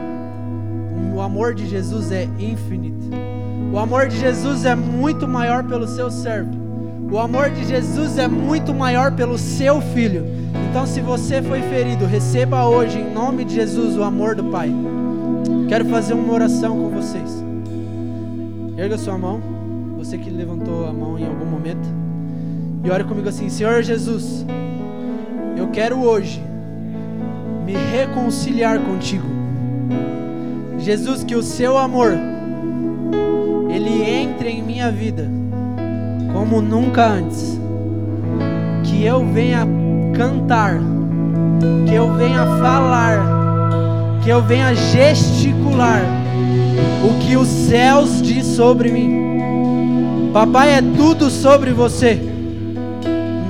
O 1.16 1.20
amor 1.20 1.56
de 1.56 1.68
Jesus 1.68 2.12
é 2.12 2.26
infinito. 2.38 3.28
O 3.72 3.78
amor 3.78 4.07
de 4.07 4.17
Jesus 4.17 4.65
é 4.65 4.74
muito 4.74 5.28
maior 5.28 5.63
pelo 5.63 5.88
seu 5.88 6.09
servo. 6.09 6.49
O 7.11 7.20
amor 7.20 7.51
de 7.51 7.65
Jesus 7.65 8.17
é 8.17 8.28
muito 8.28 8.74
maior 8.74 9.11
pelo 9.11 9.38
seu 9.38 9.80
filho. 9.80 10.26
Então, 10.70 10.88
se 10.88 11.01
você 11.01 11.39
foi 11.41 11.61
ferido, 11.61 12.05
receba 12.05 12.65
hoje, 12.67 12.99
em 12.99 13.13
nome 13.13 13.45
de 13.45 13.55
Jesus, 13.55 13.95
o 13.95 14.03
amor 14.03 14.36
do 14.36 14.45
Pai. 14.45 14.72
Quero 15.67 15.86
fazer 15.86 16.15
uma 16.15 16.34
oração 16.34 16.78
com 16.78 16.89
vocês. 16.89 17.43
Erga 18.76 18.97
sua 18.97 19.17
mão, 19.17 19.39
você 19.97 20.17
que 20.17 20.32
levantou 20.32 20.88
a 20.88 20.93
mão 20.93 21.20
em 21.20 21.26
algum 21.26 21.45
momento, 21.45 21.88
e 22.84 22.89
ore 22.89 23.03
comigo 23.03 23.30
assim: 23.30 23.49
Senhor 23.49 23.84
Jesus, 23.84 24.45
eu 25.55 25.67
quero 25.67 25.99
hoje 25.99 26.41
me 27.65 27.74
reconciliar 27.74 28.80
contigo. 28.80 29.28
Jesus, 30.80 31.24
que 31.24 31.36
o 31.36 31.43
seu 31.43 31.78
amor 31.78 32.17
ele 33.80 34.03
entre 34.03 34.49
em 34.49 34.61
minha 34.61 34.91
vida 34.91 35.30
como 36.34 36.61
nunca 36.61 37.07
antes. 37.07 37.59
Que 38.84 39.03
eu 39.03 39.25
venha 39.25 39.67
cantar, 40.15 40.80
que 41.88 41.93
eu 41.93 42.13
venha 42.13 42.45
falar, 42.59 43.19
que 44.23 44.30
eu 44.30 44.41
venha 44.41 44.73
gesticular 44.73 46.01
o 47.03 47.19
que 47.19 47.38
os 47.38 47.47
céus 47.47 48.21
diz 48.21 48.45
sobre 48.45 48.91
mim. 48.91 50.32
Papai, 50.34 50.73
é 50.73 50.82
tudo 50.82 51.30
sobre 51.30 51.71
você. 51.71 52.19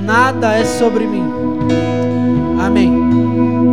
Nada 0.04 0.54
é 0.54 0.64
sobre 0.64 1.06
mim. 1.06 1.24
Amém. 2.60 3.29